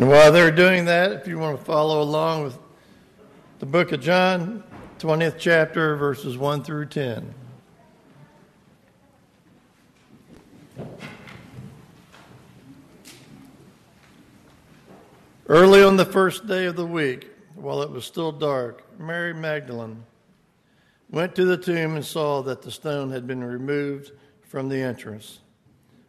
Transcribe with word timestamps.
And 0.00 0.08
while 0.08 0.32
they're 0.32 0.50
doing 0.50 0.86
that, 0.86 1.12
if 1.12 1.28
you 1.28 1.38
want 1.38 1.58
to 1.58 1.62
follow 1.62 2.00
along 2.00 2.44
with 2.44 2.58
the 3.58 3.66
book 3.66 3.92
of 3.92 4.00
John, 4.00 4.64
20th 4.98 5.36
chapter, 5.36 5.94
verses 5.94 6.38
1 6.38 6.64
through 6.64 6.86
10. 6.86 7.34
Early 15.48 15.82
on 15.82 15.98
the 15.98 16.06
first 16.06 16.46
day 16.46 16.64
of 16.64 16.76
the 16.76 16.86
week, 16.86 17.28
while 17.54 17.82
it 17.82 17.90
was 17.90 18.06
still 18.06 18.32
dark, 18.32 18.98
Mary 18.98 19.34
Magdalene 19.34 20.02
went 21.10 21.34
to 21.34 21.44
the 21.44 21.58
tomb 21.58 21.96
and 21.96 22.04
saw 22.06 22.40
that 22.44 22.62
the 22.62 22.70
stone 22.70 23.10
had 23.10 23.26
been 23.26 23.44
removed 23.44 24.12
from 24.44 24.70
the 24.70 24.80
entrance. 24.80 25.40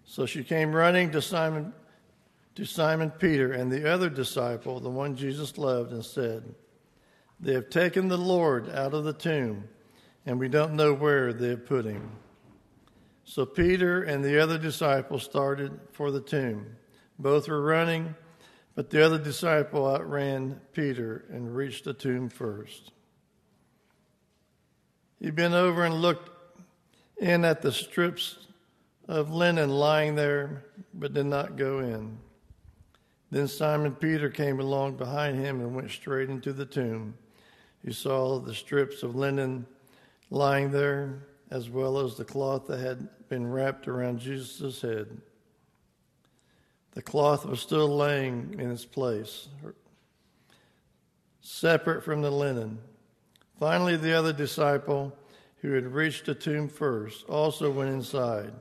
So 0.06 0.26
she 0.26 0.46
came 0.46 0.72
running 0.72 1.12
to 1.12 1.22
Simon 1.22 1.74
to 2.56 2.66
Simon 2.66 3.12
Peter 3.12 3.54
and 3.54 3.72
the 3.72 3.92
other 3.92 4.10
disciple, 4.10 4.80
the 4.80 4.90
one 4.90 5.16
Jesus 5.16 5.58
loved, 5.58 5.92
and 5.92 6.04
said, 6.04 6.56
They 7.40 7.54
have 7.54 7.70
taken 7.70 8.08
the 8.08 8.18
Lord 8.18 8.70
out 8.70 8.94
of 8.94 9.04
the 9.04 9.14
tomb, 9.14 9.68
and 10.26 10.40
we 10.40 10.50
don't 10.50 10.74
know 10.74 10.94
where 10.94 11.34
they 11.34 11.50
have 11.50 11.66
put 11.66 11.86
him. 11.86 12.12
So 13.24 13.46
Peter 13.46 14.04
and 14.04 14.24
the 14.24 14.40
other 14.40 14.58
disciple 14.58 15.20
started 15.20 15.80
for 15.94 16.12
the 16.12 16.22
tomb. 16.22 16.76
Both 17.18 17.48
were 17.48 17.62
running 17.62 18.16
but 18.76 18.90
the 18.90 19.06
other 19.06 19.18
disciple 19.18 19.86
outran 19.86 20.60
Peter 20.74 21.26
and 21.30 21.56
reached 21.56 21.86
the 21.86 21.94
tomb 21.94 22.30
first. 22.30 22.92
He 25.20 25.30
bent 25.30 25.54
over 25.54 25.84
and 25.84 26.02
looked 26.02 26.30
in 27.18 27.46
at 27.46 27.62
the 27.62 27.72
strips 27.72 28.48
of 29.08 29.30
linen 29.30 29.70
lying 29.70 30.16
there, 30.16 30.66
but 30.94 31.14
did 31.14 31.26
not 31.26 31.58
go 31.58 31.80
in. 31.80 32.18
Then 33.32 33.48
Simon 33.48 33.96
Peter 33.96 34.30
came 34.30 34.60
along 34.60 34.98
behind 34.98 35.38
him 35.38 35.62
and 35.62 35.74
went 35.74 35.90
straight 35.90 36.30
into 36.30 36.52
the 36.52 36.66
tomb. 36.66 37.16
He 37.84 37.94
saw 37.94 38.40
the 38.40 38.54
strips 38.54 39.04
of 39.04 39.16
linen 39.16 39.66
lying 40.30 40.72
there, 40.72 41.24
as 41.50 41.70
well 41.70 41.98
as 42.00 42.16
the 42.16 42.26
cloth 42.26 42.68
that 42.68 42.80
had 42.80 43.08
been 43.30 43.50
wrapped 43.50 43.88
around 43.88 44.20
Jesus' 44.20 44.82
head. 44.82 45.22
The 46.92 47.02
cloth 47.02 47.46
was 47.46 47.62
still 47.62 47.88
laying 47.96 48.56
in 48.60 48.70
its 48.70 48.86
place, 48.86 49.48
separate 51.40 52.04
from 52.04 52.22
the 52.22 52.32
linen. 52.32 52.80
Finally, 53.58 53.96
the 53.96 54.14
other 54.14 54.34
disciple, 54.34 55.18
who 55.62 55.72
had 55.72 55.86
reached 55.86 56.26
the 56.26 56.36
tomb 56.36 56.68
first, 56.68 57.26
also 57.30 57.72
went 57.72 57.92
inside. 57.92 58.52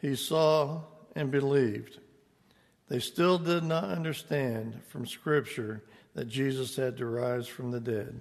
He 0.00 0.16
saw 0.16 0.80
and 1.14 1.30
believed. 1.30 2.00
They 2.92 2.98
still 2.98 3.38
did 3.38 3.64
not 3.64 3.84
understand 3.84 4.82
from 4.88 5.06
Scripture 5.06 5.82
that 6.12 6.28
Jesus 6.28 6.76
had 6.76 6.98
to 6.98 7.06
rise 7.06 7.48
from 7.48 7.70
the 7.70 7.80
dead. 7.80 8.20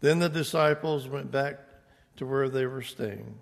Then 0.00 0.18
the 0.18 0.28
disciples 0.28 1.06
went 1.06 1.30
back 1.30 1.60
to 2.16 2.26
where 2.26 2.48
they 2.48 2.66
were 2.66 2.82
staying. 2.82 3.38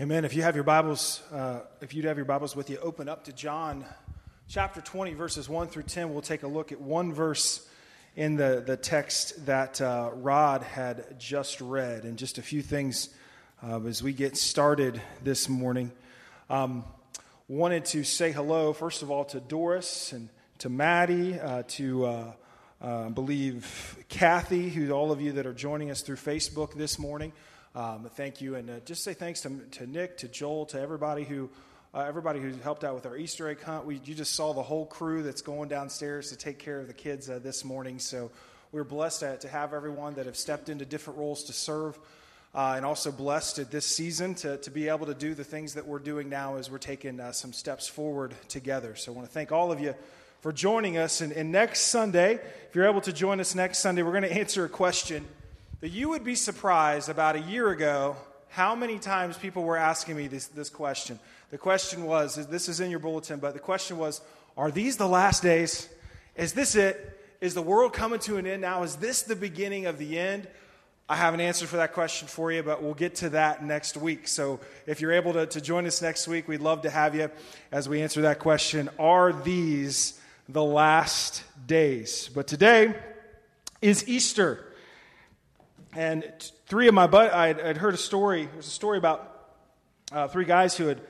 Amen. 0.00 0.24
If 0.24 0.34
you 0.34 0.40
have 0.40 0.54
your 0.54 0.64
Bibles, 0.64 1.20
uh, 1.30 1.64
if 1.82 1.92
you'd 1.92 2.06
have 2.06 2.16
your 2.16 2.24
Bibles 2.24 2.56
with 2.56 2.70
you, 2.70 2.78
open 2.78 3.10
up 3.10 3.24
to 3.24 3.32
John 3.34 3.84
chapter 4.48 4.80
20, 4.80 5.12
verses 5.12 5.46
1 5.46 5.68
through 5.68 5.82
10. 5.82 6.14
We'll 6.14 6.22
take 6.22 6.44
a 6.44 6.48
look 6.48 6.72
at 6.72 6.80
one 6.80 7.12
verse 7.12 7.68
in 8.16 8.36
the, 8.36 8.64
the 8.66 8.78
text 8.78 9.44
that 9.44 9.82
uh, 9.82 10.12
Rod 10.14 10.62
had 10.62 11.20
just 11.20 11.60
read, 11.60 12.04
and 12.04 12.16
just 12.16 12.38
a 12.38 12.42
few 12.42 12.62
things 12.62 13.10
uh, 13.62 13.82
as 13.82 14.02
we 14.02 14.14
get 14.14 14.38
started 14.38 15.02
this 15.22 15.46
morning. 15.46 15.92
Um, 16.48 16.84
wanted 17.52 17.84
to 17.84 18.02
say 18.02 18.32
hello, 18.32 18.72
first 18.72 19.02
of 19.02 19.10
all, 19.10 19.26
to 19.26 19.38
Doris 19.38 20.12
and 20.12 20.30
to 20.56 20.70
Maddie, 20.70 21.38
uh, 21.38 21.64
to 21.68 22.06
uh, 22.06 22.32
uh, 22.80 23.08
believe 23.10 23.98
Kathy, 24.08 24.70
who 24.70 24.90
all 24.90 25.12
of 25.12 25.20
you 25.20 25.32
that 25.32 25.44
are 25.44 25.52
joining 25.52 25.90
us 25.90 26.00
through 26.00 26.16
Facebook 26.16 26.72
this 26.72 26.98
morning. 26.98 27.30
Um, 27.74 28.08
thank 28.14 28.40
you, 28.40 28.54
and 28.54 28.70
uh, 28.70 28.80
just 28.86 29.04
say 29.04 29.12
thanks 29.12 29.42
to, 29.42 29.50
to 29.72 29.86
Nick, 29.86 30.16
to 30.18 30.28
Joel, 30.28 30.64
to 30.66 30.80
everybody 30.80 31.24
who 31.24 31.50
uh, 31.92 32.06
everybody 32.08 32.40
who 32.40 32.52
helped 32.62 32.84
out 32.84 32.94
with 32.94 33.04
our 33.04 33.18
Easter 33.18 33.50
egg 33.50 33.60
hunt. 33.60 33.84
We, 33.84 34.00
you 34.02 34.14
just 34.14 34.34
saw 34.34 34.54
the 34.54 34.62
whole 34.62 34.86
crew 34.86 35.22
that's 35.22 35.42
going 35.42 35.68
downstairs 35.68 36.30
to 36.30 36.36
take 36.36 36.58
care 36.58 36.80
of 36.80 36.86
the 36.86 36.94
kids 36.94 37.28
uh, 37.28 37.38
this 37.38 37.66
morning. 37.66 37.98
So 37.98 38.30
we're 38.72 38.82
blessed 38.82 39.20
to, 39.20 39.36
to, 39.36 39.48
have 39.48 39.74
everyone 39.74 40.14
that 40.14 40.24
have 40.24 40.38
stepped 40.38 40.70
into 40.70 40.86
different 40.86 41.18
roles 41.18 41.44
to 41.44 41.52
serve. 41.52 41.98
Uh, 42.54 42.74
and 42.76 42.84
also 42.84 43.10
blessed 43.10 43.58
at 43.58 43.70
this 43.70 43.86
season 43.86 44.34
to, 44.34 44.58
to 44.58 44.70
be 44.70 44.88
able 44.88 45.06
to 45.06 45.14
do 45.14 45.32
the 45.32 45.44
things 45.44 45.72
that 45.72 45.86
we're 45.86 45.98
doing 45.98 46.28
now 46.28 46.56
as 46.56 46.70
we're 46.70 46.76
taking 46.76 47.18
uh, 47.18 47.32
some 47.32 47.50
steps 47.50 47.88
forward 47.88 48.34
together. 48.48 48.94
So 48.94 49.10
I 49.10 49.14
want 49.14 49.26
to 49.26 49.32
thank 49.32 49.52
all 49.52 49.72
of 49.72 49.80
you 49.80 49.94
for 50.42 50.52
joining 50.52 50.98
us. 50.98 51.22
And, 51.22 51.32
and 51.32 51.50
next 51.50 51.82
Sunday, 51.82 52.34
if 52.34 52.74
you're 52.74 52.88
able 52.88 53.00
to 53.02 53.12
join 53.12 53.40
us 53.40 53.54
next 53.54 53.78
Sunday, 53.78 54.02
we're 54.02 54.10
going 54.10 54.24
to 54.24 54.32
answer 54.38 54.66
a 54.66 54.68
question 54.68 55.24
that 55.80 55.90
you 55.90 56.10
would 56.10 56.24
be 56.24 56.34
surprised 56.34 57.08
about 57.08 57.36
a 57.36 57.40
year 57.40 57.70
ago 57.70 58.16
how 58.48 58.74
many 58.74 58.98
times 58.98 59.38
people 59.38 59.62
were 59.62 59.78
asking 59.78 60.16
me 60.16 60.26
this, 60.26 60.46
this 60.48 60.68
question. 60.68 61.18
The 61.50 61.58
question 61.58 62.04
was 62.04 62.34
this 62.48 62.68
is 62.68 62.80
in 62.80 62.90
your 62.90 62.98
bulletin, 62.98 63.40
but 63.40 63.54
the 63.54 63.60
question 63.60 63.98
was 63.98 64.20
Are 64.56 64.70
these 64.70 64.96
the 64.96 65.08
last 65.08 65.42
days? 65.42 65.88
Is 66.36 66.52
this 66.52 66.74
it? 66.74 67.18
Is 67.40 67.54
the 67.54 67.62
world 67.62 67.92
coming 67.92 68.20
to 68.20 68.36
an 68.36 68.46
end 68.46 68.62
now? 68.62 68.82
Is 68.82 68.96
this 68.96 69.22
the 69.22 69.36
beginning 69.36 69.86
of 69.86 69.98
the 69.98 70.18
end? 70.18 70.48
I 71.12 71.16
have 71.16 71.34
an 71.34 71.42
answer 71.42 71.66
for 71.66 71.76
that 71.76 71.92
question 71.92 72.26
for 72.26 72.50
you, 72.50 72.62
but 72.62 72.82
we'll 72.82 72.94
get 72.94 73.16
to 73.16 73.28
that 73.30 73.62
next 73.62 73.98
week. 73.98 74.26
So 74.26 74.60
if 74.86 75.02
you're 75.02 75.12
able 75.12 75.34
to, 75.34 75.44
to 75.44 75.60
join 75.60 75.84
us 75.84 76.00
next 76.00 76.26
week, 76.26 76.48
we'd 76.48 76.62
love 76.62 76.80
to 76.82 76.90
have 76.90 77.14
you 77.14 77.30
as 77.70 77.86
we 77.86 78.00
answer 78.00 78.22
that 78.22 78.38
question 78.38 78.88
Are 78.98 79.30
these 79.30 80.18
the 80.48 80.64
last 80.64 81.44
days? 81.66 82.30
But 82.34 82.46
today 82.46 82.94
is 83.82 84.08
Easter. 84.08 84.64
And 85.94 86.24
three 86.64 86.88
of 86.88 86.94
my 86.94 87.06
but 87.06 87.34
I'd, 87.34 87.60
I'd, 87.60 87.76
heard 87.76 87.92
a 87.92 87.98
story. 87.98 88.48
There's 88.50 88.68
a 88.68 88.70
story 88.70 88.96
about 88.96 89.50
uh, 90.12 90.28
three 90.28 90.46
guys 90.46 90.78
who 90.78 90.86
had 90.86 91.00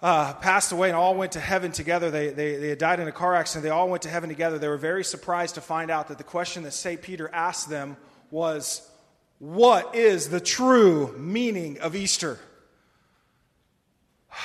uh, 0.00 0.32
passed 0.32 0.72
away 0.72 0.88
and 0.88 0.96
all 0.96 1.14
went 1.14 1.32
to 1.32 1.40
heaven 1.40 1.72
together. 1.72 2.10
They, 2.10 2.30
they, 2.30 2.56
they 2.56 2.68
had 2.70 2.78
died 2.78 3.00
in 3.00 3.06
a 3.06 3.12
car 3.12 3.34
accident. 3.34 3.64
They 3.64 3.68
all 3.68 3.90
went 3.90 4.04
to 4.04 4.08
heaven 4.08 4.30
together. 4.30 4.58
They 4.58 4.68
were 4.68 4.78
very 4.78 5.04
surprised 5.04 5.56
to 5.56 5.60
find 5.60 5.90
out 5.90 6.08
that 6.08 6.16
the 6.16 6.24
question 6.24 6.62
that 6.62 6.72
St. 6.72 7.02
Peter 7.02 7.28
asked 7.34 7.68
them 7.68 7.98
was, 8.30 8.89
What 9.40 9.94
is 9.96 10.28
the 10.28 10.38
true 10.38 11.16
meaning 11.16 11.80
of 11.80 11.96
Easter? 11.96 12.38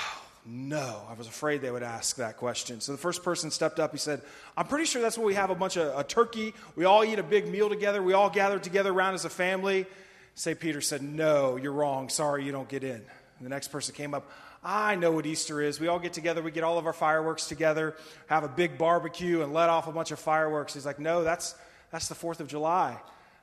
No, 0.47 1.01
I 1.09 1.13
was 1.15 1.25
afraid 1.25 1.61
they 1.61 1.71
would 1.71 1.81
ask 1.81 2.17
that 2.17 2.37
question. 2.37 2.79
So 2.79 2.91
the 2.91 2.99
first 2.99 3.23
person 3.23 3.49
stepped 3.49 3.79
up. 3.79 3.91
He 3.91 3.97
said, 3.97 4.21
I'm 4.55 4.67
pretty 4.67 4.85
sure 4.85 5.01
that's 5.01 5.17
what 5.17 5.25
we 5.25 5.33
have 5.33 5.49
a 5.49 5.55
bunch 5.55 5.75
of 5.75 5.97
a 5.97 6.03
turkey. 6.03 6.53
We 6.75 6.85
all 6.85 7.03
eat 7.03 7.17
a 7.17 7.23
big 7.23 7.47
meal 7.47 7.67
together. 7.67 8.03
We 8.03 8.13
all 8.13 8.29
gather 8.29 8.59
together 8.59 8.93
around 8.93 9.15
as 9.15 9.25
a 9.25 9.29
family. 9.31 9.87
St. 10.35 10.59
Peter 10.59 10.81
said, 10.81 11.01
No, 11.01 11.55
you're 11.55 11.71
wrong. 11.71 12.09
Sorry, 12.09 12.45
you 12.45 12.51
don't 12.51 12.69
get 12.69 12.83
in. 12.83 12.91
And 12.91 13.41
the 13.41 13.49
next 13.49 13.69
person 13.69 13.95
came 13.95 14.13
up. 14.13 14.29
I 14.63 14.93
know 14.93 15.13
what 15.13 15.25
Easter 15.25 15.63
is. 15.63 15.79
We 15.79 15.87
all 15.87 15.97
get 15.97 16.13
together, 16.13 16.43
we 16.43 16.51
get 16.51 16.63
all 16.63 16.77
of 16.77 16.85
our 16.85 16.93
fireworks 16.93 17.47
together, 17.47 17.95
have 18.27 18.43
a 18.43 18.47
big 18.47 18.77
barbecue, 18.77 19.41
and 19.41 19.51
let 19.51 19.69
off 19.69 19.87
a 19.87 19.91
bunch 19.91 20.11
of 20.11 20.19
fireworks. 20.19 20.75
He's 20.75 20.85
like, 20.85 20.99
No, 20.99 21.23
that's, 21.23 21.55
that's 21.89 22.07
the 22.07 22.15
4th 22.15 22.39
of 22.39 22.47
July. 22.47 22.99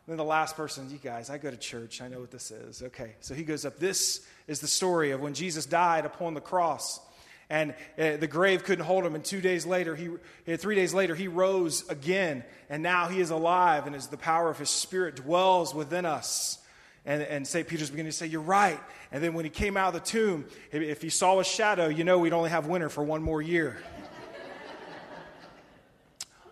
Then 0.08 0.16
the 0.16 0.24
last 0.24 0.56
person, 0.56 0.90
you 0.90 0.98
guys, 0.98 1.30
I 1.30 1.38
go 1.38 1.50
to 1.50 1.56
church. 1.56 2.00
I 2.00 2.08
know 2.08 2.20
what 2.20 2.32
this 2.32 2.50
is. 2.50 2.82
Okay, 2.82 3.14
so 3.20 3.34
he 3.34 3.44
goes 3.44 3.64
up. 3.64 3.78
This 3.78 4.26
is 4.48 4.60
the 4.60 4.66
story 4.66 5.12
of 5.12 5.20
when 5.20 5.34
Jesus 5.34 5.64
died 5.64 6.04
upon 6.04 6.34
the 6.34 6.40
cross. 6.40 7.00
And 7.48 7.74
uh, 7.98 8.16
the 8.16 8.26
grave 8.26 8.64
couldn't 8.64 8.84
hold 8.84 9.04
him. 9.04 9.14
And 9.14 9.24
two 9.24 9.40
days 9.40 9.66
later, 9.66 9.94
he, 9.94 10.08
uh, 10.08 10.56
three 10.56 10.74
days 10.74 10.94
later, 10.94 11.14
he 11.14 11.28
rose 11.28 11.88
again. 11.88 12.42
And 12.68 12.82
now 12.82 13.08
he 13.08 13.20
is 13.20 13.30
alive, 13.30 13.86
and 13.86 13.94
as 13.94 14.08
the 14.08 14.16
power 14.16 14.48
of 14.48 14.58
his 14.58 14.70
spirit 14.70 15.16
dwells 15.16 15.74
within 15.74 16.04
us. 16.04 16.58
And, 17.04 17.22
and 17.22 17.46
St. 17.46 17.68
Peter's 17.68 17.90
beginning 17.90 18.10
to 18.10 18.16
say, 18.16 18.26
You're 18.26 18.40
right. 18.40 18.80
And 19.12 19.22
then 19.22 19.34
when 19.34 19.44
he 19.44 19.50
came 19.50 19.76
out 19.76 19.88
of 19.88 19.94
the 19.94 20.08
tomb, 20.08 20.46
if 20.70 21.02
he 21.02 21.10
saw 21.10 21.40
a 21.40 21.44
shadow, 21.44 21.88
you 21.88 22.04
know 22.04 22.18
we'd 22.18 22.32
only 22.32 22.50
have 22.50 22.66
winter 22.66 22.88
for 22.88 23.04
one 23.04 23.22
more 23.22 23.42
year. 23.42 23.78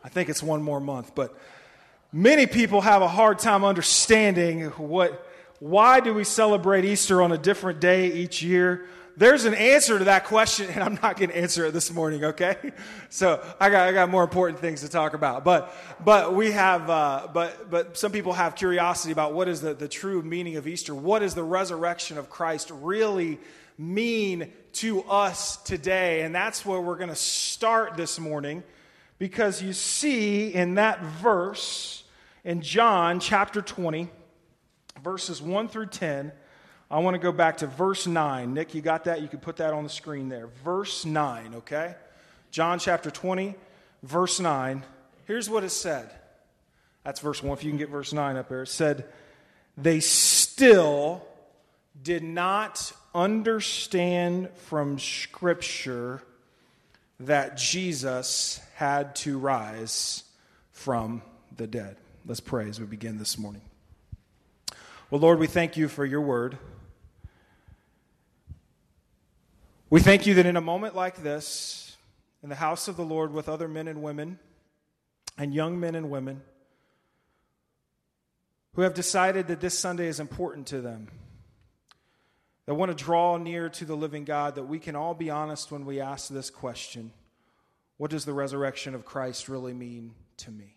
I 0.04 0.08
think 0.08 0.28
it's 0.28 0.42
one 0.42 0.62
more 0.62 0.80
month. 0.80 1.14
But 1.14 1.36
many 2.12 2.46
people 2.46 2.80
have 2.80 3.02
a 3.02 3.08
hard 3.08 3.38
time 3.38 3.64
understanding 3.64 4.64
what 4.70 5.26
why 5.60 6.00
do 6.00 6.14
we 6.14 6.24
celebrate 6.24 6.86
Easter 6.86 7.20
on 7.20 7.32
a 7.32 7.38
different 7.38 7.80
day 7.80 8.10
each 8.10 8.42
year? 8.42 8.86
There's 9.18 9.44
an 9.44 9.52
answer 9.52 9.98
to 9.98 10.04
that 10.04 10.24
question, 10.24 10.70
and 10.70 10.82
I'm 10.82 10.94
not 11.02 11.18
going 11.18 11.28
to 11.28 11.36
answer 11.36 11.66
it 11.66 11.72
this 11.72 11.92
morning, 11.92 12.24
okay? 12.24 12.56
So 13.10 13.44
I 13.60 13.68
got, 13.70 13.88
I 13.88 13.92
got 13.92 14.08
more 14.08 14.22
important 14.22 14.60
things 14.60 14.80
to 14.80 14.88
talk 14.88 15.14
about. 15.14 15.44
But, 15.44 15.74
but 16.02 16.32
we 16.32 16.52
have, 16.52 16.88
uh, 16.88 17.28
but, 17.34 17.68
but 17.68 17.98
some 17.98 18.12
people 18.12 18.32
have 18.32 18.54
curiosity 18.54 19.12
about 19.12 19.34
what 19.34 19.48
is 19.48 19.60
the, 19.60 19.74
the 19.74 19.88
true 19.88 20.22
meaning 20.22 20.56
of 20.56 20.66
Easter. 20.68 20.94
What 20.94 21.18
does 21.18 21.34
the 21.34 21.42
resurrection 21.42 22.16
of 22.18 22.30
Christ 22.30 22.70
really 22.72 23.40
mean 23.76 24.52
to 24.74 25.02
us 25.02 25.56
today? 25.56 26.22
And 26.22 26.32
that's 26.32 26.64
where 26.64 26.80
we're 26.80 26.96
going 26.96 27.10
to 27.10 27.16
start 27.16 27.96
this 27.96 28.18
morning 28.18 28.62
because 29.18 29.60
you 29.60 29.72
see 29.72 30.54
in 30.54 30.76
that 30.76 31.02
verse 31.02 31.99
in 32.44 32.62
John 32.62 33.20
chapter 33.20 33.62
20, 33.62 34.08
verses 35.02 35.42
1 35.42 35.68
through 35.68 35.86
10. 35.86 36.32
I 36.90 36.98
want 36.98 37.14
to 37.14 37.18
go 37.18 37.32
back 37.32 37.58
to 37.58 37.66
verse 37.66 38.06
9. 38.06 38.52
Nick, 38.52 38.74
you 38.74 38.80
got 38.80 39.04
that? 39.04 39.22
You 39.22 39.28
can 39.28 39.38
put 39.38 39.56
that 39.56 39.72
on 39.72 39.84
the 39.84 39.90
screen 39.90 40.28
there. 40.28 40.48
Verse 40.64 41.04
9, 41.04 41.54
okay? 41.56 41.94
John 42.50 42.78
chapter 42.78 43.10
20, 43.10 43.54
verse 44.02 44.40
9. 44.40 44.82
Here's 45.26 45.48
what 45.48 45.62
it 45.62 45.70
said. 45.70 46.10
That's 47.04 47.20
verse 47.20 47.42
1. 47.42 47.56
If 47.56 47.64
you 47.64 47.70
can 47.70 47.78
get 47.78 47.88
verse 47.88 48.12
9 48.12 48.36
up 48.36 48.48
there, 48.48 48.62
it 48.62 48.68
said, 48.68 49.04
They 49.76 50.00
still 50.00 51.24
did 52.02 52.22
not 52.22 52.92
understand 53.14 54.50
from 54.66 54.98
Scripture 54.98 56.22
that 57.20 57.56
Jesus 57.56 58.60
had 58.74 59.14
to 59.14 59.38
rise 59.38 60.24
from 60.72 61.22
the 61.56 61.66
dead. 61.66 61.96
Let's 62.30 62.38
pray 62.38 62.68
as 62.68 62.78
we 62.78 62.86
begin 62.86 63.18
this 63.18 63.36
morning. 63.36 63.62
Well, 65.10 65.20
Lord, 65.20 65.40
we 65.40 65.48
thank 65.48 65.76
you 65.76 65.88
for 65.88 66.06
your 66.06 66.20
word. 66.20 66.58
We 69.90 69.98
thank 69.98 70.28
you 70.28 70.34
that 70.34 70.46
in 70.46 70.56
a 70.56 70.60
moment 70.60 70.94
like 70.94 71.24
this, 71.24 71.96
in 72.40 72.48
the 72.48 72.54
house 72.54 72.86
of 72.86 72.96
the 72.96 73.02
Lord 73.02 73.32
with 73.32 73.48
other 73.48 73.66
men 73.66 73.88
and 73.88 74.00
women, 74.00 74.38
and 75.38 75.52
young 75.52 75.80
men 75.80 75.96
and 75.96 76.08
women, 76.08 76.40
who 78.74 78.82
have 78.82 78.94
decided 78.94 79.48
that 79.48 79.58
this 79.58 79.76
Sunday 79.76 80.06
is 80.06 80.20
important 80.20 80.68
to 80.68 80.80
them, 80.80 81.08
that 82.66 82.74
want 82.74 82.96
to 82.96 83.04
draw 83.04 83.38
near 83.38 83.68
to 83.70 83.84
the 83.84 83.96
living 83.96 84.24
God, 84.24 84.54
that 84.54 84.68
we 84.68 84.78
can 84.78 84.94
all 84.94 85.14
be 85.14 85.30
honest 85.30 85.72
when 85.72 85.84
we 85.84 86.00
ask 86.00 86.28
this 86.28 86.48
question 86.48 87.10
What 87.96 88.12
does 88.12 88.24
the 88.24 88.34
resurrection 88.34 88.94
of 88.94 89.04
Christ 89.04 89.48
really 89.48 89.74
mean 89.74 90.14
to 90.36 90.52
me? 90.52 90.76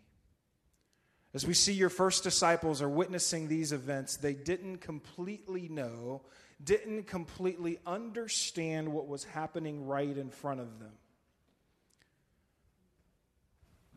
As 1.33 1.47
we 1.47 1.53
see 1.53 1.73
your 1.73 1.89
first 1.89 2.23
disciples 2.23 2.81
are 2.81 2.89
witnessing 2.89 3.47
these 3.47 3.71
events, 3.71 4.17
they 4.17 4.33
didn't 4.33 4.77
completely 4.77 5.67
know, 5.67 6.21
didn't 6.63 7.07
completely 7.07 7.79
understand 7.87 8.93
what 8.93 9.07
was 9.07 9.23
happening 9.23 9.87
right 9.87 10.15
in 10.15 10.29
front 10.29 10.59
of 10.59 10.79
them. 10.79 10.91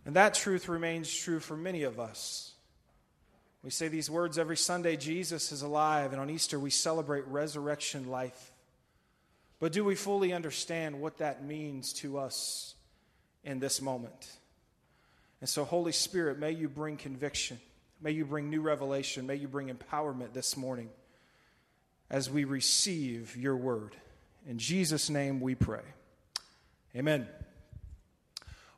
And 0.07 0.17
that 0.17 0.35
truth 0.35 0.69
remains 0.69 1.13
true 1.13 1.41
for 1.41 1.57
many 1.57 1.83
of 1.83 2.01
us. 2.01 2.55
We 3.63 3.71
say 3.71 3.89
these 3.89 4.09
words 4.09 4.39
every 4.39 4.57
Sunday 4.57 4.97
Jesus 4.97 5.53
is 5.53 5.63
alive, 5.63 6.13
and 6.13 6.21
on 6.21 6.31
Easter 6.31 6.59
we 6.59 6.71
celebrate 6.71 7.27
resurrection 7.27 8.09
life. 8.09 8.53
But 9.59 9.73
do 9.73 9.85
we 9.85 9.95
fully 9.95 10.33
understand 10.33 11.01
what 11.01 11.19
that 11.19 11.45
means 11.45 11.93
to 11.95 12.19
us 12.19 12.77
in 13.43 13.59
this 13.59 13.83
moment? 13.83 14.39
And 15.41 15.49
so, 15.49 15.65
Holy 15.65 15.93
Spirit, 15.93 16.39
may 16.39 16.53
you 16.53 16.69
bring 16.69 16.97
conviction. 16.97 17.61
May 18.01 18.13
you 18.13 18.25
bring 18.25 18.51
new 18.51 18.61
revelation. 18.61 19.27
May 19.27 19.37
you 19.37 19.49
bring 19.49 19.69
empowerment 19.69 20.33
this 20.33 20.57
morning 20.57 20.91
as 22.11 22.31
we 22.31 22.45
receive 22.45 23.37
your 23.37 23.57
word. 23.57 23.97
In 24.47 24.59
Jesus' 24.59 25.11
name 25.11 25.41
we 25.41 25.55
pray. 25.55 25.83
Amen. 26.95 27.27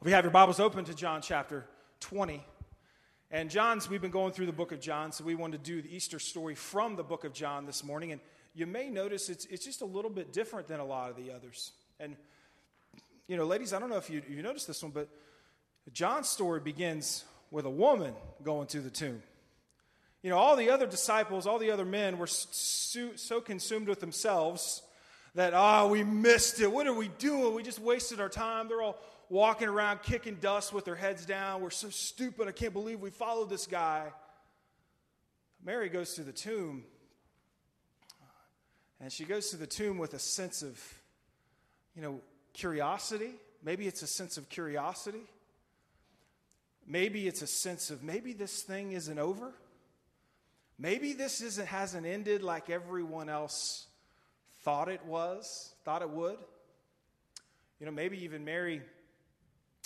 If 0.00 0.06
you 0.06 0.12
have 0.14 0.25
your 0.25 0.32
Bibles 0.32 0.60
open 0.60 0.84
to 0.87 0.94
John 0.94 1.22
chapter 1.22 1.64
20. 2.00 2.44
And 3.31 3.50
John's, 3.50 3.90
we've 3.90 4.00
been 4.00 4.11
going 4.11 4.32
through 4.32 4.46
the 4.46 4.52
book 4.52 4.72
of 4.72 4.81
John, 4.81 5.12
so 5.12 5.22
we 5.22 5.34
wanted 5.34 5.62
to 5.62 5.70
do 5.70 5.82
the 5.82 5.94
Easter 5.94 6.19
story 6.19 6.54
from 6.54 6.96
the 6.96 7.02
book 7.02 7.25
of 7.25 7.34
John 7.34 7.66
this 7.66 7.84
morning. 7.84 8.12
And 8.12 8.20
you 8.54 8.66
may 8.66 8.88
notice 8.88 9.28
it's, 9.28 9.44
it's 9.46 9.64
just 9.64 9.82
a 9.82 9.84
little 9.84 10.11
bit 10.11 10.32
different 10.32 10.66
than 10.66 10.81
a 10.81 10.84
lot 10.84 11.11
of 11.11 11.16
the 11.16 11.31
others. 11.31 11.72
And, 12.00 12.16
you 13.26 13.37
know, 13.37 13.44
ladies, 13.44 13.72
I 13.75 13.78
don't 13.78 13.90
know 13.90 13.99
if 13.99 14.08
you, 14.08 14.22
you 14.28 14.43
noticed 14.43 14.66
this 14.66 14.82
one, 14.82 14.93
but 14.93 15.08
John's 15.93 16.29
story 16.29 16.61
begins 16.61 17.25
with 17.50 17.64
a 17.64 17.70
woman 17.70 18.14
going 18.43 18.67
to 18.69 18.81
the 18.81 18.90
tomb. 18.90 19.23
You 20.23 20.31
know, 20.31 20.38
all 20.38 20.56
the 20.56 20.70
other 20.70 20.87
disciples, 20.87 21.46
all 21.46 21.58
the 21.58 21.70
other 21.70 21.85
men 21.85 22.19
were 22.19 22.26
so, 22.26 23.11
so 23.14 23.40
consumed 23.40 23.88
with 23.88 24.00
themselves 24.00 24.82
that, 25.35 25.55
ah, 25.55 25.82
oh, 25.82 25.88
we 25.88 26.02
missed 26.02 26.61
it. 26.61 26.70
What 26.70 26.87
are 26.87 26.94
we 26.94 27.08
doing? 27.08 27.55
We 27.55 27.62
just 27.62 27.79
wasted 27.79 28.20
our 28.20 28.29
time. 28.29 28.69
They're 28.69 28.82
all 28.82 28.99
walking 29.31 29.69
around 29.69 30.02
kicking 30.02 30.37
dust 30.37 30.73
with 30.73 30.85
their 30.85 30.96
heads 30.96 31.25
down. 31.25 31.61
We're 31.61 31.70
so 31.70 31.90
stupid. 31.90 32.49
I 32.49 32.52
can't 32.52 32.73
believe 32.73 33.00
we 33.00 33.11
followed 33.11 33.49
this 33.49 33.67
guy. 33.67 34.06
Mary 35.64 35.88
goes 35.88 36.14
to 36.14 36.23
the 36.23 36.32
tomb, 36.32 36.85
and 39.00 39.12
she 39.12 39.25
goes 39.25 39.50
to 39.50 39.56
the 39.56 39.67
tomb 39.67 39.99
with 39.99 40.14
a 40.14 40.19
sense 40.19 40.62
of, 40.62 40.81
you 41.94 42.02
know, 42.02 42.20
curiosity. 42.52 43.31
Maybe 43.62 43.87
it's 43.87 44.02
a 44.02 44.06
sense 44.06 44.37
of 44.38 44.49
curiosity. 44.49 45.23
Maybe 46.90 47.29
it's 47.29 47.43
a 47.43 47.46
sense 47.46 47.90
of 47.90 48.02
maybe 48.02 48.32
this 48.32 48.62
thing 48.62 48.93
isn't 48.93 49.19
over. 49.19 49.52
Maybe 50.79 51.12
this 51.12 51.43
isn't, 51.43 51.69
hasn't 51.69 52.06
ended 52.06 52.43
like 52.43 52.70
everyone 52.70 53.29
else 53.29 53.87
thought 54.62 54.88
it 54.88 55.05
was, 55.05 55.75
thought 55.85 56.00
it 56.00 56.08
would. 56.08 56.38
You 57.79 57.87
know, 57.87 57.93
maybe 57.93 58.25
even 58.25 58.43
Mary 58.44 58.81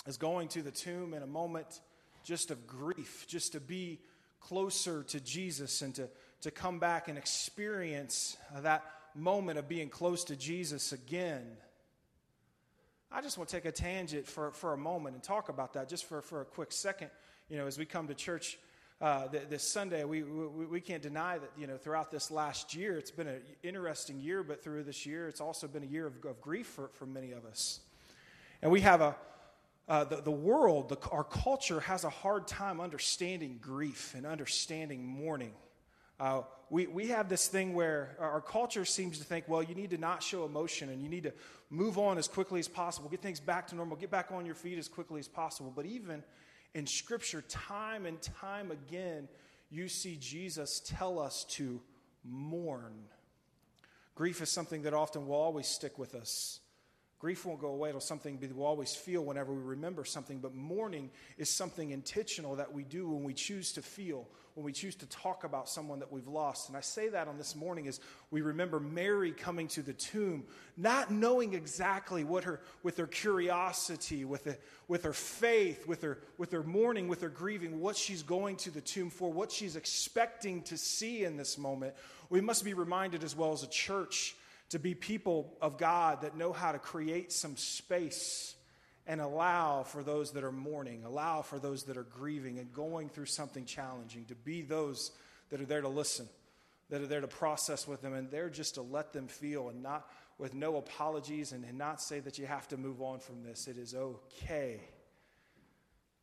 is 0.07 0.15
going 0.15 0.47
to 0.49 0.61
the 0.61 0.71
tomb 0.71 1.13
in 1.13 1.23
a 1.23 1.27
moment 1.27 1.81
just 2.23 2.51
of 2.51 2.65
grief, 2.65 3.25
just 3.27 3.51
to 3.51 3.59
be 3.59 3.99
closer 4.39 5.03
to 5.03 5.19
Jesus 5.19 5.81
and 5.81 5.93
to, 5.95 6.07
to 6.41 6.51
come 6.51 6.79
back 6.79 7.09
and 7.09 7.17
experience 7.17 8.37
that 8.61 8.85
moment 9.13 9.59
of 9.59 9.67
being 9.67 9.89
close 9.89 10.23
to 10.25 10.37
Jesus 10.37 10.93
again. 10.93 11.57
I 13.15 13.21
just 13.21 13.37
want 13.37 13.47
to 13.51 13.55
take 13.55 13.65
a 13.65 13.71
tangent 13.71 14.25
for, 14.25 14.49
for 14.49 14.73
a 14.73 14.77
moment 14.77 15.13
and 15.13 15.23
talk 15.23 15.49
about 15.49 15.73
that 15.73 15.87
just 15.87 16.05
for, 16.05 16.23
for 16.23 16.41
a 16.41 16.45
quick 16.45 16.71
second. 16.71 17.11
You 17.47 17.57
know, 17.57 17.67
as 17.67 17.77
we 17.77 17.85
come 17.85 18.07
to 18.07 18.15
church 18.15 18.57
uh, 18.99 19.27
th- 19.27 19.49
this 19.51 19.61
Sunday, 19.61 20.03
we, 20.03 20.23
we, 20.23 20.65
we 20.65 20.81
can't 20.81 21.03
deny 21.03 21.37
that, 21.37 21.51
you 21.55 21.67
know, 21.67 21.77
throughout 21.77 22.09
this 22.09 22.31
last 22.31 22.73
year, 22.73 22.97
it's 22.97 23.11
been 23.11 23.27
an 23.27 23.41
interesting 23.61 24.19
year, 24.19 24.41
but 24.41 24.63
through 24.63 24.81
this 24.81 25.05
year, 25.05 25.27
it's 25.27 25.41
also 25.41 25.67
been 25.67 25.83
a 25.83 25.87
year 25.87 26.07
of, 26.07 26.25
of 26.25 26.41
grief 26.41 26.65
for, 26.65 26.89
for 26.93 27.05
many 27.05 27.33
of 27.33 27.45
us. 27.45 27.81
And 28.63 28.71
we 28.71 28.81
have 28.81 29.01
a, 29.01 29.15
uh, 29.87 30.05
the, 30.05 30.15
the 30.15 30.31
world, 30.31 30.89
the, 30.89 30.97
our 31.11 31.23
culture 31.23 31.81
has 31.81 32.05
a 32.05 32.09
hard 32.09 32.47
time 32.47 32.81
understanding 32.81 33.59
grief 33.61 34.15
and 34.15 34.25
understanding 34.25 35.05
mourning. 35.05 35.53
Uh, 36.19 36.41
we, 36.73 36.87
we 36.87 37.09
have 37.09 37.29
this 37.29 37.47
thing 37.47 37.75
where 37.75 38.15
our 38.19 38.41
culture 38.41 38.83
seems 38.83 39.19
to 39.19 39.23
think, 39.23 39.47
well, 39.47 39.61
you 39.61 39.75
need 39.75 39.91
to 39.91 39.99
not 39.99 40.23
show 40.23 40.43
emotion 40.43 40.89
and 40.89 41.03
you 41.03 41.07
need 41.07 41.21
to 41.21 41.33
move 41.69 41.99
on 41.99 42.17
as 42.17 42.27
quickly 42.27 42.59
as 42.59 42.67
possible, 42.67 43.09
get 43.09 43.21
things 43.21 43.39
back 43.39 43.67
to 43.67 43.75
normal, 43.75 43.95
get 43.95 44.09
back 44.09 44.31
on 44.31 44.43
your 44.43 44.55
feet 44.55 44.79
as 44.79 44.87
quickly 44.87 45.19
as 45.19 45.27
possible. 45.27 45.71
But 45.75 45.85
even 45.85 46.23
in 46.73 46.87
Scripture, 46.87 47.43
time 47.43 48.07
and 48.07 48.19
time 48.19 48.71
again, 48.71 49.27
you 49.69 49.87
see 49.87 50.17
Jesus 50.19 50.81
tell 50.83 51.19
us 51.19 51.43
to 51.49 51.79
mourn. 52.23 53.03
Grief 54.15 54.41
is 54.41 54.49
something 54.49 54.81
that 54.81 54.95
often 54.95 55.27
will 55.27 55.35
always 55.35 55.67
stick 55.67 55.99
with 55.99 56.15
us. 56.15 56.59
Grief 57.23 57.45
won't 57.45 57.61
go 57.61 57.69
away. 57.69 57.87
It'll 57.87 58.01
something 58.01 58.37
we'll 58.53 58.65
always 58.65 58.93
feel 58.93 59.23
whenever 59.23 59.53
we 59.53 59.61
remember 59.61 60.03
something. 60.03 60.39
But 60.39 60.53
mourning 60.53 61.09
is 61.37 61.49
something 61.49 61.91
intentional 61.91 62.57
that 62.57 62.73
we 62.73 62.83
do 62.83 63.07
when 63.07 63.23
we 63.23 63.33
choose 63.33 63.71
to 63.71 63.81
feel, 63.81 64.27
when 64.55 64.65
we 64.65 64.73
choose 64.73 64.95
to 64.95 65.05
talk 65.05 65.45
about 65.45 65.69
someone 65.69 65.99
that 65.99 66.11
we've 66.11 66.27
lost. 66.27 66.67
And 66.67 66.75
I 66.75 66.81
say 66.81 67.07
that 67.07 67.29
on 67.29 67.37
this 67.37 67.55
morning 67.55 67.87
as 67.87 68.01
we 68.29 68.41
remember 68.41 68.77
Mary 68.77 69.31
coming 69.31 69.69
to 69.69 69.81
the 69.81 69.93
tomb, 69.93 70.43
not 70.75 71.11
knowing 71.11 71.53
exactly 71.53 72.25
what 72.25 72.43
her, 72.43 72.59
with 72.83 72.97
her 72.97 73.07
curiosity, 73.07 74.25
with, 74.25 74.43
the, 74.43 74.57
with 74.89 75.05
her 75.05 75.13
faith, 75.13 75.87
with 75.87 76.01
her, 76.01 76.19
with 76.37 76.51
her 76.51 76.63
mourning, 76.63 77.07
with 77.07 77.21
her 77.21 77.29
grieving, 77.29 77.79
what 77.79 77.95
she's 77.95 78.21
going 78.21 78.57
to 78.57 78.69
the 78.69 78.81
tomb 78.81 79.09
for, 79.09 79.31
what 79.31 79.49
she's 79.49 79.77
expecting 79.77 80.61
to 80.63 80.77
see 80.77 81.23
in 81.23 81.37
this 81.37 81.57
moment. 81.57 81.93
We 82.29 82.41
must 82.41 82.65
be 82.65 82.73
reminded 82.73 83.23
as 83.23 83.33
well 83.33 83.53
as 83.53 83.63
a 83.63 83.69
church 83.69 84.35
to 84.73 84.79
be 84.79 84.95
people 84.95 85.55
of 85.61 85.77
God 85.77 86.21
that 86.21 86.35
know 86.35 86.51
how 86.51 86.71
to 86.71 86.79
create 86.79 87.31
some 87.31 87.55
space 87.55 88.55
and 89.05 89.21
allow 89.21 89.83
for 89.83 90.01
those 90.01 90.31
that 90.31 90.43
are 90.43 90.51
mourning, 90.51 91.03
allow 91.05 91.43
for 91.43 91.59
those 91.59 91.83
that 91.83 91.95
are 91.95 92.01
grieving 92.01 92.57
and 92.57 92.73
going 92.73 93.07
through 93.07 93.27
something 93.27 93.65
challenging, 93.65 94.25
to 94.25 94.33
be 94.33 94.63
those 94.63 95.11
that 95.51 95.61
are 95.61 95.65
there 95.65 95.81
to 95.81 95.87
listen, 95.87 96.27
that 96.89 97.01
are 97.01 97.05
there 97.05 97.21
to 97.21 97.27
process 97.27 97.87
with 97.87 98.01
them, 98.01 98.15
and 98.15 98.31
there 98.31 98.49
just 98.49 98.73
to 98.73 98.81
let 98.81 99.13
them 99.13 99.27
feel 99.27 99.69
and 99.69 99.83
not 99.83 100.09
with 100.39 100.55
no 100.55 100.77
apologies 100.77 101.51
and, 101.51 101.63
and 101.65 101.77
not 101.77 102.01
say 102.01 102.19
that 102.21 102.39
you 102.39 102.47
have 102.47 102.67
to 102.69 102.75
move 102.75 102.99
on 102.99 103.19
from 103.19 103.43
this. 103.43 103.67
It 103.67 103.77
is 103.77 103.93
okay 103.93 104.79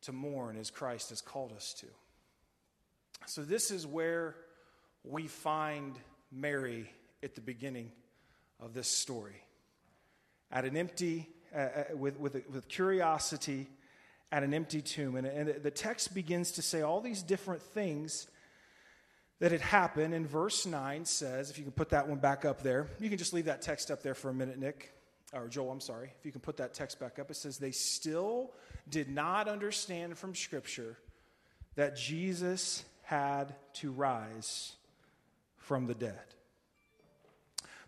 to 0.01 0.11
mourn 0.11 0.57
as 0.57 0.69
Christ 0.69 1.11
has 1.11 1.21
called 1.21 1.53
us 1.53 1.73
to. 1.79 1.85
So, 3.27 3.43
this 3.43 3.71
is 3.71 3.87
where 3.87 4.35
we 5.05 5.27
find 5.27 5.95
Mary 6.33 6.91
at 7.23 7.33
the 7.35 7.41
beginning 7.41 7.93
of 8.61 8.73
this 8.73 8.87
story. 8.87 9.43
At 10.51 10.65
an 10.65 10.77
empty, 10.77 11.29
uh, 11.53 11.59
uh, 11.59 11.83
with, 11.95 12.19
with, 12.19 12.33
with 12.49 12.67
curiosity, 12.67 13.67
at 14.31 14.43
an 14.43 14.53
empty 14.53 14.81
tomb. 14.81 15.15
And, 15.15 15.27
and 15.27 15.63
the 15.63 15.71
text 15.71 16.13
begins 16.13 16.53
to 16.53 16.61
say 16.61 16.81
all 16.81 17.01
these 17.01 17.23
different 17.23 17.61
things 17.61 18.27
that 19.39 19.51
had 19.51 19.61
happened. 19.61 20.13
And 20.13 20.27
verse 20.27 20.65
9 20.65 21.05
says, 21.05 21.49
if 21.49 21.57
you 21.57 21.63
can 21.63 21.73
put 21.73 21.89
that 21.89 22.07
one 22.07 22.19
back 22.19 22.45
up 22.45 22.61
there, 22.61 22.87
you 22.99 23.09
can 23.09 23.17
just 23.17 23.33
leave 23.33 23.45
that 23.45 23.61
text 23.61 23.91
up 23.91 24.03
there 24.03 24.13
for 24.13 24.29
a 24.29 24.33
minute, 24.33 24.57
Nick. 24.57 24.93
Or 25.33 25.47
Joel, 25.47 25.71
I'm 25.71 25.79
sorry. 25.79 26.13
If 26.19 26.25
you 26.25 26.31
can 26.31 26.41
put 26.41 26.57
that 26.57 26.73
text 26.73 26.99
back 26.99 27.17
up, 27.17 27.31
it 27.31 27.35
says, 27.35 27.57
They 27.57 27.71
still 27.71 28.51
did 28.89 29.09
not 29.09 29.47
understand 29.47 30.17
from 30.17 30.35
Scripture 30.35 30.97
that 31.75 31.95
Jesus 31.95 32.83
had 33.03 33.55
to 33.73 33.91
rise 33.91 34.73
from 35.57 35.87
the 35.87 35.95
dead. 35.95 36.19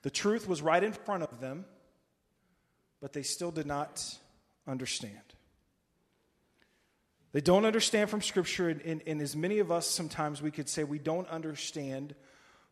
The 0.03 0.11
truth 0.11 0.47
was 0.47 0.61
right 0.61 0.83
in 0.83 0.93
front 0.93 1.23
of 1.23 1.39
them, 1.39 1.65
but 3.01 3.13
they 3.13 3.23
still 3.23 3.51
did 3.51 3.65
not 3.65 4.03
understand. 4.67 5.17
They 7.31 7.41
don't 7.41 7.65
understand 7.65 8.09
from 8.09 8.21
Scripture, 8.21 8.69
and, 8.69 8.81
and, 8.81 9.01
and, 9.07 9.21
as 9.21 9.35
many 9.35 9.57
of 9.57 9.71
us 9.71 9.87
sometimes 9.87 10.41
we 10.41 10.51
could 10.51 10.69
say 10.69 10.83
we 10.83 10.99
don't 10.99 11.27
understand 11.29 12.13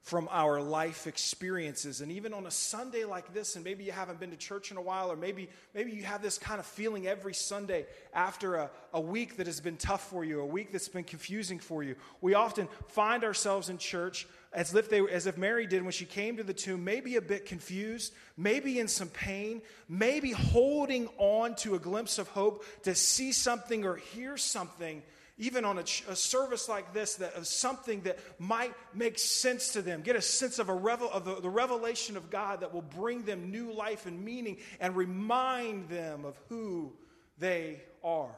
from 0.02 0.28
our 0.32 0.62
life 0.62 1.08
experiences. 1.08 2.02
And 2.02 2.12
even 2.12 2.34
on 2.34 2.46
a 2.46 2.52
Sunday 2.52 3.06
like 3.06 3.34
this, 3.34 3.56
and 3.56 3.64
maybe 3.64 3.84
you 3.84 3.92
haven't 3.92 4.20
been 4.20 4.32
to 4.32 4.38
church 4.38 4.72
in 4.72 4.78
a 4.78 4.82
while, 4.82 5.12
or 5.12 5.16
maybe, 5.16 5.50
maybe 5.74 5.92
you 5.92 6.04
have 6.04 6.22
this 6.22 6.38
kind 6.38 6.60
of 6.60 6.66
feeling 6.66 7.08
every 7.08 7.34
Sunday 7.34 7.86
after 8.14 8.56
a, 8.56 8.72
a 8.94 9.02
week 9.02 9.38
that 9.38 9.48
has 9.48 9.60
been 9.60 9.78
tough 9.78 10.10
for 10.10 10.24
you, 10.24 10.42
a 10.42 10.46
week 10.46 10.72
that's 10.72 10.90
been 10.90 11.04
confusing 11.04 11.60
for 11.60 11.84
you. 11.84 11.96
We 12.20 12.34
often 12.34 12.68
find 12.88 13.24
ourselves 13.24 13.70
in 13.70 13.78
church 13.78 14.28
as 14.54 14.76
if, 14.76 14.90
they, 14.90 15.00
as 15.00 15.28
if 15.28 15.38
Mary 15.38 15.66
did 15.66 15.82
when 15.82 15.92
she 15.92 16.06
came 16.06 16.38
to 16.38 16.44
the 16.44 16.54
tomb, 16.54 16.84
maybe 16.84 17.16
a 17.16 17.22
bit 17.22 17.46
confused, 17.46 18.14
maybe 18.36 18.80
in 18.80 18.88
some 18.88 19.08
pain, 19.08 19.62
maybe 19.88 20.32
holding 20.32 21.08
on 21.18 21.56
to 21.56 21.76
a 21.76 21.80
glimpse 21.80 22.18
of 22.18 22.28
hope 22.30 22.66
to 22.84 22.94
see 22.94 23.32
something 23.32 23.86
or 23.86 23.96
hear 23.96 24.36
something 24.36 25.02
even 25.42 25.66
on 25.66 25.80
a, 25.80 25.82
a, 25.82 26.16
service 26.16 26.70
like 26.70 26.94
this, 26.94 27.16
that 27.16 27.34
of 27.34 27.48
something 27.48 28.02
that 28.02 28.20
might 28.40 28.74
make 28.94 29.18
sense 29.18 29.74
to 29.74 29.82
them, 29.82 30.02
get 30.04 30.16
a 30.16 30.22
sense 30.22 30.60
of, 30.60 30.70
a 30.70 30.74
revel, 30.74 31.10
of 31.10 31.26
the, 31.26 31.42
the 31.42 31.50
revelation 31.50 32.16
of 32.16 32.30
God 32.30 32.60
that 32.60 32.72
will 32.72 32.84
bring 32.84 33.24
them 33.24 33.50
new 33.50 33.74
life 33.74 34.06
and 34.06 34.24
meaning 34.24 34.58
and 34.80 34.96
remind 34.96 35.90
them 35.90 36.26
of 36.26 36.38
who 36.48 36.94
they 37.40 37.82
are. 38.04 38.36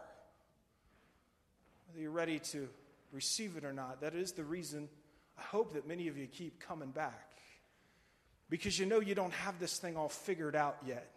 Whether 1.88 2.03
you're 2.03 2.12
ready 2.12 2.39
to 2.39 2.70
receive 3.12 3.58
it 3.58 3.65
or 3.65 3.74
not, 3.74 4.00
that 4.00 4.15
is 4.15 4.32
the 4.32 4.46
reason 4.46 4.88
I 5.38 5.42
hope 5.42 5.74
that 5.74 5.88
many 5.88 6.08
of 6.08 6.18
you 6.18 6.28
keep 6.28 6.60
coming 6.60 6.92
back. 6.92 7.30
Because 8.50 8.78
you 8.78 8.86
know 8.86 9.00
you 9.00 9.16
don't 9.16 9.34
have 9.34 9.60
this 9.60 9.78
thing 9.80 9.98
all 9.98 10.10
figured 10.10 10.56
out 10.56 10.78
yet. 10.86 11.10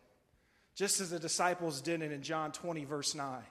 Just 0.74 1.00
as 1.00 1.10
the 1.10 1.18
disciples 1.18 1.80
didn't 1.80 2.12
in 2.12 2.22
John 2.22 2.52
20, 2.52 2.84
verse 2.84 3.14
9. 3.14 3.42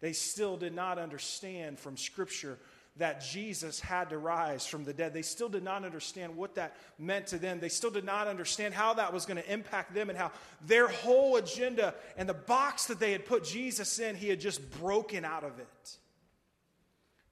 They 0.00 0.12
still 0.12 0.56
did 0.56 0.74
not 0.74 0.98
understand 0.98 1.78
from 1.78 1.96
Scripture 1.96 2.58
that 2.98 3.20
Jesus 3.20 3.80
had 3.80 4.10
to 4.10 4.18
rise 4.18 4.66
from 4.66 4.84
the 4.84 4.92
dead. 4.92 5.14
They 5.14 5.22
still 5.22 5.48
did 5.48 5.62
not 5.62 5.84
understand 5.84 6.36
what 6.36 6.56
that 6.56 6.76
meant 6.98 7.28
to 7.28 7.38
them. 7.38 7.60
They 7.60 7.68
still 7.68 7.90
did 7.90 8.04
not 8.04 8.26
understand 8.26 8.74
how 8.74 8.94
that 8.94 9.12
was 9.12 9.24
going 9.24 9.36
to 9.36 9.52
impact 9.52 9.94
them 9.94 10.10
and 10.10 10.18
how 10.18 10.32
their 10.66 10.88
whole 10.88 11.36
agenda 11.36 11.94
and 12.16 12.28
the 12.28 12.34
box 12.34 12.86
that 12.86 12.98
they 12.98 13.12
had 13.12 13.24
put 13.24 13.44
Jesus 13.44 13.98
in, 13.98 14.16
he 14.16 14.28
had 14.28 14.40
just 14.40 14.68
broken 14.80 15.24
out 15.24 15.44
of 15.44 15.58
it. 15.58 15.96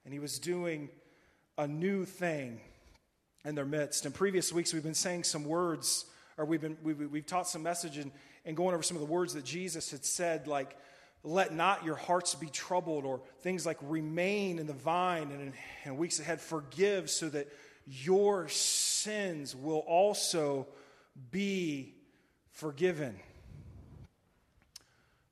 And 0.05 0.13
he 0.13 0.19
was 0.19 0.39
doing 0.39 0.89
a 1.57 1.67
new 1.67 2.05
thing 2.05 2.59
in 3.43 3.55
their 3.55 3.65
midst. 3.65 4.05
In 4.05 4.11
previous 4.11 4.53
weeks, 4.53 4.73
we've 4.73 4.83
been 4.83 4.93
saying 4.93 5.23
some 5.23 5.43
words, 5.45 6.05
or 6.37 6.45
we've, 6.45 6.61
been, 6.61 6.77
we've, 6.83 6.99
we've 7.11 7.25
taught 7.25 7.47
some 7.47 7.63
message 7.63 7.97
and, 7.97 8.11
and 8.45 8.55
going 8.55 8.73
over 8.73 8.83
some 8.83 8.95
of 8.97 9.01
the 9.01 9.11
words 9.11 9.33
that 9.33 9.45
Jesus 9.45 9.91
had 9.91 10.05
said, 10.05 10.47
like, 10.47 10.77
let 11.23 11.53
not 11.53 11.83
your 11.83 11.95
hearts 11.95 12.35
be 12.35 12.47
troubled, 12.47 13.05
or 13.05 13.21
things 13.39 13.65
like 13.65 13.77
remain 13.81 14.59
in 14.59 14.67
the 14.67 14.73
vine, 14.73 15.31
and 15.31 15.41
in, 15.41 15.53
in 15.85 15.97
weeks 15.97 16.19
ahead, 16.19 16.39
forgive 16.39 17.09
so 17.09 17.27
that 17.29 17.47
your 17.85 18.47
sins 18.49 19.55
will 19.55 19.79
also 19.79 20.67
be 21.31 21.95
forgiven. 22.51 23.19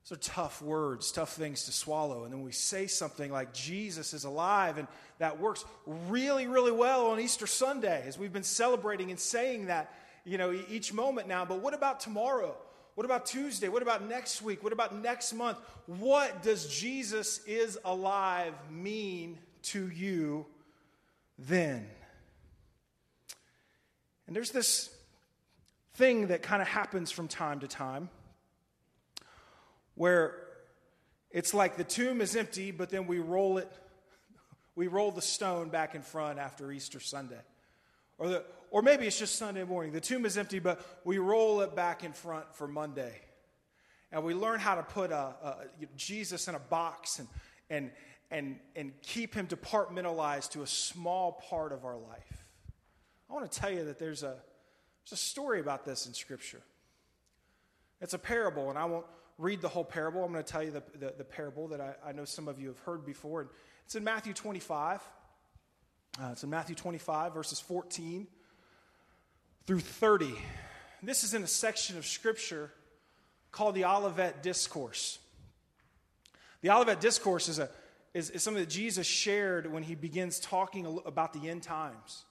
Those 0.08 0.18
are 0.20 0.22
tough 0.22 0.62
words, 0.62 1.12
tough 1.12 1.34
things 1.34 1.64
to 1.66 1.72
swallow. 1.72 2.26
And 2.26 2.34
then 2.34 2.44
we 2.44 2.52
say 2.52 2.86
something 2.86 3.32
like 3.32 3.54
Jesus 3.54 4.14
is 4.14 4.24
alive, 4.24 4.78
and 4.78 4.88
that 5.18 5.40
works 5.40 5.66
really, 5.86 6.46
really 6.46 6.72
well 6.72 7.08
on 7.08 7.20
Easter 7.20 7.48
Sunday 7.48 8.04
as 8.06 8.18
we've 8.18 8.34
been 8.34 8.44
celebrating 8.44 9.10
and 9.10 9.20
saying 9.20 9.66
that, 9.66 9.92
you 10.24 10.38
know, 10.38 10.52
each 10.70 10.94
moment 10.94 11.28
now. 11.28 11.44
But 11.44 11.60
what 11.60 11.74
about 11.74 12.00
tomorrow? 12.00 12.56
What 12.94 13.06
about 13.06 13.26
Tuesday? 13.26 13.68
What 13.68 13.82
about 13.82 14.08
next 14.08 14.44
week? 14.44 14.64
What 14.64 14.74
about 14.74 14.96
next 14.96 15.34
month? 15.34 15.58
What 15.88 16.44
does 16.44 16.68
Jesus 16.68 17.40
is 17.48 17.80
alive 17.84 18.54
mean 18.70 19.40
to 19.64 19.90
you 19.90 20.46
then? 21.40 21.88
And 24.28 24.36
there's 24.36 24.52
this 24.52 24.90
thing 25.96 26.28
that 26.28 26.44
kind 26.44 26.62
of 26.62 26.68
happens 26.68 27.10
from 27.10 27.28
time 27.28 27.62
to 27.62 27.68
time 27.68 28.10
where 29.96 30.36
it's 31.32 31.54
like 31.54 31.76
the 31.76 31.84
tomb 31.84 32.22
is 32.22 32.36
empty, 32.36 32.72
but 32.72 32.90
then 32.90 33.08
we 33.08 33.20
roll 33.20 33.58
it, 33.58 33.72
we 34.76 34.88
roll 34.88 35.12
the 35.12 35.22
stone 35.22 35.70
back 35.70 35.96
in 35.96 36.02
front 36.02 36.40
after 36.40 36.72
Easter 36.72 37.00
Sunday. 37.00 37.42
Or, 38.18 38.30
the, 38.30 38.46
or 38.72 38.82
maybe 38.82 39.06
it's 39.08 39.20
just 39.20 39.36
Sunday 39.36 39.64
morning. 39.64 39.92
The 39.92 40.02
tomb 40.02 40.26
is 40.26 40.38
empty, 40.38 40.60
but 40.60 40.86
we 41.04 41.18
roll 41.18 41.62
it 41.62 41.76
back 41.76 42.04
in 42.04 42.14
front 42.14 42.56
for 42.56 42.68
Monday. 42.68 43.20
And 44.12 44.24
we 44.24 44.34
learn 44.34 44.60
how 44.60 44.76
to 44.76 44.84
put 44.84 45.12
a, 45.12 45.36
a, 45.44 45.56
Jesus 45.98 46.48
in 46.48 46.56
a 46.56 46.60
box 46.60 47.20
and, 47.20 47.28
and, 47.70 47.92
and, 48.32 48.60
and 48.76 48.94
keep 49.02 49.34
him 49.34 49.48
departmentalized 49.48 50.52
to 50.52 50.62
a 50.62 50.68
small 50.68 51.44
part 51.50 51.74
of 51.74 51.84
our 51.84 51.98
life. 51.98 52.46
I 53.30 53.34
want 53.34 53.52
to 53.52 53.60
tell 53.60 53.72
you 53.72 53.84
that 53.86 54.00
there's 54.00 54.24
a, 54.24 54.36
there's 55.04 55.12
a 55.12 55.18
story 55.18 55.60
about 55.60 55.84
this 55.84 56.06
in 56.06 56.14
Scripture. 56.14 56.62
It's 58.00 58.14
a 58.14 58.20
parable, 58.20 58.70
and 58.70 58.80
I 58.80 58.86
won't 58.86 59.06
read 59.38 59.62
the 59.62 59.68
whole 59.68 59.84
parable. 59.84 60.24
I'm 60.24 60.32
going 60.32 60.44
to 60.44 60.52
tell 60.52 60.64
you 60.64 60.72
the, 60.72 60.84
the, 60.98 61.14
the 61.18 61.24
parable 61.24 61.68
that 61.70 61.82
I, 61.82 61.96
I, 62.06 62.12
know 62.12 62.26
some 62.26 62.48
of 62.48 62.60
you 62.60 62.68
have 62.68 62.80
heard 62.80 63.06
before. 63.06 63.42
And 63.42 63.50
it's 63.86 63.96
in 63.96 64.04
Matthew 64.04 64.34
25. 64.34 65.02
Uh, 66.22 66.30
it's 66.32 66.44
in 66.44 66.50
Matthew 66.50 66.76
25, 66.76 67.34
verses 67.34 67.60
14 67.60 68.28
through 69.68 69.82
30. 69.82 70.34
This 71.04 71.24
is 71.24 71.34
in 71.34 71.44
a 71.44 71.48
section 71.48 71.98
of 71.98 72.06
Scripture 72.06 72.72
called 73.52 73.76
the 73.76 73.86
Olivet 73.86 74.42
Discourse. 74.42 75.20
The 76.62 76.72
Olivet 76.72 77.02
Discourse 77.02 77.50
is, 77.50 77.60
a, 77.60 77.70
is, 78.14 78.30
is 78.30 78.42
something 78.42 78.64
that 78.64 78.70
Jesus 78.70 79.06
shared 79.06 79.72
when 79.72 79.84
he 79.84 79.94
begins 79.96 80.40
talking 80.40 81.00
about 81.06 81.34
the 81.34 81.50
end 81.50 81.64
times, 81.64 82.24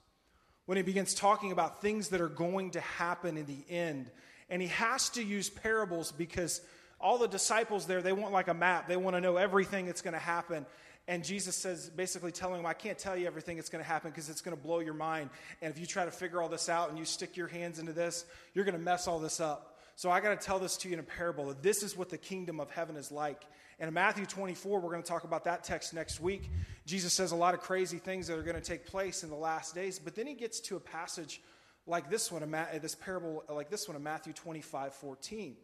when 0.67 0.77
he 0.77 0.83
begins 0.83 1.15
talking 1.15 1.53
about 1.53 1.83
things 1.83 2.09
that 2.09 2.21
are 2.21 2.29
going 2.29 2.71
to 2.73 2.81
happen 2.81 3.37
in 3.37 3.47
the 3.47 3.65
end. 3.69 4.11
And 4.49 4.61
he 4.61 4.69
has 4.69 5.11
to 5.11 5.23
use 5.23 5.51
parables 5.51 6.11
because 6.11 6.63
all 7.01 7.19
the 7.19 7.29
disciples 7.29 7.87
there, 7.87 8.03
they 8.03 8.13
want 8.13 8.33
like 8.33 8.49
a 8.49 8.55
map. 8.55 8.89
They 8.89 8.97
want 8.97 9.17
to 9.17 9.21
know 9.21 9.37
everything 9.37 9.87
that's 9.87 10.03
going 10.03 10.15
to 10.15 10.21
happen. 10.21 10.67
And 11.07 11.23
Jesus 11.23 11.55
says, 11.55 11.91
basically 11.91 12.33
telling 12.33 12.57
them, 12.57 12.67
I 12.67 12.73
can't 12.73 12.99
tell 12.99 13.17
you 13.17 13.27
everything 13.27 13.57
that's 13.57 13.69
going 13.69 13.85
to 13.85 13.89
happen 13.89 14.11
because 14.11 14.31
it's 14.31 14.41
going 14.41 14.57
to 14.57 14.63
blow 14.63 14.81
your 14.81 14.95
mind. 14.95 15.29
And 15.61 15.73
if 15.73 15.79
you 15.79 15.87
try 15.87 16.07
to 16.07 16.11
figure 16.11 16.41
all 16.41 16.49
this 16.49 16.69
out 16.69 16.89
and 16.89 16.99
you 16.99 17.05
stick 17.05 17.37
your 17.37 17.47
hands 17.47 17.79
into 17.79 17.93
this, 17.93 18.25
you're 18.55 18.65
going 18.65 18.77
to 18.77 18.81
mess 18.81 19.07
all 19.07 19.19
this 19.19 19.39
up. 19.39 19.79
So 19.97 20.11
I 20.11 20.21
got 20.21 20.41
to 20.41 20.45
tell 20.47 20.59
this 20.59 20.77
to 20.79 20.89
you 20.89 20.95
in 20.95 21.01
a 21.01 21.05
parable 21.05 21.47
that 21.49 21.63
this 21.63 21.83
is 21.83 21.97
what 21.97 22.09
the 22.09 22.17
kingdom 22.17 22.59
of 22.59 22.71
heaven 22.71 22.97
is 22.97 23.13
like. 23.13 23.43
And 23.79 23.89
in 23.89 23.95
Matthew 23.95 24.25
24, 24.25 24.81
we're 24.81 24.91
going 24.91 25.03
to 25.03 25.09
talk 25.09 25.25
about 25.25 25.45
that 25.45 25.63
text 25.63 25.93
next 25.93 26.21
week. 26.21 26.51
Jesus 26.87 27.13
says 27.13 27.33
a 27.33 27.37
lot 27.37 27.55
of 27.55 27.61
crazy 27.61 27.99
things 27.99 28.27
that 28.29 28.39
are 28.39 28.43
going 28.43 28.57
to 28.57 28.63
take 28.63 28.87
place 28.87 29.23
in 29.23 29.31
the 29.31 29.37
last 29.37 29.75
days. 29.75 29.99
But 29.99 30.15
then 30.15 30.27
he 30.27 30.35
gets 30.35 30.59
to 30.61 30.77
a 30.77 30.81
passage 30.81 31.43
like 31.87 32.09
this 32.09 32.33
one, 32.33 32.51
this 32.81 32.95
parable 32.95 33.45
like 33.49 33.69
this 33.69 33.87
one 33.87 33.97
in 33.97 34.03
Matthew 34.03 34.33
25, 34.33 34.95
14 34.95 35.57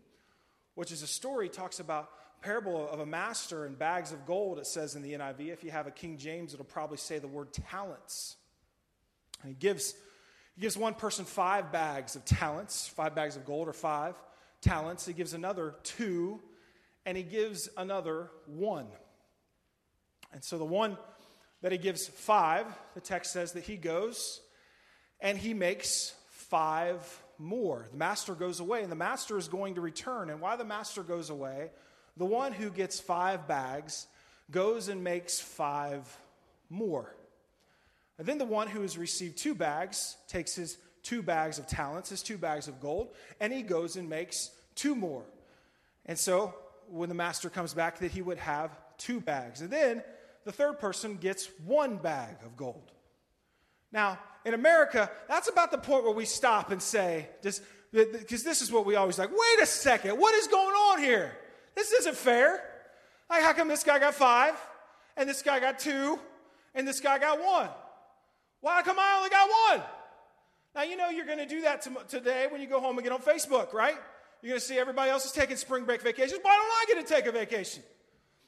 which 0.80 0.92
is 0.92 1.02
a 1.02 1.06
story 1.06 1.50
talks 1.50 1.78
about 1.78 2.08
parable 2.40 2.88
of 2.88 3.00
a 3.00 3.04
master 3.04 3.66
and 3.66 3.78
bags 3.78 4.12
of 4.12 4.24
gold 4.24 4.58
it 4.58 4.66
says 4.66 4.94
in 4.94 5.02
the 5.02 5.12
niv 5.12 5.38
if 5.38 5.62
you 5.62 5.70
have 5.70 5.86
a 5.86 5.90
king 5.90 6.16
james 6.16 6.54
it'll 6.54 6.64
probably 6.64 6.96
say 6.96 7.18
the 7.18 7.28
word 7.28 7.52
talents. 7.52 8.36
And 9.42 9.50
he 9.50 9.54
gives 9.54 9.94
he 10.54 10.62
gives 10.62 10.78
one 10.78 10.94
person 10.94 11.26
five 11.26 11.70
bags 11.70 12.16
of 12.16 12.24
talents 12.24 12.88
five 12.88 13.14
bags 13.14 13.36
of 13.36 13.44
gold 13.44 13.68
or 13.68 13.74
five 13.74 14.14
talents. 14.62 15.04
He 15.04 15.12
gives 15.12 15.34
another 15.34 15.74
two 15.82 16.40
and 17.04 17.14
he 17.14 17.24
gives 17.24 17.68
another 17.76 18.30
one. 18.46 18.86
And 20.32 20.42
so 20.42 20.56
the 20.56 20.64
one 20.64 20.96
that 21.60 21.72
he 21.72 21.78
gives 21.78 22.08
five 22.08 22.64
the 22.94 23.02
text 23.02 23.34
says 23.34 23.52
that 23.52 23.64
he 23.64 23.76
goes 23.76 24.40
and 25.20 25.36
he 25.36 25.52
makes 25.52 26.14
five 26.30 27.02
more. 27.40 27.88
The 27.90 27.98
master 27.98 28.34
goes 28.34 28.60
away, 28.60 28.82
and 28.82 28.92
the 28.92 28.96
master 28.96 29.38
is 29.38 29.48
going 29.48 29.74
to 29.74 29.80
return. 29.80 30.30
And 30.30 30.40
why 30.40 30.56
the 30.56 30.64
master 30.64 31.02
goes 31.02 31.30
away, 31.30 31.70
the 32.16 32.26
one 32.26 32.52
who 32.52 32.70
gets 32.70 33.00
five 33.00 33.48
bags 33.48 34.06
goes 34.50 34.88
and 34.88 35.02
makes 35.02 35.40
five 35.40 36.06
more. 36.68 37.14
And 38.18 38.26
then 38.26 38.38
the 38.38 38.44
one 38.44 38.68
who 38.68 38.82
has 38.82 38.98
received 38.98 39.38
two 39.38 39.54
bags 39.54 40.16
takes 40.28 40.54
his 40.54 40.76
two 41.02 41.22
bags 41.22 41.58
of 41.58 41.66
talents, 41.66 42.10
his 42.10 42.22
two 42.22 42.36
bags 42.36 42.68
of 42.68 42.80
gold, 42.80 43.08
and 43.40 43.52
he 43.52 43.62
goes 43.62 43.96
and 43.96 44.08
makes 44.08 44.50
two 44.74 44.94
more. 44.94 45.24
And 46.04 46.18
so 46.18 46.54
when 46.88 47.08
the 47.08 47.14
master 47.14 47.48
comes 47.48 47.72
back, 47.72 47.98
that 48.00 48.10
he 48.10 48.20
would 48.20 48.38
have 48.38 48.70
two 48.98 49.20
bags. 49.20 49.62
And 49.62 49.70
then 49.70 50.02
the 50.44 50.52
third 50.52 50.78
person 50.78 51.16
gets 51.16 51.48
one 51.64 51.96
bag 51.96 52.36
of 52.44 52.56
gold. 52.56 52.92
Now, 53.92 54.18
in 54.44 54.54
America, 54.54 55.10
that's 55.28 55.48
about 55.48 55.70
the 55.70 55.78
point 55.78 56.04
where 56.04 56.14
we 56.14 56.24
stop 56.24 56.70
and 56.70 56.80
say, 56.82 57.28
just 57.42 57.62
because 57.92 58.42
this 58.42 58.62
is 58.62 58.70
what 58.70 58.86
we 58.86 58.94
always 58.94 59.18
like, 59.18 59.30
wait 59.30 59.62
a 59.62 59.66
second, 59.66 60.18
what 60.18 60.34
is 60.34 60.46
going 60.46 60.74
on 60.74 61.00
here? 61.00 61.36
This 61.74 61.92
isn't 61.92 62.16
fair. 62.16 62.62
Like, 63.28 63.42
how 63.42 63.52
come 63.52 63.68
this 63.68 63.84
guy 63.84 63.98
got 63.98 64.14
five, 64.14 64.54
and 65.16 65.28
this 65.28 65.42
guy 65.42 65.60
got 65.60 65.78
two, 65.78 66.18
and 66.74 66.86
this 66.86 67.00
guy 67.00 67.18
got 67.18 67.42
one? 67.42 67.68
Why 68.60 68.82
come 68.82 68.98
I 68.98 69.16
only 69.18 69.30
got 69.30 69.48
one? 69.70 69.82
Now, 70.74 70.82
you 70.82 70.96
know 70.96 71.10
you're 71.10 71.26
going 71.26 71.38
to 71.38 71.46
do 71.46 71.62
that 71.62 71.86
today 72.08 72.46
when 72.50 72.60
you 72.60 72.66
go 72.66 72.80
home 72.80 72.96
and 72.96 73.04
get 73.04 73.12
on 73.12 73.20
Facebook, 73.20 73.72
right? 73.72 73.96
You're 74.42 74.50
going 74.50 74.60
to 74.60 74.66
see 74.66 74.78
everybody 74.78 75.10
else 75.10 75.26
is 75.26 75.32
taking 75.32 75.56
spring 75.56 75.84
break 75.84 76.02
vacations. 76.02 76.40
Why 76.42 76.56
don't 76.56 76.70
I 76.70 76.84
get 76.94 77.06
to 77.06 77.14
take 77.14 77.26
a 77.26 77.32
vacation? 77.32 77.82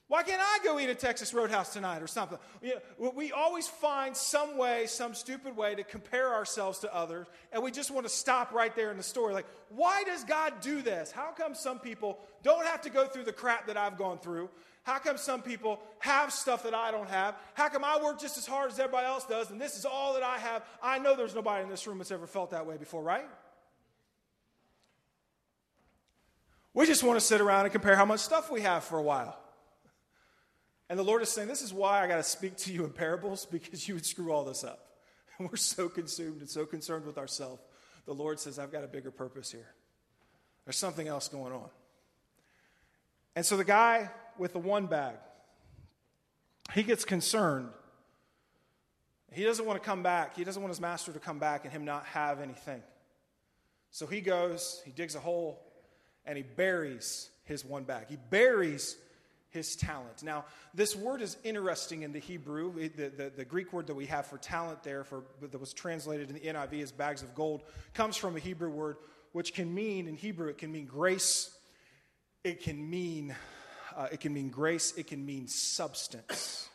Why 0.08 0.22
can't 0.22 0.42
I 0.42 0.58
go 0.62 0.78
eat 0.78 0.90
at 0.90 0.98
Texas 0.98 1.32
Roadhouse 1.32 1.72
tonight 1.72 2.02
or 2.02 2.06
something? 2.06 2.38
You 2.60 2.74
know, 2.98 3.12
we 3.16 3.32
always 3.32 3.66
find 3.66 4.14
some 4.14 4.58
way, 4.58 4.86
some 4.86 5.14
stupid 5.14 5.56
way 5.56 5.74
to 5.74 5.84
compare 5.84 6.34
ourselves 6.34 6.80
to 6.80 6.94
others, 6.94 7.26
and 7.50 7.62
we 7.62 7.70
just 7.70 7.90
want 7.90 8.04
to 8.04 8.12
stop 8.12 8.52
right 8.52 8.74
there 8.76 8.90
in 8.90 8.98
the 8.98 9.02
story. 9.02 9.32
Like, 9.32 9.46
why 9.70 10.04
does 10.04 10.24
God 10.24 10.60
do 10.60 10.82
this? 10.82 11.10
How 11.10 11.30
come 11.30 11.54
some 11.54 11.78
people 11.78 12.18
don't 12.42 12.66
have 12.66 12.82
to 12.82 12.90
go 12.90 13.06
through 13.06 13.24
the 13.24 13.32
crap 13.32 13.66
that 13.68 13.78
I've 13.78 13.96
gone 13.96 14.18
through? 14.18 14.50
How 14.82 14.98
come 14.98 15.16
some 15.16 15.40
people 15.40 15.80
have 16.00 16.32
stuff 16.32 16.64
that 16.64 16.74
I 16.74 16.90
don't 16.90 17.08
have? 17.08 17.36
How 17.54 17.68
come 17.68 17.84
I 17.84 17.98
work 18.02 18.20
just 18.20 18.36
as 18.36 18.44
hard 18.44 18.70
as 18.70 18.78
everybody 18.78 19.06
else 19.06 19.24
does, 19.24 19.50
and 19.50 19.60
this 19.60 19.78
is 19.78 19.86
all 19.86 20.14
that 20.14 20.22
I 20.22 20.36
have? 20.38 20.62
I 20.82 20.98
know 20.98 21.16
there's 21.16 21.34
nobody 21.34 21.62
in 21.62 21.70
this 21.70 21.86
room 21.86 21.98
that's 21.98 22.10
ever 22.10 22.26
felt 22.26 22.50
that 22.50 22.66
way 22.66 22.76
before, 22.76 23.02
right? 23.02 23.28
We 26.74 26.86
just 26.86 27.02
want 27.02 27.18
to 27.18 27.24
sit 27.24 27.40
around 27.40 27.64
and 27.64 27.72
compare 27.72 27.96
how 27.96 28.04
much 28.04 28.20
stuff 28.20 28.50
we 28.50 28.62
have 28.62 28.84
for 28.84 28.98
a 28.98 29.02
while. 29.02 29.38
And 30.92 30.98
the 30.98 31.04
Lord 31.04 31.22
is 31.22 31.30
saying, 31.30 31.48
This 31.48 31.62
is 31.62 31.72
why 31.72 32.04
I 32.04 32.06
got 32.06 32.18
to 32.18 32.22
speak 32.22 32.54
to 32.58 32.72
you 32.72 32.84
in 32.84 32.90
parables, 32.90 33.46
because 33.50 33.88
you 33.88 33.94
would 33.94 34.04
screw 34.04 34.30
all 34.30 34.44
this 34.44 34.62
up. 34.62 34.90
And 35.38 35.48
we're 35.50 35.56
so 35.56 35.88
consumed 35.88 36.42
and 36.42 36.50
so 36.50 36.66
concerned 36.66 37.06
with 37.06 37.16
ourselves. 37.16 37.62
The 38.04 38.12
Lord 38.12 38.38
says, 38.38 38.58
I've 38.58 38.70
got 38.70 38.84
a 38.84 38.88
bigger 38.88 39.10
purpose 39.10 39.50
here. 39.50 39.72
There's 40.66 40.76
something 40.76 41.08
else 41.08 41.28
going 41.28 41.54
on. 41.54 41.70
And 43.34 43.46
so 43.46 43.56
the 43.56 43.64
guy 43.64 44.10
with 44.36 44.52
the 44.52 44.58
one 44.58 44.84
bag, 44.84 45.14
he 46.74 46.82
gets 46.82 47.06
concerned. 47.06 47.70
He 49.32 49.44
doesn't 49.44 49.64
want 49.64 49.82
to 49.82 49.86
come 49.86 50.02
back. 50.02 50.36
He 50.36 50.44
doesn't 50.44 50.60
want 50.60 50.72
his 50.72 50.80
master 50.80 51.10
to 51.10 51.18
come 51.18 51.38
back 51.38 51.64
and 51.64 51.72
him 51.72 51.86
not 51.86 52.04
have 52.04 52.38
anything. 52.38 52.82
So 53.92 54.06
he 54.06 54.20
goes, 54.20 54.82
he 54.84 54.90
digs 54.90 55.14
a 55.14 55.20
hole, 55.20 55.62
and 56.26 56.36
he 56.36 56.42
buries 56.42 57.30
his 57.44 57.64
one 57.64 57.84
bag. 57.84 58.08
He 58.10 58.18
buries 58.28 58.98
his 59.52 59.76
talent. 59.76 60.22
Now, 60.22 60.46
this 60.74 60.96
word 60.96 61.20
is 61.20 61.36
interesting 61.44 62.02
in 62.02 62.12
the 62.12 62.18
Hebrew. 62.18 62.72
The, 62.72 63.08
the, 63.08 63.32
the, 63.36 63.44
Greek 63.44 63.72
word 63.72 63.86
that 63.86 63.94
we 63.94 64.06
have 64.06 64.26
for 64.26 64.38
talent 64.38 64.82
there, 64.82 65.04
for, 65.04 65.24
that 65.40 65.60
was 65.60 65.74
translated 65.74 66.28
in 66.30 66.34
the 66.34 66.40
NIV 66.40 66.82
as 66.82 66.92
bags 66.92 67.22
of 67.22 67.34
gold, 67.34 67.62
comes 67.92 68.16
from 68.16 68.34
a 68.34 68.38
Hebrew 68.38 68.70
word 68.70 68.96
which 69.32 69.54
can 69.54 69.72
mean, 69.74 70.08
in 70.08 70.16
Hebrew, 70.16 70.48
it 70.48 70.58
can 70.58 70.72
mean 70.72 70.86
grace, 70.86 71.56
it 72.44 72.62
can 72.62 72.90
mean, 72.90 73.34
uh, 73.96 74.08
it 74.10 74.20
can 74.20 74.32
mean 74.32 74.48
grace, 74.48 74.92
it 74.96 75.06
can 75.06 75.24
mean 75.24 75.48
substance. 75.48 76.68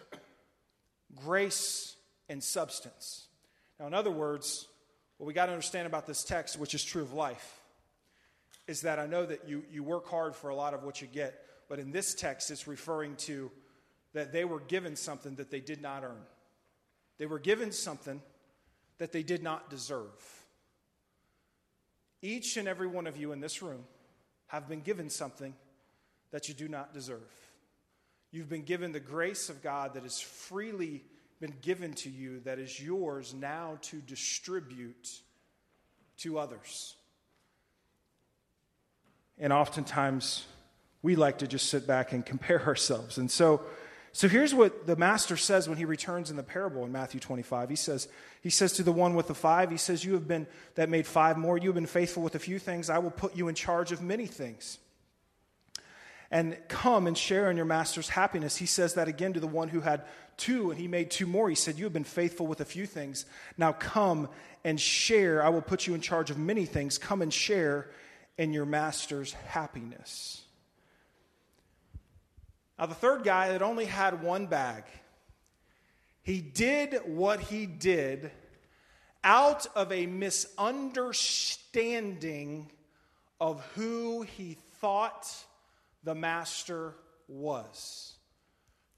grace 1.15 1.95
and 2.29 2.43
substance. 2.43 3.27
Now, 3.79 3.87
in 3.87 3.93
other 3.93 4.11
words, 4.11 4.67
what 5.17 5.27
we 5.27 5.33
got 5.33 5.47
to 5.47 5.51
understand 5.51 5.87
about 5.87 6.05
this 6.05 6.23
text, 6.23 6.59
which 6.59 6.73
is 6.73 6.83
true 6.83 7.01
of 7.01 7.13
life, 7.13 7.59
is 8.67 8.81
that 8.81 8.99
I 8.99 9.05
know 9.05 9.25
that 9.25 9.47
you, 9.47 9.63
you 9.71 9.83
work 9.83 10.07
hard 10.07 10.35
for 10.35 10.49
a 10.49 10.55
lot 10.55 10.73
of 10.73 10.83
what 10.83 11.01
you 11.01 11.07
get 11.07 11.46
but 11.69 11.79
in 11.79 11.91
this 11.91 12.13
text, 12.13 12.51
it's 12.51 12.67
referring 12.67 13.15
to 13.17 13.51
that 14.13 14.31
they 14.31 14.45
were 14.45 14.59
given 14.61 14.95
something 14.95 15.35
that 15.35 15.51
they 15.51 15.59
did 15.59 15.81
not 15.81 16.03
earn. 16.03 16.23
They 17.17 17.25
were 17.25 17.39
given 17.39 17.71
something 17.71 18.21
that 18.97 19.11
they 19.11 19.23
did 19.23 19.43
not 19.43 19.69
deserve. 19.69 20.43
Each 22.21 22.57
and 22.57 22.67
every 22.67 22.87
one 22.87 23.05
of 23.05 23.17
you 23.17 23.31
in 23.31 23.39
this 23.39 23.61
room 23.61 23.83
have 24.47 24.67
been 24.67 24.81
given 24.81 25.09
something 25.09 25.53
that 26.31 26.47
you 26.47 26.53
do 26.53 26.67
not 26.67 26.93
deserve. 26.93 27.31
You've 28.31 28.49
been 28.49 28.63
given 28.63 28.91
the 28.91 28.99
grace 28.99 29.49
of 29.49 29.61
God 29.61 29.93
that 29.93 30.03
has 30.03 30.19
freely 30.19 31.03
been 31.39 31.53
given 31.61 31.93
to 31.93 32.09
you, 32.09 32.39
that 32.41 32.59
is 32.59 32.81
yours 32.81 33.33
now 33.33 33.77
to 33.83 33.97
distribute 33.97 35.21
to 36.17 36.39
others. 36.39 36.95
And 39.37 39.53
oftentimes, 39.53 40.45
we 41.01 41.15
like 41.15 41.39
to 41.39 41.47
just 41.47 41.69
sit 41.69 41.87
back 41.87 42.11
and 42.11 42.25
compare 42.25 42.61
ourselves. 42.65 43.17
And 43.17 43.29
so, 43.29 43.61
so 44.11 44.27
here's 44.27 44.53
what 44.53 44.87
the 44.87 44.95
master 44.95 45.37
says 45.37 45.69
when 45.69 45.77
he 45.77 45.85
returns 45.85 46.29
in 46.31 46.37
the 46.37 46.43
parable 46.43 46.85
in 46.85 46.91
Matthew 46.91 47.19
25. 47.19 47.69
He 47.69 47.75
says, 47.75 48.07
he 48.41 48.49
says 48.49 48.73
to 48.73 48.83
the 48.83 48.91
one 48.91 49.13
with 49.13 49.27
the 49.27 49.35
five, 49.35 49.69
he 49.69 49.77
says, 49.77 50.03
You 50.03 50.13
have 50.13 50.27
been 50.27 50.47
that 50.75 50.89
made 50.89 51.05
five 51.05 51.37
more, 51.37 51.57
you 51.57 51.69
have 51.69 51.75
been 51.75 51.85
faithful 51.85 52.23
with 52.23 52.35
a 52.35 52.39
few 52.39 52.59
things, 52.59 52.89
I 52.89 52.99
will 52.99 53.11
put 53.11 53.35
you 53.35 53.47
in 53.47 53.55
charge 53.55 53.91
of 53.91 54.01
many 54.01 54.25
things. 54.25 54.79
And 56.29 56.57
come 56.67 57.07
and 57.07 57.17
share 57.17 57.49
in 57.49 57.55
your 57.55 57.65
master's 57.65 58.09
happiness. 58.09 58.57
He 58.57 58.65
says 58.65 58.95
that 58.95 59.07
again 59.07 59.33
to 59.33 59.39
the 59.39 59.47
one 59.47 59.69
who 59.69 59.79
had 59.79 60.03
two, 60.35 60.71
and 60.71 60.79
he 60.79 60.87
made 60.87 61.09
two 61.09 61.25
more. 61.25 61.47
He 61.47 61.55
said, 61.55 61.77
You 61.77 61.85
have 61.85 61.93
been 61.93 62.03
faithful 62.03 62.47
with 62.47 62.59
a 62.59 62.65
few 62.65 62.85
things. 62.85 63.25
Now 63.57 63.71
come 63.71 64.29
and 64.63 64.79
share. 64.79 65.43
I 65.43 65.49
will 65.49 65.61
put 65.61 65.87
you 65.87 65.93
in 65.93 66.01
charge 66.01 66.29
of 66.29 66.37
many 66.37 66.65
things. 66.65 66.97
Come 66.97 67.21
and 67.21 67.33
share 67.33 67.89
in 68.37 68.51
your 68.51 68.65
master's 68.65 69.33
happiness. 69.33 70.43
Now, 72.77 72.85
the 72.85 72.93
third 72.93 73.23
guy 73.23 73.49
that 73.49 73.61
only 73.61 73.85
had 73.85 74.21
one 74.21 74.47
bag, 74.47 74.83
he 76.21 76.41
did 76.41 76.99
what 77.05 77.39
he 77.39 77.65
did 77.65 78.31
out 79.23 79.65
of 79.75 79.91
a 79.91 80.05
misunderstanding 80.05 82.71
of 83.39 83.61
who 83.75 84.21
he 84.21 84.57
thought 84.79 85.33
the 86.03 86.15
master 86.15 86.93
was. 87.27 88.13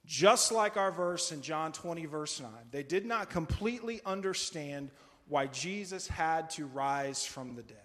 Just 0.06 0.52
like 0.52 0.76
our 0.76 0.92
verse 0.92 1.32
in 1.32 1.42
John 1.42 1.72
20, 1.72 2.06
verse 2.06 2.42
9, 2.42 2.52
they 2.72 2.84
did 2.84 3.06
not 3.06 3.30
completely 3.30 4.02
understand 4.06 4.92
why 5.28 5.48
Jesus 5.48 6.08
had 6.08 6.50
to 6.52 6.66
rise 6.66 7.26
from 7.26 7.56
the 7.56 7.64
dead. 7.64 7.78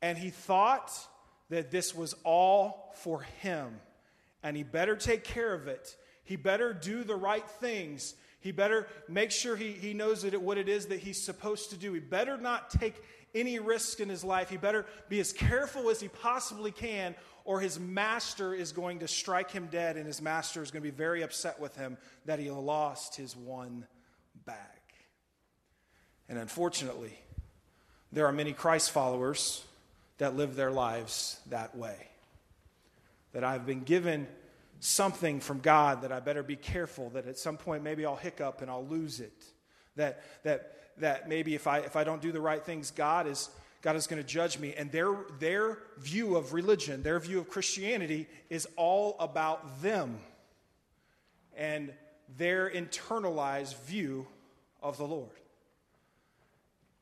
And 0.00 0.16
he 0.16 0.30
thought 0.30 0.92
that 1.50 1.70
this 1.70 1.94
was 1.94 2.14
all 2.24 2.92
for 2.96 3.22
him, 3.22 3.80
and 4.42 4.56
he 4.56 4.62
better 4.62 4.96
take 4.96 5.24
care 5.24 5.54
of 5.54 5.66
it. 5.66 5.96
He 6.24 6.36
better 6.36 6.72
do 6.72 7.04
the 7.04 7.16
right 7.16 7.48
things. 7.48 8.14
He 8.40 8.52
better 8.52 8.86
make 9.08 9.30
sure 9.30 9.56
he, 9.56 9.72
he 9.72 9.94
knows 9.94 10.22
that 10.22 10.34
it, 10.34 10.42
what 10.42 10.58
it 10.58 10.68
is 10.68 10.86
that 10.86 11.00
he's 11.00 11.22
supposed 11.22 11.70
to 11.70 11.76
do. 11.76 11.92
He 11.92 12.00
better 12.00 12.36
not 12.36 12.70
take 12.70 12.94
any 13.34 13.58
risk 13.58 14.00
in 14.00 14.08
his 14.08 14.24
life. 14.24 14.50
He 14.50 14.56
better 14.56 14.86
be 15.08 15.20
as 15.20 15.32
careful 15.32 15.90
as 15.90 16.00
he 16.00 16.08
possibly 16.08 16.70
can, 16.70 17.14
or 17.44 17.60
his 17.60 17.80
master 17.80 18.54
is 18.54 18.72
going 18.72 18.98
to 18.98 19.08
strike 19.08 19.50
him 19.50 19.68
dead, 19.70 19.96
and 19.96 20.06
his 20.06 20.20
master 20.20 20.62
is 20.62 20.70
going 20.70 20.82
to 20.82 20.90
be 20.90 20.96
very 20.96 21.22
upset 21.22 21.58
with 21.58 21.76
him 21.76 21.96
that 22.26 22.38
he 22.38 22.50
lost 22.50 23.16
his 23.16 23.34
one 23.34 23.86
bag. 24.44 24.56
And 26.28 26.38
unfortunately, 26.38 27.18
there 28.12 28.26
are 28.26 28.32
many 28.32 28.52
Christ 28.52 28.90
followers 28.90 29.64
that 30.18 30.36
live 30.36 30.56
their 30.56 30.70
lives 30.70 31.40
that 31.46 31.76
way. 31.76 31.96
That 33.32 33.44
I've 33.44 33.66
been 33.66 33.82
given 33.82 34.26
something 34.80 35.40
from 35.40 35.60
God 35.60 36.02
that 36.02 36.12
I 36.12 36.20
better 36.20 36.42
be 36.42 36.56
careful 36.56 37.10
that 37.10 37.26
at 37.26 37.38
some 37.38 37.56
point 37.56 37.82
maybe 37.82 38.06
I'll 38.06 38.16
hiccup 38.16 38.62
and 38.62 38.70
I'll 38.70 38.86
lose 38.86 39.20
it. 39.20 39.44
That, 39.96 40.22
that, 40.44 40.76
that 40.98 41.28
maybe 41.28 41.54
if 41.54 41.66
I, 41.66 41.78
if 41.78 41.96
I 41.96 42.04
don't 42.04 42.22
do 42.22 42.30
the 42.32 42.40
right 42.40 42.64
things, 42.64 42.90
God 42.90 43.26
is, 43.26 43.50
God 43.82 43.96
is 43.96 44.06
going 44.06 44.22
to 44.22 44.28
judge 44.28 44.58
me. 44.58 44.74
And 44.76 44.92
their, 44.92 45.16
their 45.40 45.78
view 45.98 46.36
of 46.36 46.52
religion, 46.52 47.02
their 47.02 47.18
view 47.18 47.38
of 47.38 47.48
Christianity 47.48 48.28
is 48.50 48.68
all 48.76 49.16
about 49.18 49.82
them 49.82 50.20
and 51.56 51.92
their 52.36 52.70
internalized 52.70 53.80
view 53.82 54.26
of 54.80 54.96
the 54.96 55.06
Lord. 55.06 55.30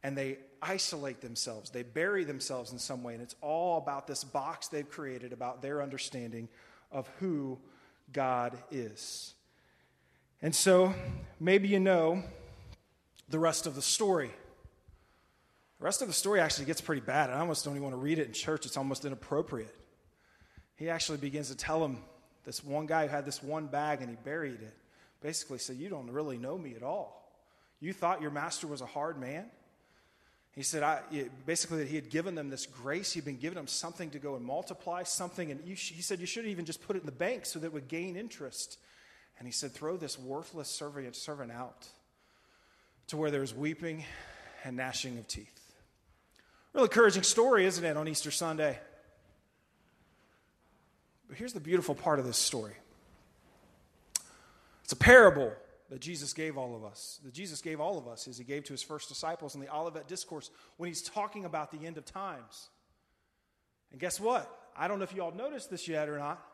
And 0.07 0.17
they 0.17 0.39
isolate 0.63 1.21
themselves, 1.21 1.71
they 1.71 1.83
bury 1.83 2.23
themselves 2.23 2.71
in 2.71 2.79
some 2.79 3.03
way, 3.03 3.15
and 3.15 3.23
it's 3.25 3.35
all 3.41 3.79
about 3.79 4.07
this 4.07 4.23
box 4.23 4.69
they've 4.69 4.89
created 4.89 5.33
about 5.33 5.63
their 5.63 5.83
understanding 5.83 6.49
of 6.93 7.09
who 7.19 7.59
God 8.13 8.57
is. 8.71 9.35
And 10.41 10.55
so, 10.55 10.95
maybe 11.41 11.67
you 11.67 11.81
know 11.81 12.23
the 13.31 13.41
rest 13.41 13.67
of 13.67 13.75
the 13.75 13.83
story. 13.83 14.31
The 15.81 15.85
rest 15.85 16.03
of 16.03 16.07
the 16.07 16.15
story 16.15 16.39
actually 16.39 16.67
gets 16.67 16.81
pretty 16.81 17.03
bad. 17.03 17.31
I 17.31 17.41
almost 17.41 17.65
don't 17.65 17.75
even 17.75 17.83
want 17.83 17.95
to 17.95 18.01
read 18.01 18.21
it 18.21 18.29
in 18.29 18.33
church, 18.33 18.65
it's 18.65 18.77
almost 18.77 19.05
inappropriate. 19.05 19.75
He 20.77 20.89
actually 20.89 21.19
begins 21.19 21.49
to 21.49 21.57
tell 21.57 21.85
him 21.85 21.99
this 22.45 22.63
one 22.63 22.87
guy 22.87 23.09
who 23.09 23.11
had 23.11 23.25
this 23.25 23.43
one 23.43 23.67
bag 23.67 24.03
and 24.03 24.11
he 24.11 24.17
buried 24.25 24.63
it. 24.63 24.75
Basically, 25.21 25.59
said, 25.59 25.79
You 25.79 25.89
don't 25.89 26.13
really 26.13 26.39
know 26.39 26.57
me 26.57 26.77
at 26.77 26.85
all. 26.85 27.29
You 27.81 27.93
thought 27.93 28.23
your 28.23 28.31
master 28.31 28.69
was 28.69 28.83
a 28.83 28.87
hard 28.87 29.19
man? 29.19 29.47
He 30.57 30.63
said, 30.63 30.83
I, 30.83 31.03
basically, 31.45 31.79
that 31.79 31.89
he 31.89 31.97
had 31.97 32.09
given 32.09 32.35
them 32.35 32.49
this 32.49 32.65
grace. 32.65 33.13
He'd 33.13 33.27
been 33.27 33.37
giving 33.37 33.57
them 33.57 33.67
something 33.67 34.09
to 34.11 34.19
go 34.19 34.37
and 34.37 34.45
multiply, 34.45 35.03
something. 35.03 35.51
And 35.51 35.61
he 35.63 35.77
said, 35.77 36.19
You 36.19 36.27
should 36.27 36.47
even 36.47 36.65
just 36.65 36.83
put 36.83 36.97
it 36.97 37.01
in 37.01 37.07
the 37.07 37.13
bank 37.13 37.45
so 37.45 37.59
that 37.59 37.67
it 37.67 37.73
would 37.75 37.89
gain 37.89 38.17
interest. 38.17 38.79
And 39.39 39.47
he 39.47 39.53
said, 39.53 39.73
Throw 39.73 39.99
this 39.99 40.19
worthless 40.19 40.69
servant, 40.69 41.15
servant 41.15 41.53
out 41.53 41.87
to 43.09 43.19
where 43.19 43.31
there's 43.31 43.55
weeping 43.55 44.05
and 44.65 44.79
gnashing 44.79 45.19
of 45.19 45.29
teeth. 45.29 45.61
Real 46.73 46.85
encouraging 46.85 47.23
story, 47.23 47.67
isn't 47.67 47.85
it, 47.85 47.97
on 47.99 48.09
Easter 48.09 48.31
Sunday? 48.31 48.79
But 51.29 51.37
here's 51.37 51.53
the 51.53 51.61
beautiful 51.61 51.95
part 51.95 52.19
of 52.19 52.25
this 52.25 52.39
story 52.39 52.77
it's 54.85 54.93
a 54.93 54.97
parable 54.97 55.53
that 55.89 56.01
Jesus 56.01 56.33
gave 56.33 56.59
all 56.59 56.75
of 56.75 56.85
us, 56.85 57.21
that 57.25 57.33
Jesus 57.33 57.61
gave 57.61 57.81
all 57.81 57.97
of 57.97 58.09
us, 58.09 58.27
as 58.27 58.39
he 58.39 58.45
gave 58.45 58.65
to 58.65 58.73
his 58.73 58.83
first 58.83 59.09
disciples 59.09 59.55
in 59.55 59.61
the 59.61 59.73
Olivet 59.75 60.09
Discourse 60.09 60.51
when 60.77 60.89
he's 60.89 61.03
talking 61.03 61.45
about 61.45 61.71
the 61.71 61.87
end 61.87 61.97
of 61.97 62.05
times. 62.05 62.69
And 63.93 64.01
guess 64.01 64.19
what? 64.19 64.51
I 64.77 64.89
don't 64.89 64.99
know 64.99 65.05
if 65.05 65.15
you 65.15 65.23
all 65.23 65.33
noticed 65.33 65.71
this 65.71 65.87
yet 65.87 66.09
or 66.09 66.19
not, 66.19 66.45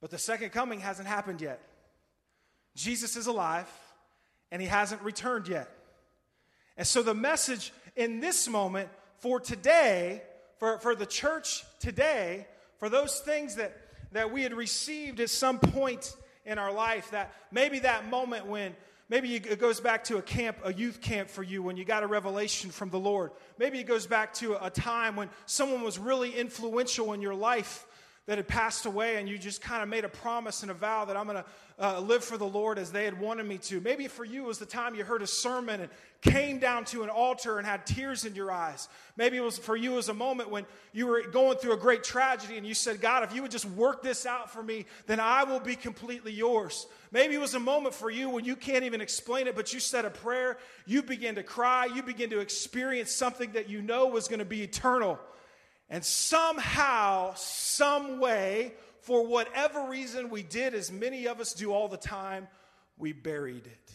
but 0.00 0.10
the 0.10 0.18
second 0.18 0.50
coming 0.50 0.80
hasn't 0.80 1.08
happened 1.08 1.40
yet. 1.40 1.60
Jesus 2.74 3.16
is 3.16 3.26
alive, 3.26 3.68
and 4.50 4.60
he 4.60 4.68
hasn't 4.68 5.02
returned 5.02 5.48
yet. 5.48 5.68
And 6.76 6.86
so 6.86 7.02
the 7.02 7.14
message 7.14 7.72
in 7.96 8.20
this 8.20 8.48
moment 8.48 8.88
for 9.18 9.40
today, 9.40 10.22
for, 10.58 10.78
for 10.78 10.94
the 10.94 11.06
church 11.06 11.64
today, 11.80 12.46
for 12.78 12.88
those 12.88 13.20
things 13.20 13.56
that, 13.56 13.76
that 14.12 14.32
we 14.32 14.42
had 14.42 14.54
received 14.54 15.20
at 15.20 15.30
some 15.30 15.58
point 15.58 16.14
in 16.44 16.58
our 16.58 16.72
life, 16.72 17.10
that 17.10 17.32
maybe 17.50 17.80
that 17.80 18.08
moment 18.08 18.46
when 18.46 18.74
maybe 19.08 19.36
it 19.36 19.58
goes 19.58 19.80
back 19.80 20.04
to 20.04 20.16
a 20.16 20.22
camp, 20.22 20.58
a 20.64 20.72
youth 20.72 21.00
camp 21.00 21.28
for 21.28 21.42
you 21.42 21.62
when 21.62 21.76
you 21.76 21.84
got 21.84 22.02
a 22.02 22.06
revelation 22.06 22.70
from 22.70 22.90
the 22.90 22.98
Lord. 22.98 23.30
Maybe 23.58 23.78
it 23.78 23.86
goes 23.86 24.06
back 24.06 24.34
to 24.34 24.64
a 24.64 24.70
time 24.70 25.16
when 25.16 25.30
someone 25.46 25.82
was 25.82 25.98
really 25.98 26.34
influential 26.34 27.12
in 27.12 27.20
your 27.20 27.34
life 27.34 27.86
that 28.26 28.38
had 28.38 28.46
passed 28.46 28.86
away 28.86 29.16
and 29.16 29.28
you 29.28 29.36
just 29.36 29.60
kind 29.60 29.82
of 29.82 29.88
made 29.88 30.04
a 30.04 30.08
promise 30.08 30.62
and 30.62 30.70
a 30.70 30.74
vow 30.74 31.04
that 31.04 31.16
I'm 31.16 31.26
going 31.26 31.38
to 31.38 31.44
uh, 31.80 32.00
live 32.00 32.22
for 32.22 32.38
the 32.38 32.46
Lord 32.46 32.78
as 32.78 32.92
they 32.92 33.04
had 33.04 33.18
wanted 33.18 33.44
me 33.46 33.58
to. 33.58 33.80
Maybe 33.80 34.06
for 34.06 34.24
you 34.24 34.44
it 34.44 34.46
was 34.46 34.58
the 34.58 34.66
time 34.66 34.94
you 34.94 35.02
heard 35.02 35.22
a 35.22 35.26
sermon 35.26 35.80
and 35.80 35.90
came 36.20 36.60
down 36.60 36.84
to 36.84 37.02
an 37.02 37.10
altar 37.10 37.58
and 37.58 37.66
had 37.66 37.84
tears 37.84 38.24
in 38.24 38.36
your 38.36 38.52
eyes. 38.52 38.88
Maybe 39.16 39.36
it 39.36 39.42
was 39.42 39.58
for 39.58 39.74
you 39.74 39.98
as 39.98 40.08
a 40.08 40.14
moment 40.14 40.50
when 40.50 40.66
you 40.92 41.08
were 41.08 41.22
going 41.22 41.58
through 41.58 41.72
a 41.72 41.76
great 41.76 42.04
tragedy 42.04 42.56
and 42.56 42.64
you 42.64 42.74
said, 42.74 43.00
God, 43.00 43.24
if 43.24 43.34
you 43.34 43.42
would 43.42 43.50
just 43.50 43.64
work 43.64 44.02
this 44.02 44.24
out 44.24 44.52
for 44.52 44.62
me, 44.62 44.86
then 45.06 45.18
I 45.18 45.42
will 45.42 45.58
be 45.58 45.74
completely 45.74 46.32
yours. 46.32 46.86
Maybe 47.10 47.34
it 47.34 47.40
was 47.40 47.54
a 47.54 47.60
moment 47.60 47.94
for 47.94 48.08
you 48.08 48.30
when 48.30 48.44
you 48.44 48.54
can't 48.54 48.84
even 48.84 49.00
explain 49.00 49.48
it, 49.48 49.56
but 49.56 49.74
you 49.74 49.80
said 49.80 50.04
a 50.04 50.10
prayer, 50.10 50.58
you 50.86 51.02
began 51.02 51.34
to 51.34 51.42
cry, 51.42 51.86
you 51.86 52.04
began 52.04 52.30
to 52.30 52.38
experience 52.38 53.10
something 53.10 53.50
that 53.52 53.68
you 53.68 53.82
know 53.82 54.06
was 54.06 54.28
going 54.28 54.38
to 54.38 54.44
be 54.44 54.62
eternal. 54.62 55.18
And 55.92 56.02
somehow, 56.02 57.34
some 57.34 58.18
way, 58.18 58.72
for 59.02 59.26
whatever 59.26 59.90
reason 59.90 60.30
we 60.30 60.42
did, 60.42 60.72
as 60.72 60.90
many 60.90 61.26
of 61.28 61.38
us 61.38 61.52
do 61.52 61.70
all 61.70 61.86
the 61.86 61.98
time, 61.98 62.48
we 62.96 63.12
buried 63.12 63.66
it. 63.66 63.92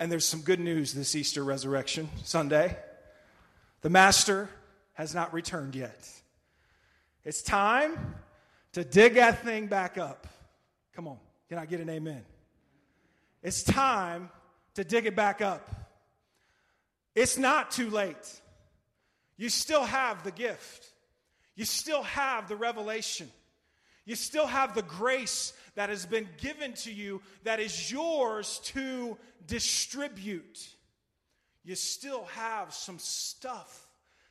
And 0.00 0.10
there's 0.10 0.24
some 0.24 0.40
good 0.40 0.60
news 0.60 0.94
this 0.94 1.14
Easter 1.14 1.44
resurrection 1.44 2.08
Sunday. 2.24 2.74
The 3.82 3.90
Master 3.90 4.48
has 4.94 5.14
not 5.14 5.34
returned 5.34 5.74
yet. 5.74 6.08
It's 7.22 7.42
time 7.42 8.14
to 8.72 8.82
dig 8.82 9.16
that 9.16 9.44
thing 9.44 9.66
back 9.66 9.98
up. 9.98 10.26
Come 10.94 11.06
on, 11.06 11.18
can 11.50 11.58
I 11.58 11.66
get 11.66 11.80
an 11.80 11.90
amen? 11.90 12.24
It's 13.42 13.62
time 13.62 14.30
to 14.72 14.84
dig 14.84 15.04
it 15.04 15.14
back 15.14 15.42
up. 15.42 15.87
It's 17.18 17.36
not 17.36 17.72
too 17.72 17.90
late. 17.90 18.40
You 19.36 19.48
still 19.48 19.82
have 19.82 20.22
the 20.22 20.30
gift, 20.30 20.86
you 21.56 21.64
still 21.64 22.04
have 22.04 22.48
the 22.48 22.54
revelation. 22.54 23.28
You 24.04 24.14
still 24.14 24.46
have 24.46 24.74
the 24.74 24.82
grace 24.82 25.52
that 25.74 25.90
has 25.90 26.06
been 26.06 26.28
given 26.38 26.72
to 26.74 26.92
you 26.92 27.20
that 27.42 27.60
is 27.60 27.92
yours 27.92 28.58
to 28.66 29.18
distribute. 29.46 30.66
You 31.62 31.74
still 31.74 32.24
have 32.26 32.72
some 32.72 32.98
stuff 32.98 33.86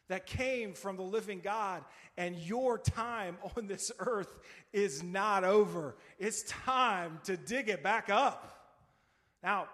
that 0.07 0.25
came 0.25 0.73
from 0.73 0.95
the 0.95 1.03
living 1.03 1.41
God, 1.43 1.83
and 2.17 2.35
your 2.37 2.79
time 2.79 3.37
on 3.57 3.67
this 3.67 3.91
earth 3.99 4.33
is 4.73 5.03
not 5.03 5.43
over. 5.43 5.95
It's 6.17 6.41
time 6.43 7.19
to 7.25 7.35
dig 7.37 7.69
it 7.69 7.83
back 7.83 8.09
up. 8.09 8.79
Now, 9.43 9.67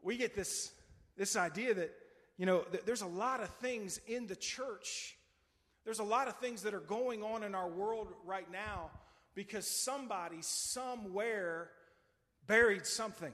we 0.00 0.16
get 0.16 0.34
this 0.34 0.72
this 1.18 1.36
idea 1.36 1.74
that, 1.74 1.90
you 2.38 2.46
know, 2.46 2.64
there's 2.86 3.02
a 3.02 3.06
lot 3.06 3.42
of 3.42 3.50
things 3.56 4.00
in 4.06 4.26
the 4.26 4.36
church. 4.36 5.16
There's 5.84 5.98
a 5.98 6.04
lot 6.04 6.28
of 6.28 6.36
things 6.36 6.62
that 6.62 6.72
are 6.72 6.80
going 6.80 7.22
on 7.22 7.42
in 7.42 7.54
our 7.54 7.68
world 7.68 8.08
right 8.24 8.50
now 8.50 8.90
because 9.34 9.66
somebody 9.66 10.38
somewhere 10.40 11.70
buried 12.46 12.86
something. 12.86 13.32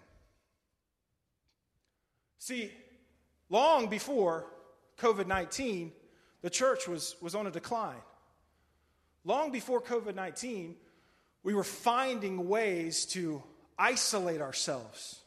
See, 2.38 2.70
long 3.50 3.88
before 3.88 4.46
COVID 4.98 5.26
19, 5.26 5.92
the 6.42 6.50
church 6.50 6.88
was, 6.88 7.16
was 7.20 7.34
on 7.34 7.46
a 7.46 7.50
decline. 7.50 8.02
Long 9.24 9.50
before 9.50 9.80
COVID 9.80 10.14
19, 10.14 10.74
we 11.42 11.54
were 11.54 11.64
finding 11.64 12.48
ways 12.48 13.04
to 13.06 13.42
isolate 13.78 14.40
ourselves. 14.40 15.20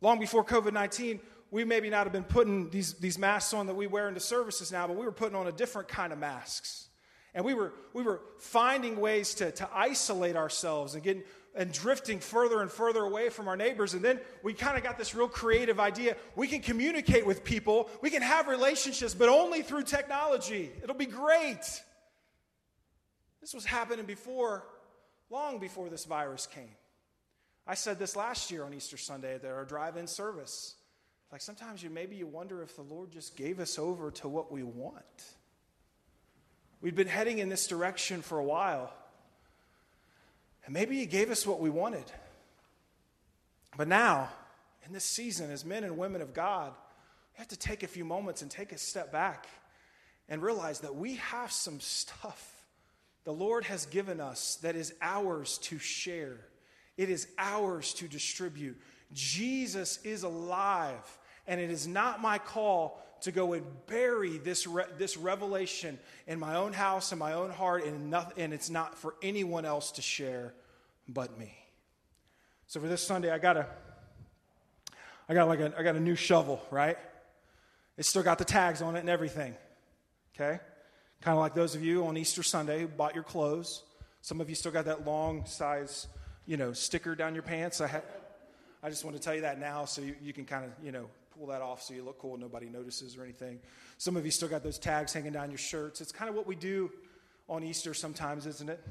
Long 0.00 0.18
before 0.18 0.44
COVID 0.44 0.72
19, 0.72 1.20
we 1.50 1.64
maybe 1.64 1.90
not 1.90 2.04
have 2.04 2.12
been 2.12 2.24
putting 2.24 2.70
these, 2.70 2.94
these 2.94 3.18
masks 3.18 3.54
on 3.54 3.66
that 3.66 3.74
we 3.74 3.86
wear 3.86 4.08
into 4.08 4.20
services 4.20 4.72
now, 4.72 4.86
but 4.86 4.96
we 4.96 5.04
were 5.04 5.12
putting 5.12 5.36
on 5.36 5.46
a 5.46 5.52
different 5.52 5.88
kind 5.88 6.12
of 6.12 6.18
masks. 6.18 6.88
And 7.34 7.44
we 7.44 7.54
were, 7.54 7.72
we 7.92 8.02
were 8.02 8.20
finding 8.38 8.98
ways 8.98 9.34
to, 9.34 9.52
to 9.52 9.68
isolate 9.74 10.36
ourselves 10.36 10.94
and 10.94 11.02
getting 11.02 11.22
and 11.56 11.72
drifting 11.72 12.20
further 12.20 12.60
and 12.60 12.70
further 12.70 13.00
away 13.00 13.30
from 13.30 13.48
our 13.48 13.56
neighbors. 13.56 13.94
And 13.94 14.04
then 14.04 14.20
we 14.42 14.52
kind 14.52 14.76
of 14.76 14.84
got 14.84 14.98
this 14.98 15.14
real 15.14 15.26
creative 15.26 15.80
idea. 15.80 16.16
We 16.36 16.48
can 16.48 16.60
communicate 16.60 17.24
with 17.24 17.42
people, 17.42 17.88
we 18.02 18.10
can 18.10 18.22
have 18.22 18.46
relationships, 18.46 19.14
but 19.14 19.30
only 19.30 19.62
through 19.62 19.84
technology. 19.84 20.70
It'll 20.82 20.94
be 20.94 21.06
great. 21.06 21.64
This 23.40 23.54
was 23.54 23.64
happening 23.64 24.04
before, 24.04 24.66
long 25.30 25.58
before 25.58 25.88
this 25.88 26.04
virus 26.04 26.46
came. 26.46 26.76
I 27.66 27.74
said 27.74 27.98
this 27.98 28.14
last 28.14 28.50
year 28.50 28.62
on 28.62 28.74
Easter 28.74 28.98
Sunday 28.98 29.36
at 29.36 29.44
our 29.44 29.64
drive 29.64 29.96
in 29.96 30.06
service. 30.06 30.74
Like 31.32 31.40
sometimes 31.40 31.82
you 31.82 31.90
maybe 31.90 32.16
you 32.16 32.26
wonder 32.26 32.62
if 32.62 32.76
the 32.76 32.82
Lord 32.82 33.10
just 33.10 33.36
gave 33.36 33.60
us 33.60 33.78
over 33.78 34.10
to 34.12 34.28
what 34.28 34.52
we 34.52 34.62
want. 34.62 35.24
We've 36.80 36.94
been 36.94 37.08
heading 37.08 37.38
in 37.38 37.48
this 37.48 37.66
direction 37.66 38.22
for 38.22 38.38
a 38.38 38.44
while. 38.44 38.92
And 40.64 40.74
maybe 40.74 40.98
He 40.98 41.06
gave 41.06 41.30
us 41.30 41.46
what 41.46 41.60
we 41.60 41.70
wanted. 41.70 42.04
But 43.76 43.88
now, 43.88 44.30
in 44.86 44.92
this 44.92 45.04
season, 45.04 45.50
as 45.50 45.64
men 45.64 45.84
and 45.84 45.98
women 45.98 46.22
of 46.22 46.32
God, 46.32 46.72
we 47.34 47.38
have 47.38 47.48
to 47.48 47.58
take 47.58 47.82
a 47.82 47.88
few 47.88 48.04
moments 48.04 48.42
and 48.42 48.50
take 48.50 48.72
a 48.72 48.78
step 48.78 49.12
back 49.12 49.48
and 50.28 50.42
realize 50.42 50.80
that 50.80 50.94
we 50.94 51.16
have 51.16 51.52
some 51.52 51.80
stuff 51.80 52.52
the 53.24 53.32
Lord 53.32 53.64
has 53.64 53.86
given 53.86 54.20
us 54.20 54.56
that 54.62 54.76
is 54.76 54.94
ours 55.02 55.58
to 55.58 55.78
share, 55.78 56.38
it 56.96 57.10
is 57.10 57.26
ours 57.36 57.92
to 57.94 58.06
distribute. 58.06 58.80
Jesus 59.12 59.98
is 60.04 60.22
alive. 60.22 61.18
And 61.46 61.60
it 61.60 61.70
is 61.70 61.86
not 61.86 62.20
my 62.20 62.38
call 62.38 63.00
to 63.22 63.32
go 63.32 63.52
and 63.54 63.64
bury 63.86 64.38
this, 64.38 64.66
re- 64.66 64.84
this 64.98 65.16
revelation 65.16 65.98
in 66.26 66.38
my 66.38 66.56
own 66.56 66.72
house, 66.72 67.12
in 67.12 67.18
my 67.18 67.32
own 67.32 67.50
heart, 67.50 67.84
and, 67.84 68.14
and 68.36 68.52
it's 68.52 68.68
not 68.68 68.98
for 68.98 69.14
anyone 69.22 69.64
else 69.64 69.92
to 69.92 70.02
share 70.02 70.52
but 71.08 71.38
me. 71.38 71.56
So 72.66 72.80
for 72.80 72.88
this 72.88 73.02
Sunday, 73.02 73.30
I 73.30 73.38
got 73.38 73.56
a, 73.56 73.66
I 75.28 75.34
got 75.34 75.48
like 75.48 75.60
a, 75.60 75.72
I 75.78 75.82
got 75.82 75.96
a 75.96 76.00
new 76.00 76.16
shovel, 76.16 76.60
right? 76.70 76.98
It's 77.96 78.08
still 78.08 78.22
got 78.22 78.38
the 78.38 78.44
tags 78.44 78.82
on 78.82 78.96
it 78.96 79.00
and 79.00 79.08
everything. 79.08 79.54
Okay? 80.34 80.60
Kind 81.22 81.36
of 81.36 81.40
like 81.40 81.54
those 81.54 81.74
of 81.74 81.82
you 81.82 82.06
on 82.06 82.16
Easter 82.16 82.42
Sunday 82.42 82.80
who 82.80 82.88
bought 82.88 83.14
your 83.14 83.24
clothes. 83.24 83.82
Some 84.20 84.40
of 84.40 84.48
you 84.48 84.54
still 84.54 84.72
got 84.72 84.84
that 84.84 85.06
long 85.06 85.46
size, 85.46 86.08
you 86.44 86.56
know, 86.56 86.72
sticker 86.72 87.14
down 87.14 87.34
your 87.34 87.42
pants. 87.42 87.80
I 87.80 87.86
had, 87.86 88.02
I 88.82 88.90
just 88.90 89.04
want 89.04 89.16
to 89.16 89.22
tell 89.22 89.34
you 89.34 89.40
that 89.42 89.58
now 89.58 89.84
so 89.84 90.02
you, 90.02 90.14
you 90.22 90.32
can 90.32 90.44
kind 90.44 90.64
of, 90.64 90.70
you 90.84 90.92
know, 90.92 91.06
pull 91.36 91.48
that 91.48 91.62
off 91.62 91.82
so 91.82 91.94
you 91.94 92.02
look 92.02 92.18
cool 92.18 92.34
and 92.34 92.42
nobody 92.42 92.68
notices 92.68 93.16
or 93.16 93.22
anything. 93.22 93.58
Some 93.98 94.16
of 94.16 94.24
you 94.24 94.30
still 94.30 94.48
got 94.48 94.62
those 94.62 94.78
tags 94.78 95.12
hanging 95.12 95.32
down 95.32 95.50
your 95.50 95.58
shirts. 95.58 96.00
It's 96.00 96.12
kind 96.12 96.28
of 96.28 96.34
what 96.34 96.46
we 96.46 96.54
do 96.54 96.90
on 97.48 97.62
Easter 97.62 97.94
sometimes, 97.94 98.46
isn't 98.46 98.68
it? 98.68 98.82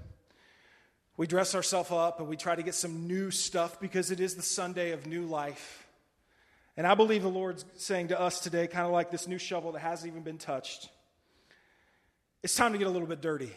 We 1.18 1.28
dress 1.28 1.56
ourselves 1.56 1.92
up 1.92 2.20
and 2.20 2.28
we 2.28 2.36
try 2.36 2.56
to 2.56 2.64
get 2.64 2.76
some 2.76 3.08
new 3.08 3.32
stuff 3.32 3.80
because 3.80 4.12
it 4.12 4.20
is 4.20 4.36
the 4.36 4.42
Sunday 4.42 4.92
of 4.92 5.08
new 5.08 5.26
life. 5.26 5.88
And 6.78 6.86
I 6.86 6.94
believe 6.94 7.22
the 7.22 7.30
Lord's 7.30 7.64
saying 7.78 8.10
to 8.10 8.20
us 8.20 8.42
today, 8.42 8.68
kind 8.68 8.86
of 8.86 8.92
like 8.92 9.12
this 9.12 9.28
new 9.28 9.38
shovel 9.38 9.72
that 9.74 9.80
hasn't 9.80 10.12
even 10.12 10.24
been 10.24 10.38
touched, 10.38 10.90
it's 12.44 12.56
time 12.56 12.74
to 12.74 12.78
get 12.78 12.88
a 12.88 12.90
little 12.90 13.08
bit 13.08 13.22
dirty. 13.22 13.52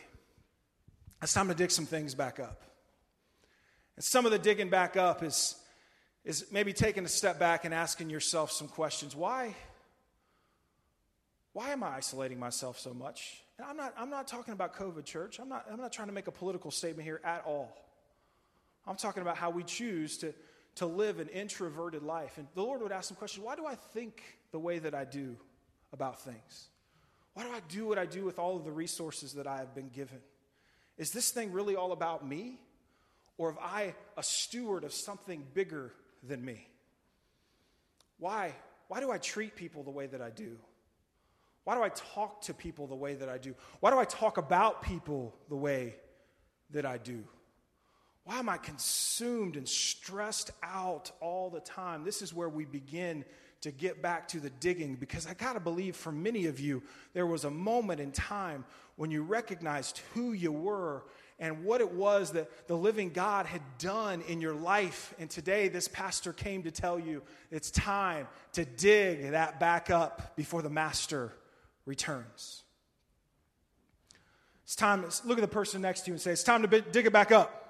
It's 1.21 1.35
time 1.35 1.49
to 1.49 1.55
dig 1.55 1.73
some 1.73 1.85
things 1.85 2.15
back 2.15 2.39
up. 2.39 2.63
And 3.97 4.05
some 4.05 4.25
of 4.25 4.31
the 4.31 4.39
digging 4.39 4.71
back 4.71 4.97
up 4.97 5.25
is 5.25 5.57
is 6.29 6.45
maybe 6.53 6.75
taking 6.75 7.07
a 7.07 7.09
step 7.09 7.39
back 7.39 7.65
and 7.65 7.73
asking 7.73 8.11
yourself 8.11 8.53
some 8.53 8.69
questions. 8.69 9.17
Why? 9.17 9.57
Why 11.55 11.71
am 11.71 11.83
I 11.83 11.95
isolating 11.95 12.39
myself 12.39 12.79
so 12.79 12.93
much? 12.93 13.43
And 13.57 13.67
I'm 13.67 13.79
not, 13.79 13.95
I'm 13.97 14.11
not 14.11 14.29
talking 14.29 14.53
about 14.53 14.77
COVID, 14.77 15.07
church. 15.07 15.39
I'm 15.41 15.49
not, 15.49 15.65
I'm 15.73 15.81
not 15.81 15.91
trying 15.91 16.09
to 16.09 16.13
make 16.13 16.27
a 16.27 16.31
political 16.31 16.71
statement 16.71 17.09
here 17.09 17.23
at 17.25 17.45
all. 17.47 17.75
I'm 18.87 18.97
talking 18.97 19.23
about 19.23 19.39
how 19.39 19.49
we 19.49 19.65
choose 19.65 20.19
to, 20.19 20.35
to 20.77 20.87
live 20.87 21.19
an 21.19 21.29
introverted 21.29 22.03
life. 22.03 22.37
And 22.37 22.47
the 22.55 22.63
Lord 22.63 22.83
would 22.83 22.93
ask 22.93 23.09
some 23.09 23.17
questions 23.17 23.43
Why 23.43 23.57
do 23.57 23.65
I 23.65 23.75
think 23.75 24.23
the 24.53 24.59
way 24.59 24.79
that 24.81 24.95
I 24.95 25.07
do 25.07 25.35
about 25.95 26.21
things? 26.21 26.69
Why 27.33 27.45
do 27.45 27.53
I 27.53 27.61
do 27.71 27.87
what 27.87 27.99
I 27.99 28.05
do 28.05 28.27
with 28.27 28.39
all 28.39 28.55
of 28.55 28.67
the 28.67 28.73
resources 28.73 29.33
that 29.33 29.47
I 29.47 29.57
have 29.57 29.75
been 29.75 29.89
given? 29.89 30.19
Is 30.99 31.11
this 31.11 31.31
thing 31.31 31.53
really 31.53 31.75
all 31.75 31.93
about 31.93 32.29
me? 32.29 32.61
Or 33.39 33.53
am 33.53 33.59
I 33.63 33.95
a 34.19 34.23
steward 34.23 34.85
of 34.85 34.93
something 34.93 35.47
bigger 35.55 35.95
than 36.23 36.45
me? 36.45 36.69
Why? 38.19 38.55
Why 38.89 39.01
do 39.01 39.11
I 39.11 39.19
treat 39.19 39.55
people 39.55 39.83
the 39.83 39.91
way 39.91 40.07
that 40.07 40.21
I 40.21 40.31
do? 40.31 40.57
Why 41.65 41.75
do 41.75 41.83
I 41.83 41.91
talk 41.91 42.41
to 42.43 42.55
people 42.55 42.87
the 42.87 42.95
way 42.95 43.15
that 43.15 43.29
I 43.29 43.37
do? 43.37 43.55
Why 43.81 43.91
do 43.91 43.99
I 43.99 44.05
talk 44.05 44.39
about 44.39 44.83
people 44.83 45.35
the 45.49 45.57
way 45.57 45.97
that 46.71 46.87
I 46.87 46.97
do? 46.97 47.25
Why 48.25 48.39
am 48.39 48.49
I 48.49 48.59
consumed 48.59 49.57
and 49.57 49.69
stressed 49.69 50.51
out 50.63 51.11
all 51.21 51.51
the 51.51 51.61
time? 51.61 52.05
This 52.05 52.23
is 52.23 52.35
where 52.35 52.49
we 52.49 52.65
begin 52.65 53.25
to 53.61 53.71
get 53.71 54.03
back 54.03 54.29
to 54.29 54.41
the 54.41 54.51
digging 54.51 54.95
because 54.95 55.27
I 55.27 55.35
got 55.35 55.55
to 55.55 55.61
believe 55.61 55.97
for 55.97 56.13
many 56.13 56.47
of 56.47 56.61
you, 56.61 56.83
there 57.13 57.27
was 57.27 57.45
a 57.45 57.51
moment 57.51 58.01
in 58.01 58.13
time 58.13 58.65
when 58.97 59.11
you 59.11 59.23
recognized 59.23 60.03
who 60.15 60.33
you 60.33 60.53
were 60.53 61.05
and 61.39 61.65
what 61.65 61.81
it 61.81 61.93
was 61.93 62.33
that 62.33 62.67
the 62.67 62.77
living 62.77 63.11
God 63.11 63.47
had 63.47 63.63
done 63.79 64.23
in 64.23 64.41
your 64.41 64.55
life. 64.55 65.15
And 65.19 65.31
today, 65.31 65.69
this 65.69 65.87
pastor 65.87 66.33
came 66.33 66.65
to 66.65 66.71
tell 66.71 66.99
you 66.99 67.23
it's 67.51 67.71
time 67.71 68.27
to 68.55 68.65
dig 68.65 69.31
that 69.31 69.61
back 69.61 69.91
up 69.91 70.37
before 70.37 70.63
the 70.63 70.71
master 70.71 71.33
returns. 71.87 72.63
It's 74.65 74.77
time, 74.77 75.09
to 75.09 75.27
look 75.27 75.39
at 75.39 75.43
the 75.43 75.49
person 75.49 75.81
next 75.81 76.03
to 76.03 76.09
you 76.09 76.15
and 76.15 76.21
say, 76.21 76.33
It's 76.33 76.43
time 76.43 76.63
to 76.63 76.81
dig 76.81 77.07
it 77.07 77.13
back 77.13 77.33
up. 77.33 77.65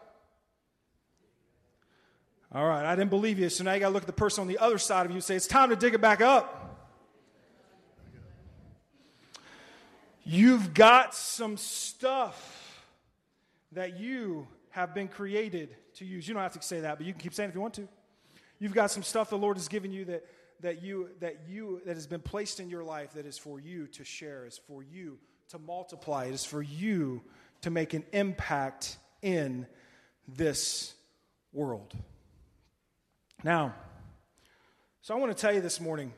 All 2.50 2.66
right, 2.66 2.86
I 2.86 2.96
didn't 2.96 3.10
believe 3.10 3.38
you, 3.38 3.50
so 3.50 3.62
now 3.62 3.74
you 3.74 3.80
got 3.80 3.88
to 3.88 3.94
look 3.94 4.04
at 4.04 4.06
the 4.06 4.12
person 4.12 4.40
on 4.40 4.48
the 4.48 4.58
other 4.58 4.78
side 4.78 5.04
of 5.04 5.10
you 5.10 5.16
and 5.16 5.24
say, 5.24 5.36
It's 5.36 5.46
time 5.46 5.68
to 5.68 5.76
dig 5.76 5.94
it 5.94 6.00
back 6.00 6.22
up. 6.22 6.64
You've 10.24 10.74
got 10.74 11.14
some 11.14 11.56
stuff 11.56 12.67
that 13.72 13.98
you 13.98 14.46
have 14.70 14.94
been 14.94 15.08
created 15.08 15.74
to 15.94 16.04
use. 16.04 16.26
You 16.26 16.34
don't 16.34 16.42
have 16.42 16.52
to 16.52 16.62
say 16.62 16.80
that, 16.80 16.98
but 16.98 17.06
you 17.06 17.12
can 17.12 17.20
keep 17.20 17.34
saying 17.34 17.50
if 17.50 17.54
you 17.54 17.60
want 17.60 17.74
to. 17.74 17.88
You've 18.58 18.74
got 18.74 18.90
some 18.90 19.02
stuff 19.02 19.30
the 19.30 19.38
Lord 19.38 19.56
has 19.56 19.68
given 19.68 19.92
you 19.92 20.04
that, 20.06 20.26
that 20.60 20.82
you 20.82 21.10
that 21.20 21.40
you 21.48 21.80
that 21.86 21.94
has 21.94 22.06
been 22.06 22.20
placed 22.20 22.58
in 22.60 22.68
your 22.68 22.82
life 22.82 23.12
that 23.12 23.26
is 23.26 23.38
for 23.38 23.60
you 23.60 23.86
to 23.88 24.04
share, 24.04 24.46
is 24.46 24.58
for 24.66 24.82
you 24.82 25.18
to 25.50 25.58
multiply, 25.58 26.26
it 26.26 26.34
is 26.34 26.44
for 26.44 26.62
you 26.62 27.22
to 27.62 27.70
make 27.70 27.94
an 27.94 28.04
impact 28.12 28.98
in 29.22 29.66
this 30.26 30.94
world. 31.52 31.94
Now, 33.42 33.74
so 35.00 35.14
I 35.14 35.18
want 35.18 35.34
to 35.34 35.40
tell 35.40 35.54
you 35.54 35.60
this 35.60 35.80
morning 35.80 36.12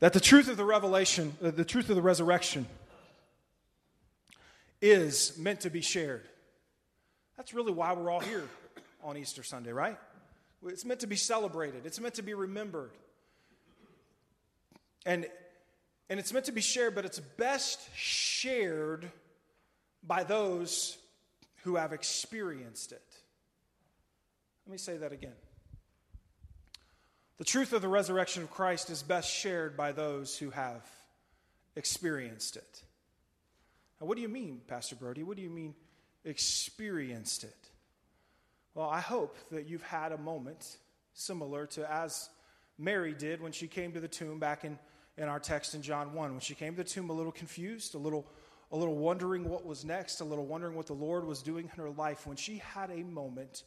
that 0.00 0.12
the 0.12 0.20
truth 0.20 0.48
of 0.48 0.56
the 0.56 0.64
revelation, 0.64 1.36
uh, 1.42 1.50
the 1.50 1.64
truth 1.64 1.90
of 1.90 1.96
the 1.96 2.02
resurrection, 2.02 2.66
is 4.82 5.38
meant 5.38 5.60
to 5.60 5.70
be 5.70 5.80
shared. 5.80 6.28
That's 7.36 7.54
really 7.54 7.72
why 7.72 7.92
we're 7.92 8.10
all 8.10 8.20
here 8.20 8.46
on 9.02 9.16
Easter 9.16 9.42
Sunday, 9.42 9.72
right? 9.72 9.96
It's 10.66 10.84
meant 10.84 11.00
to 11.00 11.06
be 11.06 11.16
celebrated, 11.16 11.86
it's 11.86 12.00
meant 12.00 12.14
to 12.14 12.22
be 12.22 12.34
remembered. 12.34 12.90
And, 15.04 15.26
and 16.10 16.20
it's 16.20 16.32
meant 16.32 16.46
to 16.46 16.52
be 16.52 16.60
shared, 16.60 16.94
but 16.94 17.04
it's 17.04 17.18
best 17.18 17.80
shared 17.96 19.10
by 20.02 20.22
those 20.24 20.96
who 21.64 21.76
have 21.76 21.92
experienced 21.92 22.92
it. 22.92 23.02
Let 24.66 24.72
me 24.72 24.78
say 24.78 24.96
that 24.98 25.12
again. 25.12 25.34
The 27.38 27.44
truth 27.44 27.72
of 27.72 27.82
the 27.82 27.88
resurrection 27.88 28.44
of 28.44 28.50
Christ 28.50 28.90
is 28.90 29.02
best 29.02 29.28
shared 29.28 29.76
by 29.76 29.90
those 29.90 30.36
who 30.36 30.50
have 30.50 30.88
experienced 31.74 32.56
it. 32.56 32.82
What 34.02 34.16
do 34.16 34.22
you 34.22 34.28
mean, 34.28 34.60
Pastor 34.66 34.96
Brody? 34.96 35.22
What 35.22 35.36
do 35.36 35.42
you 35.42 35.50
mean, 35.50 35.74
experienced 36.24 37.44
it? 37.44 37.70
Well, 38.74 38.88
I 38.88 39.00
hope 39.00 39.36
that 39.50 39.68
you've 39.68 39.82
had 39.82 40.12
a 40.12 40.18
moment 40.18 40.78
similar 41.14 41.66
to 41.66 41.90
as 41.90 42.30
Mary 42.78 43.14
did 43.14 43.40
when 43.40 43.52
she 43.52 43.68
came 43.68 43.92
to 43.92 44.00
the 44.00 44.08
tomb 44.08 44.38
back 44.38 44.64
in, 44.64 44.78
in 45.16 45.28
our 45.28 45.38
text 45.38 45.74
in 45.74 45.82
John 45.82 46.14
1. 46.14 46.30
When 46.30 46.40
she 46.40 46.54
came 46.54 46.74
to 46.74 46.82
the 46.82 46.88
tomb 46.88 47.10
a 47.10 47.12
little 47.12 47.32
confused, 47.32 47.94
a 47.94 47.98
little, 47.98 48.26
a 48.72 48.76
little 48.76 48.96
wondering 48.96 49.48
what 49.48 49.64
was 49.64 49.84
next, 49.84 50.20
a 50.20 50.24
little 50.24 50.46
wondering 50.46 50.74
what 50.74 50.86
the 50.86 50.94
Lord 50.94 51.24
was 51.24 51.42
doing 51.42 51.70
in 51.72 51.82
her 51.82 51.90
life, 51.90 52.26
when 52.26 52.36
she 52.36 52.58
had 52.58 52.90
a 52.90 53.04
moment 53.04 53.62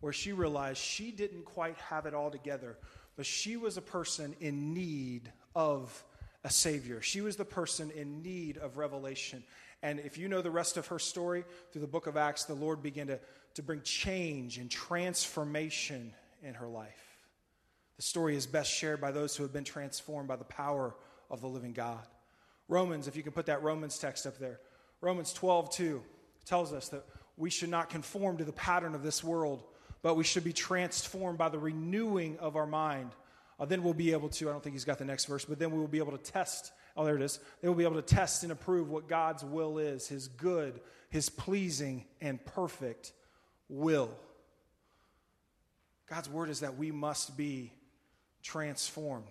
where 0.00 0.12
she 0.12 0.32
realized 0.32 0.78
she 0.78 1.10
didn't 1.10 1.44
quite 1.44 1.76
have 1.78 2.06
it 2.06 2.14
all 2.14 2.30
together, 2.30 2.78
but 3.16 3.26
she 3.26 3.56
was 3.56 3.76
a 3.76 3.82
person 3.82 4.34
in 4.40 4.72
need 4.72 5.32
of 5.54 6.04
a 6.44 6.50
Savior. 6.50 7.02
She 7.02 7.20
was 7.20 7.36
the 7.36 7.44
person 7.44 7.90
in 7.90 8.22
need 8.22 8.56
of 8.56 8.78
revelation. 8.78 9.42
And 9.82 9.98
if 10.00 10.18
you 10.18 10.28
know 10.28 10.42
the 10.42 10.50
rest 10.50 10.76
of 10.76 10.88
her 10.88 10.98
story 10.98 11.44
through 11.72 11.80
the 11.80 11.86
book 11.86 12.06
of 12.06 12.16
Acts, 12.16 12.44
the 12.44 12.54
Lord 12.54 12.82
began 12.82 13.06
to, 13.06 13.18
to 13.54 13.62
bring 13.62 13.82
change 13.82 14.58
and 14.58 14.70
transformation 14.70 16.12
in 16.42 16.54
her 16.54 16.68
life. 16.68 17.10
The 17.96 18.02
story 18.02 18.36
is 18.36 18.46
best 18.46 18.70
shared 18.70 19.00
by 19.00 19.12
those 19.12 19.36
who 19.36 19.42
have 19.42 19.52
been 19.52 19.64
transformed 19.64 20.28
by 20.28 20.36
the 20.36 20.44
power 20.44 20.94
of 21.30 21.40
the 21.40 21.46
living 21.46 21.72
God. 21.72 22.06
Romans, 22.68 23.08
if 23.08 23.16
you 23.16 23.22
can 23.22 23.32
put 23.32 23.46
that 23.46 23.62
Romans 23.62 23.98
text 23.98 24.26
up 24.26 24.38
there, 24.38 24.60
Romans 25.00 25.32
12, 25.32 25.70
2 25.70 26.02
tells 26.44 26.72
us 26.72 26.88
that 26.88 27.04
we 27.36 27.50
should 27.50 27.68
not 27.70 27.90
conform 27.90 28.36
to 28.36 28.44
the 28.44 28.52
pattern 28.52 28.94
of 28.94 29.02
this 29.02 29.24
world, 29.24 29.64
but 30.02 30.14
we 30.14 30.24
should 30.24 30.44
be 30.44 30.52
transformed 30.52 31.38
by 31.38 31.48
the 31.48 31.58
renewing 31.58 32.38
of 32.38 32.56
our 32.56 32.66
mind. 32.66 33.10
Uh, 33.60 33.66
then 33.66 33.82
we'll 33.82 33.92
be 33.92 34.12
able 34.12 34.30
to, 34.30 34.48
I 34.48 34.52
don't 34.52 34.62
think 34.64 34.74
he's 34.74 34.86
got 34.86 34.98
the 34.98 35.04
next 35.04 35.26
verse, 35.26 35.44
but 35.44 35.58
then 35.58 35.70
we 35.70 35.78
will 35.78 35.86
be 35.86 35.98
able 35.98 36.16
to 36.16 36.32
test. 36.32 36.72
Oh, 36.96 37.04
there 37.04 37.16
it 37.16 37.22
is. 37.22 37.38
They 37.60 37.68
will 37.68 37.74
be 37.74 37.84
able 37.84 37.96
to 37.96 38.02
test 38.02 38.42
and 38.42 38.50
approve 38.50 38.88
what 38.88 39.06
God's 39.06 39.44
will 39.44 39.78
is, 39.78 40.08
his 40.08 40.28
good, 40.28 40.80
his 41.10 41.28
pleasing, 41.28 42.06
and 42.22 42.42
perfect 42.42 43.12
will. 43.68 44.10
God's 46.08 46.30
word 46.30 46.48
is 46.48 46.60
that 46.60 46.78
we 46.78 46.90
must 46.90 47.36
be 47.36 47.72
transformed. 48.42 49.26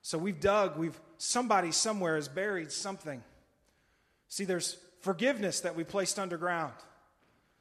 So 0.00 0.16
we've 0.16 0.40
dug, 0.40 0.78
we've 0.78 0.98
somebody 1.18 1.72
somewhere 1.72 2.16
has 2.16 2.28
buried 2.28 2.72
something. 2.72 3.22
See, 4.28 4.44
there's 4.44 4.78
forgiveness 5.02 5.60
that 5.60 5.76
we 5.76 5.84
placed 5.84 6.18
underground. 6.18 6.72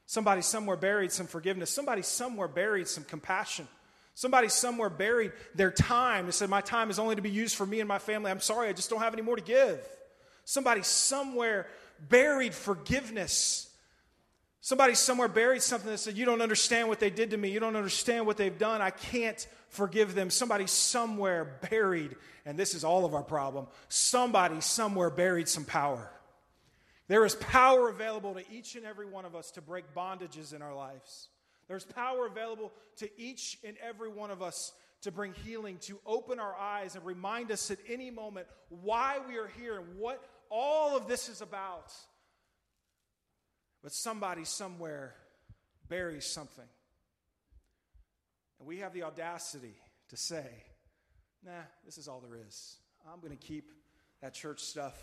Somebody 0.05 0.41
somewhere 0.41 0.77
buried 0.77 1.11
some 1.11 1.27
forgiveness. 1.27 1.69
Somebody 1.69 2.01
somewhere 2.01 2.47
buried 2.47 2.88
some 2.88 3.03
compassion. 3.03 3.67
Somebody 4.15 4.47
somewhere 4.47 4.89
buried 4.89 5.34
their 5.54 5.71
time 5.71 6.25
and 6.25 6.34
said, 6.34 6.49
My 6.49 6.62
time 6.62 6.89
is 6.89 6.99
only 6.99 7.17
to 7.17 7.21
be 7.21 7.30
used 7.30 7.56
for 7.56 7.65
me 7.65 7.82
and 7.82 7.88
my 7.88 7.99
family. 7.99 8.32
I'm 8.32 8.39
sorry, 8.39 8.69
I 8.69 8.73
just 8.73 8.89
don't 8.89 9.01
have 9.01 9.13
any 9.13 9.21
more 9.21 9.36
to 9.36 9.41
give. 9.41 9.86
Somebody 10.45 10.84
somewhere 10.84 11.67
buried 11.99 12.54
forgiveness. 12.54 13.69
Somebody 14.62 14.95
somewhere 14.95 15.28
buried 15.28 15.62
something 15.62 15.91
that 15.91 15.97
said, 15.97 16.15
You 16.15 16.23
don't 16.25 16.41
understand 16.41 16.88
what 16.88 17.01
they 17.01 17.10
did 17.10 17.32
to 17.32 17.38
me. 17.38 17.49
You 17.49 17.60
don't 17.60 17.75
understand 17.75 18.25
what 18.25 18.38
they've 18.38 18.58
done. 18.58 18.82
I 18.82 18.89
can't 18.89 19.45
forgive 19.67 20.15
them. 20.15 20.30
Somebody 20.30 20.65
somewhere 20.65 21.60
buried, 21.69 22.15
and 22.45 22.58
this 22.58 22.73
is 22.73 22.86
all 22.86 23.04
of 23.04 23.13
our 23.13 23.21
problem, 23.21 23.67
somebody 23.89 24.62
somewhere 24.62 25.10
buried 25.10 25.49
some 25.49 25.65
power. 25.65 26.10
There 27.10 27.25
is 27.25 27.36
power 27.36 27.89
available 27.89 28.34
to 28.34 28.43
each 28.49 28.75
and 28.75 28.86
every 28.86 29.06
one 29.06 29.25
of 29.25 29.36
us 29.36 29.51
to 29.51 29.62
break 29.62 29.93
bondages 29.93 30.54
in 30.54 30.62
our 30.62 30.73
lives. 30.73 31.28
There's 31.67 31.86
power 31.86 32.25
available 32.28 32.71
to 32.97 33.10
each 33.19 33.58
and 33.63 33.75
every 33.78 34.10
one 34.10 34.32
of 34.32 34.41
us 34.41 34.73
to 35.01 35.12
bring 35.12 35.34
healing, 35.34 35.78
to 35.82 35.99
open 36.06 36.39
our 36.39 36.56
eyes 36.56 36.95
and 36.95 37.06
remind 37.06 37.51
us 37.51 37.69
at 37.71 37.80
any 37.88 38.10
moment 38.10 38.47
why 38.69 39.19
we 39.28 39.38
are 39.38 39.47
here 39.60 39.80
and 39.80 39.97
what 39.97 40.23
all 40.49 40.95
of 40.95 41.08
this 41.08 41.30
is 41.30 41.41
about. 41.41 41.93
But 43.84 43.91
somebody 43.91 44.45
somewhere 44.45 45.13
buries 45.88 46.25
something. 46.25 46.65
And 48.60 48.67
we 48.67 48.80
have 48.80 48.93
the 48.93 49.04
audacity 49.04 49.75
to 50.10 50.17
say, 50.17 50.47
nah, 51.43 51.51
this 51.84 51.97
is 51.97 52.08
all 52.08 52.19
there 52.19 52.39
is. 52.47 52.78
I'm 53.12 53.19
going 53.19 53.38
to 53.38 53.47
keep 53.47 53.71
that 54.21 54.34
church 54.34 54.62
stuff 54.62 54.95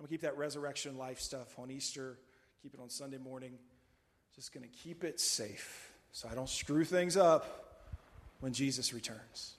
I'm 0.00 0.04
going 0.04 0.08
to 0.08 0.14
keep 0.14 0.22
that 0.22 0.38
resurrection 0.38 0.96
life 0.96 1.20
stuff 1.20 1.58
on 1.58 1.70
Easter, 1.70 2.16
keep 2.62 2.72
it 2.72 2.80
on 2.80 2.88
Sunday 2.88 3.18
morning. 3.18 3.58
Just 4.34 4.54
going 4.54 4.62
to 4.62 4.70
keep 4.70 5.04
it 5.04 5.20
safe 5.20 5.89
so 6.12 6.28
I 6.30 6.34
don't 6.34 6.48
screw 6.48 6.84
things 6.84 7.16
up 7.16 7.78
when 8.40 8.52
Jesus 8.52 8.92
returns. 8.92 9.54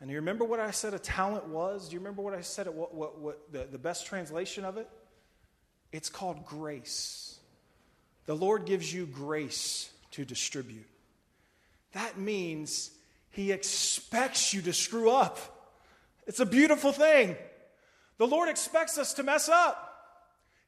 And 0.00 0.10
you 0.10 0.16
remember 0.16 0.44
what 0.44 0.60
I 0.60 0.70
said 0.70 0.94
a 0.94 0.98
talent 0.98 1.46
was? 1.48 1.88
Do 1.88 1.94
you 1.94 2.00
remember 2.00 2.22
what 2.22 2.34
I 2.34 2.42
said? 2.42 2.68
What, 2.68 2.94
what, 2.94 3.18
what 3.18 3.52
the, 3.52 3.66
the 3.70 3.78
best 3.78 4.06
translation 4.06 4.64
of 4.64 4.76
it? 4.76 4.88
It's 5.92 6.08
called 6.08 6.44
grace. 6.44 7.38
The 8.26 8.34
Lord 8.34 8.66
gives 8.66 8.92
you 8.92 9.06
grace 9.06 9.90
to 10.12 10.24
distribute. 10.24 10.86
That 11.92 12.18
means 12.18 12.90
He 13.30 13.52
expects 13.52 14.52
you 14.52 14.62
to 14.62 14.72
screw 14.72 15.10
up. 15.10 15.38
It's 16.26 16.40
a 16.40 16.46
beautiful 16.46 16.92
thing. 16.92 17.36
The 18.18 18.26
Lord 18.26 18.48
expects 18.48 18.98
us 18.98 19.14
to 19.14 19.22
mess 19.22 19.48
up. 19.48 19.85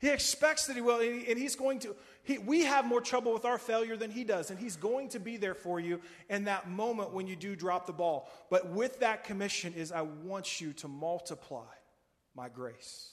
He 0.01 0.09
expects 0.09 0.67
that 0.67 0.77
He 0.77 0.83
will, 0.83 1.01
and 1.01 1.39
He's 1.39 1.57
going 1.57 1.81
to. 1.81 1.97
He, 2.23 2.39
we 2.39 2.65
have 2.65 2.85
more 2.85 3.01
trouble 3.01 3.33
with 3.33 3.45
our 3.45 3.59
failure 3.59 3.97
than 3.97 4.11
He 4.11 4.23
does, 4.23 4.51
and 4.51 4.59
He's 4.59 4.77
going 4.77 5.09
to 5.11 5.19
be 5.19 5.37
there 5.37 5.55
for 5.55 5.81
you 5.81 6.01
in 6.29 6.45
that 6.45 6.69
moment 6.69 7.13
when 7.13 7.27
you 7.27 7.37
do 7.37 7.57
drop 7.57 7.87
the 7.87 7.93
ball. 7.93 8.31
But 8.51 8.71
with 8.71 9.01
that 9.01 9.25
commission, 9.25 9.75
is 9.75 9.91
I 9.91 10.03
want 10.03 10.61
you 10.61 10.73
to 10.75 10.89
multiply 10.89 11.67
my 12.35 12.49
grace. 12.49 13.11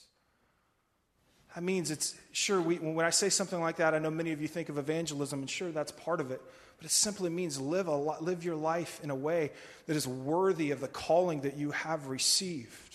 That 1.56 1.62
means 1.62 1.90
it's 1.90 2.14
sure, 2.32 2.60
we, 2.60 2.76
when 2.76 3.06
I 3.06 3.10
say 3.10 3.30
something 3.30 3.60
like 3.60 3.76
that, 3.76 3.94
I 3.94 3.98
know 3.98 4.10
many 4.10 4.32
of 4.32 4.42
you 4.42 4.46
think 4.46 4.68
of 4.68 4.76
evangelism, 4.76 5.40
and 5.40 5.48
sure, 5.48 5.70
that's 5.72 5.90
part 5.90 6.20
of 6.20 6.30
it. 6.30 6.42
But 6.76 6.84
it 6.84 6.90
simply 6.90 7.30
means 7.30 7.58
live, 7.58 7.88
a, 7.88 7.96
live 7.96 8.44
your 8.44 8.56
life 8.56 9.00
in 9.02 9.08
a 9.08 9.14
way 9.14 9.52
that 9.86 9.96
is 9.96 10.06
worthy 10.06 10.70
of 10.70 10.80
the 10.80 10.88
calling 10.88 11.40
that 11.40 11.56
you 11.56 11.70
have 11.70 12.08
received. 12.08 12.85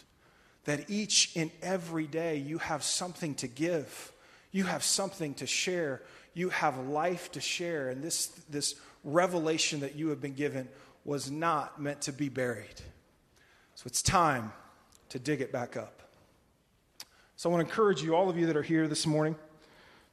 That 0.65 0.89
each 0.89 1.31
and 1.35 1.51
every 1.61 2.07
day 2.07 2.37
you 2.37 2.59
have 2.59 2.83
something 2.83 3.35
to 3.35 3.47
give, 3.47 4.11
you 4.51 4.65
have 4.65 4.83
something 4.83 5.33
to 5.35 5.47
share, 5.47 6.01
you 6.33 6.49
have 6.49 6.77
life 6.87 7.31
to 7.31 7.41
share. 7.41 7.89
And 7.89 8.03
this, 8.03 8.27
this 8.49 8.75
revelation 9.03 9.79
that 9.79 9.95
you 9.95 10.09
have 10.09 10.21
been 10.21 10.35
given 10.35 10.69
was 11.03 11.31
not 11.31 11.81
meant 11.81 12.01
to 12.01 12.13
be 12.13 12.29
buried. 12.29 12.81
So 13.75 13.83
it's 13.87 14.01
time 14.01 14.53
to 15.09 15.19
dig 15.19 15.41
it 15.41 15.51
back 15.51 15.75
up. 15.75 16.01
So 17.35 17.49
I 17.49 17.53
want 17.53 17.65
to 17.65 17.69
encourage 17.71 18.03
you, 18.03 18.15
all 18.15 18.29
of 18.29 18.37
you 18.37 18.45
that 18.45 18.55
are 18.55 18.61
here 18.61 18.87
this 18.87 19.07
morning, 19.07 19.35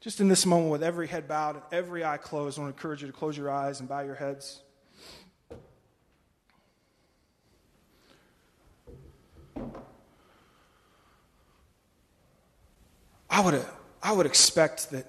just 0.01 0.21
in 0.21 0.29
this 0.29 0.47
moment 0.47 0.71
with 0.71 0.83
every 0.83 1.09
head 1.09 1.29
bowed 1.29 1.57
and 1.57 1.65
every 1.73 2.05
eye 2.05 2.17
closed, 2.17 2.59
I 2.59 2.63
want 2.63 2.75
to 2.75 2.79
encourage 2.79 3.03
you 3.03 3.09
to 3.09 3.13
close 3.13 3.37
your 3.37 3.51
eyes 3.51 3.81
and 3.81 3.89
bow 3.89 4.01
your 4.01 4.15
heads. 4.15 4.63
I 13.31 13.41
would, 13.41 13.65
I 14.03 14.13
would 14.13 14.27
expect 14.27 14.91
that 14.91 15.07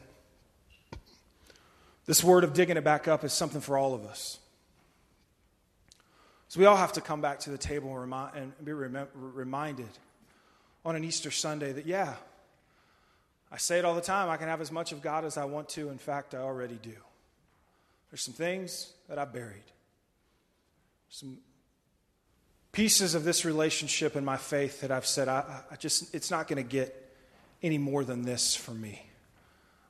this 2.06 2.24
word 2.24 2.44
of 2.44 2.54
digging 2.54 2.78
it 2.78 2.84
back 2.84 3.08
up 3.08 3.24
is 3.24 3.34
something 3.34 3.62
for 3.62 3.78
all 3.78 3.94
of 3.94 4.06
us. 4.06 4.40
So 6.48 6.60
we 6.60 6.66
all 6.66 6.76
have 6.76 6.94
to 6.94 7.02
come 7.02 7.22
back 7.22 7.40
to 7.42 7.52
the 7.52 7.58
table 7.58 7.92
and, 7.92 8.02
remind, 8.02 8.36
and 8.36 8.66
be 8.66 8.74
reminded 8.74 9.90
on 10.84 10.96
an 10.96 11.04
Easter 11.04 11.30
Sunday 11.30 11.72
that, 11.72 11.86
yeah, 11.86 12.16
I 13.52 13.58
say 13.58 13.78
it 13.78 13.86
all 13.86 13.94
the 13.94 14.02
time. 14.02 14.30
I 14.30 14.38
can 14.38 14.48
have 14.48 14.60
as 14.60 14.72
much 14.72 14.92
of 14.92 15.02
God 15.02 15.26
as 15.26 15.38
I 15.38 15.46
want 15.46 15.70
to. 15.70 15.90
In 15.90 16.00
fact, 16.00 16.34
I 16.34 16.40
already 16.40 16.80
do. 16.82 16.96
There's 18.10 18.22
some 18.22 18.34
things 18.34 18.92
that 19.08 19.20
I 19.20 19.26
buried, 19.26 19.62
some 21.10 21.38
pieces 22.72 23.14
of 23.14 23.24
this 23.24 23.46
relationship 23.46 24.16
and 24.16 24.26
my 24.26 24.38
faith 24.38 24.82
that 24.82 24.92
I've 24.92 25.06
said, 25.06 25.28
I, 25.28 25.62
I 25.70 25.76
just, 25.76 26.16
it's 26.16 26.32
not 26.32 26.48
going 26.48 26.58
to 26.58 26.68
get 26.68 26.99
any 27.62 27.78
more 27.78 28.04
than 28.04 28.24
this 28.24 28.56
for 28.56 28.72
me. 28.72 29.06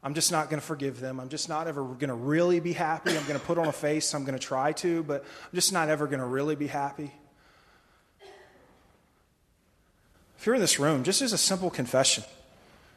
I'm 0.01 0.13
just 0.13 0.32
not 0.32 0.49
going 0.49 0.62
to 0.62 0.65
forgive 0.65 0.99
them. 0.99 1.19
I'm 1.19 1.29
just 1.29 1.49
not 1.49 1.67
ever 1.67 1.84
going 1.84 2.08
to 2.08 2.13
really 2.13 2.60
be 2.60 2.71
happy. 2.73 3.17
I'm 3.17 3.25
going 3.25 3.39
to 3.39 3.45
put 3.45 3.58
on 3.58 3.67
a 3.67 3.73
face. 3.73 4.13
I'm 4.13 4.23
going 4.23 4.38
to 4.38 4.45
try 4.45 4.71
to, 4.73 5.03
but 5.03 5.23
I'm 5.23 5.55
just 5.55 5.73
not 5.73 5.89
ever 5.89 6.08
going 6.08 6.21
to 6.21 6.25
really 6.25 6.55
be 6.55 6.67
happy. 6.67 7.12
If 10.38 10.45
you're 10.45 10.55
in 10.55 10.62
this 10.62 10.79
room, 10.79 11.03
just 11.03 11.21
as 11.21 11.34
a 11.34 11.38
simple 11.38 11.69
confession, 11.69 12.23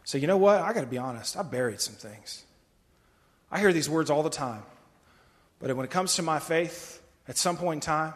say, 0.04 0.20
you 0.20 0.28
know 0.28 0.36
what? 0.36 0.60
I 0.60 0.72
got 0.72 0.82
to 0.82 0.86
be 0.86 0.98
honest. 0.98 1.36
I 1.36 1.42
buried 1.42 1.80
some 1.80 1.96
things. 1.96 2.44
I 3.50 3.58
hear 3.58 3.72
these 3.72 3.90
words 3.90 4.10
all 4.10 4.22
the 4.22 4.30
time. 4.30 4.62
But 5.58 5.74
when 5.74 5.84
it 5.84 5.90
comes 5.90 6.14
to 6.16 6.22
my 6.22 6.38
faith, 6.38 7.02
at 7.26 7.36
some 7.36 7.56
point 7.56 7.78
in 7.78 7.80
time, 7.80 8.14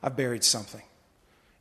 I've 0.00 0.16
buried 0.16 0.44
something. 0.44 0.82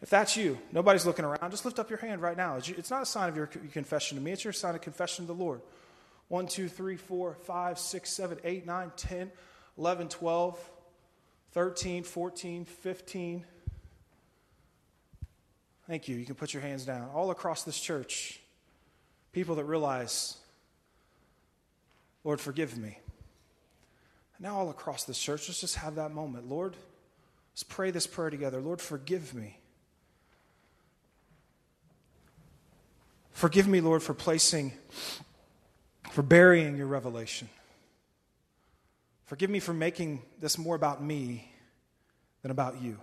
If 0.02 0.10
that's 0.10 0.38
you, 0.38 0.58
nobody's 0.72 1.06
looking 1.06 1.26
around, 1.26 1.52
just 1.52 1.66
lift 1.66 1.78
up 1.78 1.90
your 1.90 2.00
hand 2.00 2.22
right 2.22 2.38
now. 2.38 2.58
It's 2.58 2.90
not 2.90 3.02
a 3.02 3.06
sign 3.06 3.30
of 3.30 3.36
your 3.36 3.48
confession 3.48 4.18
to 4.18 4.24
me, 4.24 4.32
it's 4.32 4.44
your 4.44 4.54
sign 4.54 4.76
of 4.76 4.82
confession 4.82 5.26
to 5.26 5.34
the 5.34 5.44
Lord. 5.44 5.62
1, 6.30 6.48
2, 6.48 6.70
3, 6.70 6.96
4, 6.96 7.34
5, 7.34 7.80
6, 7.80 8.10
7, 8.10 8.38
8, 8.44 8.66
9, 8.66 8.92
10, 8.96 9.32
11, 9.78 10.10
12, 10.10 10.70
13, 11.52 12.04
14, 12.04 12.66
15, 12.66 13.46
Thank 15.90 16.08
you. 16.08 16.18
You 16.18 16.26
can 16.26 16.36
put 16.36 16.54
your 16.54 16.62
hands 16.62 16.86
down. 16.86 17.10
All 17.16 17.32
across 17.32 17.64
this 17.64 17.80
church, 17.80 18.40
people 19.32 19.56
that 19.56 19.64
realize, 19.64 20.38
Lord, 22.24 22.40
forgive 22.40 22.78
me. 22.78 23.00
now, 24.40 24.56
all 24.56 24.70
across 24.70 25.06
this 25.06 25.18
church, 25.18 25.50
let's 25.50 25.60
just 25.60 25.78
have 25.78 25.96
that 25.96 26.12
moment. 26.12 26.48
Lord, 26.48 26.76
let's 27.54 27.64
pray 27.64 27.90
this 27.90 28.06
prayer 28.06 28.30
together. 28.30 28.62
Lord, 28.62 28.80
forgive 28.82 29.34
me. 29.34 29.59
Forgive 33.40 33.70
me, 33.70 33.80
Lord, 33.80 34.04
for 34.04 34.14
placing, 34.14 34.74
for 36.12 36.22
burying 36.22 36.76
your 36.76 36.88
revelation. 36.88 37.48
Forgive 39.28 39.50
me 39.50 39.62
for 39.62 39.72
making 39.72 40.24
this 40.42 40.58
more 40.58 40.76
about 40.76 41.02
me 41.02 41.50
than 42.42 42.52
about 42.52 42.82
you. 42.82 42.98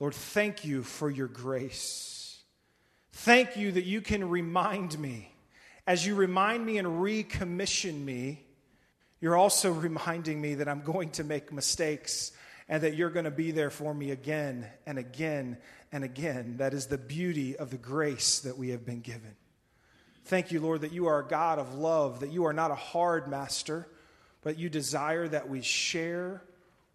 Lord, 0.00 0.14
thank 0.14 0.64
you 0.64 0.82
for 0.82 1.08
your 1.08 1.28
grace. 1.28 2.40
Thank 3.12 3.56
you 3.56 3.70
that 3.70 3.84
you 3.84 4.00
can 4.00 4.28
remind 4.28 4.98
me. 4.98 5.32
As 5.86 6.04
you 6.04 6.16
remind 6.16 6.66
me 6.66 6.78
and 6.78 6.88
recommission 7.00 8.04
me, 8.04 8.44
you're 9.20 9.36
also 9.36 9.70
reminding 9.88 10.40
me 10.40 10.56
that 10.56 10.68
I'm 10.68 10.82
going 10.82 11.10
to 11.10 11.22
make 11.22 11.52
mistakes 11.52 12.32
and 12.68 12.82
that 12.82 12.96
you're 12.96 13.10
going 13.10 13.26
to 13.26 13.30
be 13.30 13.52
there 13.52 13.70
for 13.70 13.94
me 13.94 14.10
again 14.10 14.66
and 14.86 14.98
again 14.98 15.56
and 15.92 16.04
again. 16.04 16.56
That 16.58 16.74
is 16.74 16.86
the 16.86 16.98
beauty 16.98 17.56
of 17.56 17.70
the 17.70 17.78
grace 17.78 18.40
that 18.40 18.58
we 18.58 18.70
have 18.70 18.84
been 18.84 19.00
given. 19.00 19.36
Thank 20.24 20.52
you, 20.52 20.60
Lord, 20.60 20.82
that 20.82 20.92
you 20.92 21.06
are 21.06 21.20
a 21.20 21.26
God 21.26 21.58
of 21.58 21.74
love, 21.74 22.20
that 22.20 22.30
you 22.30 22.44
are 22.44 22.52
not 22.52 22.70
a 22.70 22.76
hard 22.76 23.28
master, 23.28 23.88
but 24.42 24.58
you 24.58 24.68
desire 24.68 25.26
that 25.28 25.48
we 25.48 25.62
share 25.62 26.42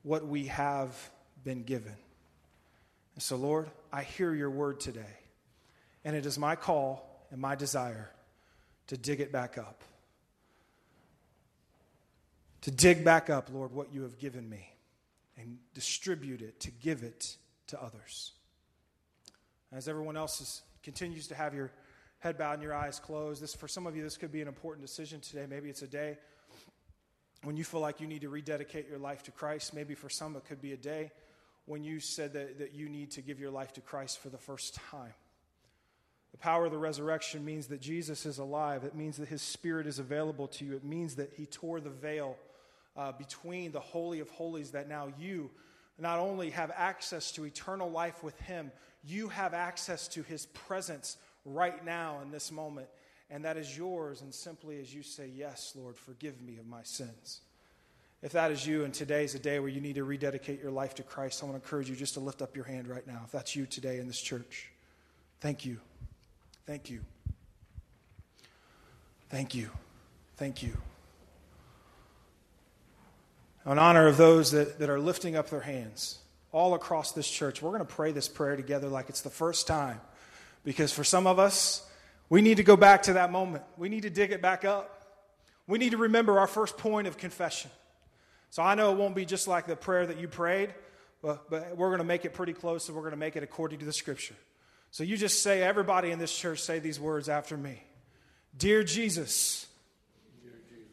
what 0.04 0.28
we 0.28 0.46
have 0.46 0.96
been 1.44 1.64
given. 1.64 1.96
And 3.16 3.24
so, 3.24 3.36
Lord, 3.36 3.70
I 3.92 4.04
hear 4.04 4.34
your 4.34 4.50
word 4.50 4.80
today. 4.80 5.18
And 6.06 6.16
it 6.16 6.26
is 6.26 6.38
my 6.38 6.56
call 6.56 7.26
and 7.32 7.40
my 7.40 7.56
desire 7.56 8.12
to 8.88 8.98
dig 8.98 9.20
it 9.20 9.32
back 9.32 9.58
up. 9.58 9.84
To 12.62 12.72
dig 12.72 13.04
back 13.04 13.30
up, 13.30 13.50
Lord, 13.52 13.74
what 13.74 13.94
you 13.94 14.04
have 14.04 14.18
given 14.20 14.50
me 14.50 14.70
and 15.38 15.58
distribute 15.74 16.42
it, 16.42 16.60
to 16.62 16.72
give 16.72 17.04
it 17.04 17.38
to 17.68 17.82
others. 17.82 18.32
As 19.76 19.88
everyone 19.88 20.18
else 20.18 20.40
is, 20.40 20.62
continues 20.84 21.28
to 21.28 21.36
have 21.36 21.54
your 21.54 21.72
head 22.20 22.38
bowed 22.38 22.54
and 22.54 22.64
your 22.64 22.74
eyes 22.74 23.00
closed, 23.00 23.42
this, 23.42 23.56
for 23.56 23.68
some 23.68 23.88
of 23.88 23.96
you, 23.96 24.04
this 24.04 24.18
could 24.18 24.32
be 24.32 24.42
an 24.42 24.48
important 24.48 24.86
decision 24.86 25.20
today. 25.20 25.46
Maybe 25.50 25.70
it's 25.70 25.82
a 25.82 25.88
day 25.88 26.18
when 27.44 27.58
you 27.58 27.64
feel 27.64 27.80
like 27.80 28.00
you 28.00 28.08
need 28.08 28.22
to 28.22 28.30
rededicate 28.30 28.88
your 28.88 29.00
life 29.00 29.24
to 29.24 29.32
Christ. 29.32 29.74
Maybe 29.74 29.96
for 29.96 30.10
some, 30.10 30.36
it 30.36 30.46
could 30.46 30.62
be 30.62 30.74
a 30.74 30.78
day 30.78 31.12
when 31.66 31.84
you 31.84 32.00
said 32.00 32.34
that, 32.34 32.60
that 32.60 32.74
you 32.74 32.88
need 32.88 33.12
to 33.12 33.22
give 33.22 33.40
your 33.40 33.52
life 33.52 33.74
to 33.74 33.82
Christ 33.82 34.20
for 34.20 34.30
the 34.30 34.38
first 34.38 34.76
time. 34.76 35.14
The 36.32 36.38
power 36.38 36.66
of 36.66 36.72
the 36.72 36.78
resurrection 36.78 37.44
means 37.46 37.68
that 37.68 37.82
Jesus 37.82 38.26
is 38.26 38.38
alive. 38.38 38.84
It 38.84 38.96
means 38.96 39.18
that 39.18 39.28
his 39.28 39.42
spirit 39.42 39.88
is 39.88 40.00
available 40.00 40.48
to 40.50 40.66
you. 40.66 40.76
It 40.76 40.84
means 40.84 41.16
that 41.16 41.34
he 41.36 41.46
tore 41.46 41.80
the 41.80 41.90
veil 41.90 42.38
uh, 42.96 43.12
between 43.12 43.72
the 43.72 43.80
Holy 43.80 44.20
of 44.20 44.30
Holies, 44.30 44.72
that 44.72 44.88
now 44.88 45.10
you 45.20 45.52
not 46.00 46.20
only 46.20 46.50
have 46.50 46.72
access 46.76 47.32
to 47.34 47.46
eternal 47.46 47.90
life 47.90 48.24
with 48.24 48.40
him, 48.42 48.72
you 49.04 49.30
have 49.30 49.54
access 49.54 50.08
to 50.10 50.24
his 50.24 50.46
presence 50.46 51.18
right 51.46 51.84
now 51.84 52.20
in 52.24 52.32
this 52.32 52.52
moment. 52.52 52.88
And 53.30 53.46
that 53.46 53.58
is 53.58 53.78
yours. 53.78 54.22
And 54.22 54.34
simply 54.34 54.80
as 54.80 54.94
you 54.94 55.04
say, 55.04 55.30
Yes, 55.34 55.74
Lord, 55.76 55.98
forgive 55.98 56.42
me 56.42 56.58
of 56.58 56.68
my 56.68 56.84
sins. 56.84 57.42
If 58.22 58.32
that 58.32 58.52
is 58.52 58.66
you 58.66 58.86
and 58.86 58.94
today 58.94 59.26
is 59.26 59.36
a 59.36 59.40
day 59.40 59.60
where 59.60 59.70
you 59.70 59.82
need 59.82 59.96
to 59.96 60.06
rededicate 60.06 60.62
your 60.62 60.72
life 60.72 60.96
to 60.96 61.04
Christ, 61.04 61.44
I 61.44 61.46
want 61.46 61.62
to 61.62 61.66
encourage 61.66 61.90
you 61.90 61.96
just 61.96 62.14
to 62.14 62.22
lift 62.22 62.42
up 62.42 62.56
your 62.56 62.64
hand 62.64 62.88
right 62.88 63.06
now. 63.06 63.22
If 63.26 63.32
that's 63.32 63.54
you 63.54 63.66
today 63.66 64.00
in 64.00 64.08
this 64.08 64.22
church, 64.22 64.70
thank 65.42 65.66
you. 65.66 65.80
Thank 66.66 66.90
you. 66.90 67.02
Thank 69.30 69.56
you. 69.56 69.70
Thank 70.38 70.64
you. 70.64 70.78
In 73.66 73.78
honor 73.78 74.08
of 74.08 74.16
those 74.16 74.52
that, 74.52 74.80
that 74.80 74.90
are 74.90 75.00
lifting 75.00 75.36
up 75.36 75.50
their 75.50 75.62
hands 75.62 76.20
all 76.54 76.76
across 76.76 77.12
this 77.12 77.30
church, 77.30 77.62
we're 77.62 77.72
going 77.72 77.82
to 77.82 77.86
pray 77.86 78.14
this 78.14 78.30
prayer 78.30 78.56
together 78.56 78.88
like 78.88 79.10
it's 79.10 79.22
the 79.22 79.30
first 79.30 79.68
time. 79.68 80.00
Because 80.64 80.94
for 80.94 81.04
some 81.04 81.28
of 81.28 81.40
us, 81.40 81.86
we 82.30 82.42
need 82.42 82.58
to 82.58 82.64
go 82.64 82.78
back 82.78 83.04
to 83.04 83.14
that 83.14 83.32
moment. 83.32 83.64
We 83.76 83.90
need 83.90 84.04
to 84.04 84.10
dig 84.10 84.32
it 84.32 84.42
back 84.42 84.64
up. 84.64 85.02
We 85.68 85.78
need 85.78 85.92
to 85.92 85.98
remember 85.98 86.40
our 86.40 86.48
first 86.48 86.78
point 86.78 87.08
of 87.08 87.18
confession. 87.18 87.72
So 88.50 88.62
I 88.62 88.76
know 88.76 88.92
it 88.92 88.98
won't 88.98 89.16
be 89.16 89.26
just 89.26 89.48
like 89.48 89.66
the 89.66 89.76
prayer 89.76 90.06
that 90.06 90.20
you 90.20 90.28
prayed, 90.28 90.74
but, 91.22 91.50
but 91.50 91.76
we're 91.76 91.90
going 91.90 92.00
to 92.00 92.06
make 92.06 92.24
it 92.24 92.34
pretty 92.34 92.54
close 92.54 92.88
and 92.88 92.96
we're 92.96 93.02
going 93.02 93.12
to 93.12 93.18
make 93.18 93.36
it 93.36 93.44
according 93.44 93.80
to 93.80 93.86
the 93.86 93.94
scripture. 93.94 94.36
So 94.92 95.04
you 95.04 95.18
just 95.18 95.42
say, 95.42 95.64
everybody 95.64 96.12
in 96.12 96.20
this 96.20 96.36
church, 96.38 96.62
say 96.62 96.78
these 96.78 97.00
words 97.00 97.28
after 97.30 97.58
me 97.58 97.82
Dear 98.56 98.84
Jesus, 98.84 99.66
Dear 100.44 100.54
Jesus 100.70 100.88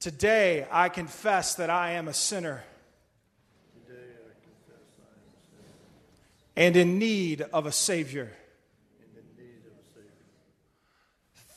today 0.00 0.66
I 0.70 0.90
confess 0.90 1.54
that 1.54 1.70
I 1.70 1.92
am 1.92 2.08
a 2.08 2.14
sinner. 2.14 2.62
and 6.58 6.76
in 6.76 6.98
need 6.98 7.40
of 7.40 7.66
a 7.66 7.72
Savior. 7.72 8.32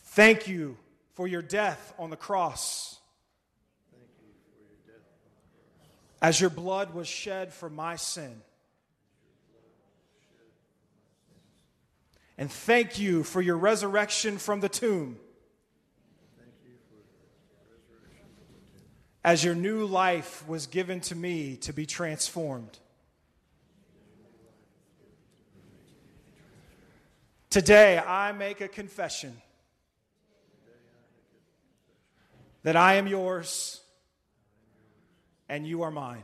Thank 0.10 0.48
you 0.48 0.78
for 1.16 1.28
your 1.28 1.42
death 1.42 1.92
on 1.98 2.12
the 2.12 2.16
cross. 2.16 3.00
As 6.22 6.40
your 6.40 6.52
blood 6.52 6.94
was 6.94 7.08
shed 7.08 7.52
for 7.52 7.68
my 7.68 7.96
sin. 7.96 8.44
And 12.38 12.52
thank 12.52 13.00
you 13.00 13.24
for 13.24 13.42
your 13.42 13.58
resurrection 13.58 14.38
from 14.38 14.60
the 14.60 14.70
tomb. 14.70 15.18
As 19.24 19.44
your 19.44 19.56
new 19.56 19.84
life 19.88 20.48
was 20.48 20.68
given 20.68 21.00
to 21.02 21.16
me 21.16 21.56
to 21.58 21.74
be 21.74 21.88
transformed. 21.88 22.78
Today, 27.52 28.00
I 28.00 28.32
make 28.32 28.62
a 28.62 28.70
confession 28.70 29.36
that 32.64 32.78
I 32.78 32.94
am 32.94 33.08
yours 33.08 33.82
and 35.50 35.68
you 35.68 35.82
are 35.82 35.92
mine. 35.92 36.24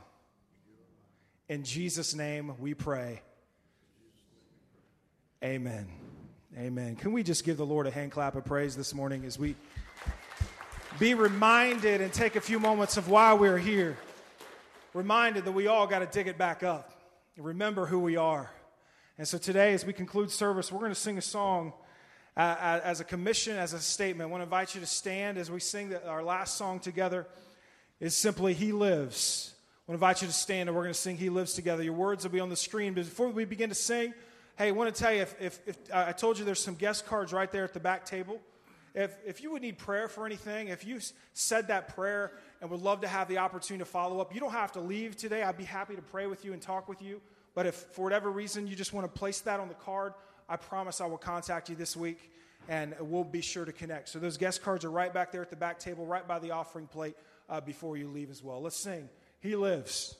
In 1.49 1.65
Jesus' 1.65 2.15
name 2.15 2.53
we 2.59 2.73
pray. 2.73 3.21
Amen. 5.43 5.89
Amen. 6.57 6.95
Can 6.95 7.11
we 7.11 7.23
just 7.23 7.43
give 7.43 7.57
the 7.57 7.65
Lord 7.65 7.87
a 7.87 7.91
hand 7.91 8.13
clap 8.13 8.35
of 8.35 8.45
praise 8.45 8.77
this 8.77 8.93
morning 8.93 9.25
as 9.25 9.37
we 9.37 9.57
be 10.97 11.13
reminded 11.13 11.99
and 11.99 12.13
take 12.13 12.37
a 12.37 12.41
few 12.41 12.57
moments 12.57 12.95
of 12.95 13.09
why 13.09 13.33
we're 13.33 13.57
here? 13.57 13.97
Reminded 14.93 15.43
that 15.43 15.51
we 15.51 15.67
all 15.67 15.87
got 15.87 15.99
to 15.99 16.05
dig 16.05 16.27
it 16.27 16.37
back 16.37 16.63
up 16.63 16.93
and 17.35 17.45
remember 17.45 17.85
who 17.85 17.99
we 17.99 18.15
are. 18.15 18.49
And 19.19 19.27
so 19.27 19.39
today, 19.39 19.73
as 19.73 19.83
we 19.83 19.93
conclude 19.93 20.29
service, 20.29 20.71
we're 20.71 20.79
going 20.79 20.91
to 20.91 20.95
sing 20.95 21.17
a 21.17 21.23
song 21.23 21.73
uh, 22.35 22.81
as 22.83 22.99
a 22.99 23.03
commission, 23.03 23.57
as 23.57 23.73
a 23.73 23.79
statement. 23.79 24.29
I 24.29 24.31
want 24.31 24.41
to 24.41 24.43
invite 24.43 24.75
you 24.75 24.81
to 24.81 24.85
stand 24.85 25.39
as 25.39 25.49
we 25.49 25.59
sing 25.59 25.89
the, 25.89 26.07
our 26.07 26.23
last 26.23 26.55
song 26.55 26.79
together. 26.79 27.25
Is 27.99 28.15
simply 28.15 28.53
He 28.53 28.71
Lives. 28.71 29.55
I 29.55 29.91
want 29.91 29.99
to 29.99 30.05
invite 30.05 30.21
you 30.21 30.27
to 30.27 30.33
stand 30.33 30.69
and 30.69 30.75
we're 30.75 30.83
going 30.83 30.93
to 30.93 30.99
sing 30.99 31.17
He 31.17 31.31
Lives 31.31 31.53
together. 31.53 31.81
Your 31.81 31.93
words 31.93 32.25
will 32.25 32.31
be 32.31 32.39
on 32.39 32.49
the 32.49 32.55
screen. 32.55 32.93
But 32.93 33.05
before 33.05 33.29
we 33.29 33.43
begin 33.43 33.69
to 33.69 33.75
sing, 33.75 34.13
hey, 34.55 34.67
I 34.67 34.71
want 34.71 34.93
to 34.93 35.01
tell 35.01 35.11
you 35.11 35.23
if, 35.23 35.35
if, 35.41 35.59
if 35.65 35.77
uh, 35.91 36.05
I 36.09 36.11
told 36.11 36.37
you 36.37 36.45
there's 36.45 36.63
some 36.63 36.75
guest 36.75 37.07
cards 37.07 37.33
right 37.33 37.51
there 37.51 37.63
at 37.63 37.73
the 37.73 37.79
back 37.79 38.05
table. 38.05 38.39
If, 38.93 39.17
if 39.25 39.41
you 39.41 39.51
would 39.51 39.63
need 39.63 39.79
prayer 39.79 40.07
for 40.07 40.27
anything, 40.27 40.67
if 40.67 40.85
you 40.85 40.99
said 41.33 41.69
that 41.69 41.95
prayer 41.95 42.33
and 42.61 42.69
would 42.69 42.81
love 42.81 43.01
to 43.01 43.07
have 43.07 43.27
the 43.27 43.39
opportunity 43.39 43.83
to 43.83 43.89
follow 43.89 44.19
up, 44.19 44.31
you 44.35 44.39
don't 44.39 44.51
have 44.51 44.73
to 44.73 44.79
leave 44.79 45.17
today. 45.17 45.41
I'd 45.41 45.57
be 45.57 45.63
happy 45.63 45.95
to 45.95 46.03
pray 46.03 46.27
with 46.27 46.45
you 46.45 46.53
and 46.53 46.61
talk 46.61 46.87
with 46.87 47.01
you. 47.01 47.19
But 47.57 47.65
if 47.65 47.73
for 47.73 48.03
whatever 48.03 48.29
reason 48.29 48.67
you 48.67 48.75
just 48.75 48.93
want 48.93 49.11
to 49.11 49.19
place 49.19 49.39
that 49.39 49.59
on 49.59 49.67
the 49.67 49.73
card, 49.73 50.13
I 50.47 50.57
promise 50.57 51.01
I 51.01 51.07
will 51.07 51.17
contact 51.17 51.69
you 51.69 51.75
this 51.75 51.97
week 51.97 52.31
and 52.69 52.93
we'll 52.99 53.23
be 53.23 53.41
sure 53.41 53.65
to 53.65 53.71
connect. 53.71 54.09
So 54.09 54.19
those 54.19 54.37
guest 54.37 54.61
cards 54.61 54.85
are 54.85 54.91
right 54.91 55.11
back 55.11 55.31
there 55.31 55.41
at 55.41 55.49
the 55.49 55.55
back 55.55 55.79
table, 55.79 56.05
right 56.05 56.27
by 56.27 56.37
the 56.37 56.51
offering 56.51 56.85
plate 56.85 57.15
uh, 57.49 57.59
before 57.59 57.97
you 57.97 58.09
leave 58.09 58.29
as 58.29 58.43
well. 58.43 58.61
Let's 58.61 58.77
sing. 58.77 59.09
He 59.39 59.55
lives. 59.55 60.15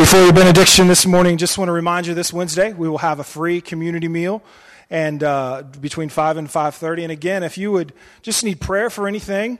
Before 0.00 0.22
your 0.22 0.32
benediction 0.32 0.88
this 0.88 1.04
morning, 1.04 1.36
just 1.36 1.58
want 1.58 1.68
to 1.68 1.72
remind 1.72 2.06
you 2.06 2.14
this 2.14 2.32
Wednesday 2.32 2.72
we 2.72 2.88
will 2.88 2.96
have 2.96 3.20
a 3.20 3.22
free 3.22 3.60
community 3.60 4.08
meal 4.08 4.42
and 4.88 5.22
uh, 5.22 5.62
between 5.78 6.08
5 6.08 6.38
and 6.38 6.48
5.30 6.48 7.02
and 7.02 7.12
again 7.12 7.42
if 7.42 7.58
you 7.58 7.70
would 7.70 7.92
just 8.22 8.42
need 8.42 8.62
prayer 8.62 8.88
for 8.88 9.06
anything 9.06 9.58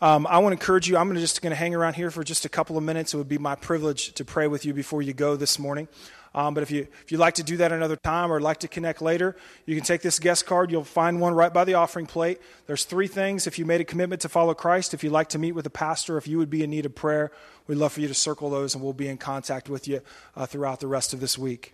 um, 0.00 0.26
i 0.28 0.38
want 0.38 0.52
to 0.52 0.58
encourage 0.58 0.88
you 0.88 0.96
i'm 0.96 1.14
just 1.16 1.42
going 1.42 1.50
to 1.50 1.56
hang 1.56 1.74
around 1.74 1.92
here 1.92 2.10
for 2.10 2.24
just 2.24 2.46
a 2.46 2.48
couple 2.48 2.78
of 2.78 2.82
minutes. 2.82 3.12
It 3.12 3.18
would 3.18 3.28
be 3.28 3.36
my 3.36 3.54
privilege 3.54 4.14
to 4.14 4.24
pray 4.24 4.46
with 4.46 4.64
you 4.64 4.72
before 4.72 5.02
you 5.02 5.12
go 5.12 5.36
this 5.36 5.58
morning 5.58 5.88
um, 6.34 6.54
but 6.54 6.62
if 6.62 6.70
you 6.70 6.86
if 7.02 7.12
you'd 7.12 7.18
like 7.18 7.34
to 7.34 7.42
do 7.42 7.58
that 7.58 7.72
another 7.72 7.96
time 7.96 8.32
or 8.32 8.40
like 8.40 8.60
to 8.60 8.68
connect 8.68 9.02
later, 9.02 9.36
you 9.66 9.74
can 9.74 9.84
take 9.84 10.00
this 10.02 10.18
guest 10.18 10.46
card. 10.46 10.70
You'll 10.70 10.84
find 10.84 11.20
one 11.20 11.34
right 11.34 11.52
by 11.52 11.64
the 11.64 11.74
offering 11.74 12.06
plate. 12.06 12.40
There's 12.66 12.84
three 12.84 13.06
things. 13.06 13.46
If 13.46 13.58
you 13.58 13.66
made 13.66 13.80
a 13.80 13.84
commitment 13.84 14.22
to 14.22 14.28
follow 14.28 14.54
Christ, 14.54 14.94
if 14.94 15.04
you'd 15.04 15.12
like 15.12 15.28
to 15.30 15.38
meet 15.38 15.52
with 15.52 15.66
a 15.66 15.70
pastor, 15.70 16.16
if 16.16 16.26
you 16.26 16.38
would 16.38 16.50
be 16.50 16.62
in 16.62 16.70
need 16.70 16.86
of 16.86 16.94
prayer, 16.94 17.32
we'd 17.66 17.76
love 17.76 17.92
for 17.92 18.00
you 18.00 18.08
to 18.08 18.14
circle 18.14 18.48
those, 18.50 18.74
and 18.74 18.82
we'll 18.82 18.92
be 18.92 19.08
in 19.08 19.18
contact 19.18 19.68
with 19.68 19.86
you 19.86 20.00
uh, 20.36 20.46
throughout 20.46 20.80
the 20.80 20.88
rest 20.88 21.12
of 21.12 21.20
this 21.20 21.36
week. 21.36 21.72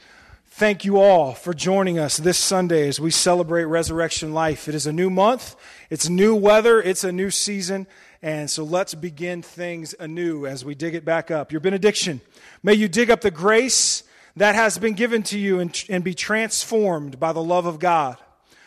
Thank 0.51 0.85
you 0.85 0.99
all 0.99 1.35
for 1.35 1.55
joining 1.55 1.99
us 1.99 2.17
this 2.17 2.39
Sunday 2.39 2.89
as 2.89 2.99
we 2.99 3.11
celebrate 3.13 3.65
Resurrection 3.65 4.33
Life. 4.33 4.67
It 4.67 4.75
is 4.75 4.87
a 4.87 4.93
new 4.93 5.11
month, 5.11 5.55
it's 5.89 6.09
new 6.09 6.35
weather, 6.35 6.81
it's 6.81 7.05
a 7.05 7.13
new 7.13 7.31
season, 7.31 7.87
and 8.23 8.51
so 8.51 8.65
let's 8.65 8.95
begin 8.95 9.43
things 9.43 9.95
anew 10.01 10.47
as 10.47 10.65
we 10.65 10.75
dig 10.75 10.95
it 10.97 11.05
back 11.05 11.31
up. 11.31 11.53
Your 11.53 11.61
benediction. 11.61 12.23
May 12.63 12.75
you 12.75 12.89
dig 12.89 13.11
up 13.11 13.21
the 13.21 13.31
grace 13.31 14.03
that 14.39 14.55
has 14.55 14.79
been 14.79 14.95
given 14.95 15.23
to 15.25 15.39
you 15.39 15.61
and, 15.61 15.85
and 15.89 16.03
be 16.03 16.15
transformed 16.15 17.19
by 17.19 17.33
the 17.33 17.43
love 17.43 17.67
of 17.67 17.79
God. 17.79 18.17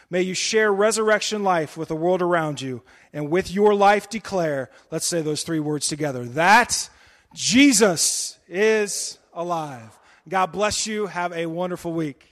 May 0.10 0.22
you 0.22 0.34
share 0.34 0.74
resurrection 0.74 1.44
life 1.44 1.78
with 1.78 1.88
the 1.88 1.96
world 1.96 2.22
around 2.22 2.60
you, 2.62 2.82
and 3.14 3.30
with 3.30 3.50
your 3.50 3.74
life 3.74 4.10
declare, 4.10 4.70
let's 4.92 5.08
say 5.08 5.22
those 5.22 5.44
three 5.44 5.60
words 5.60 5.88
together, 5.88 6.26
that 6.26 6.90
Jesus 7.34 8.38
is 8.50 9.18
alive. 9.34 9.98
God 10.28 10.48
bless 10.48 10.86
you. 10.86 11.08
Have 11.08 11.32
a 11.32 11.46
wonderful 11.46 11.94
week. 11.94 12.31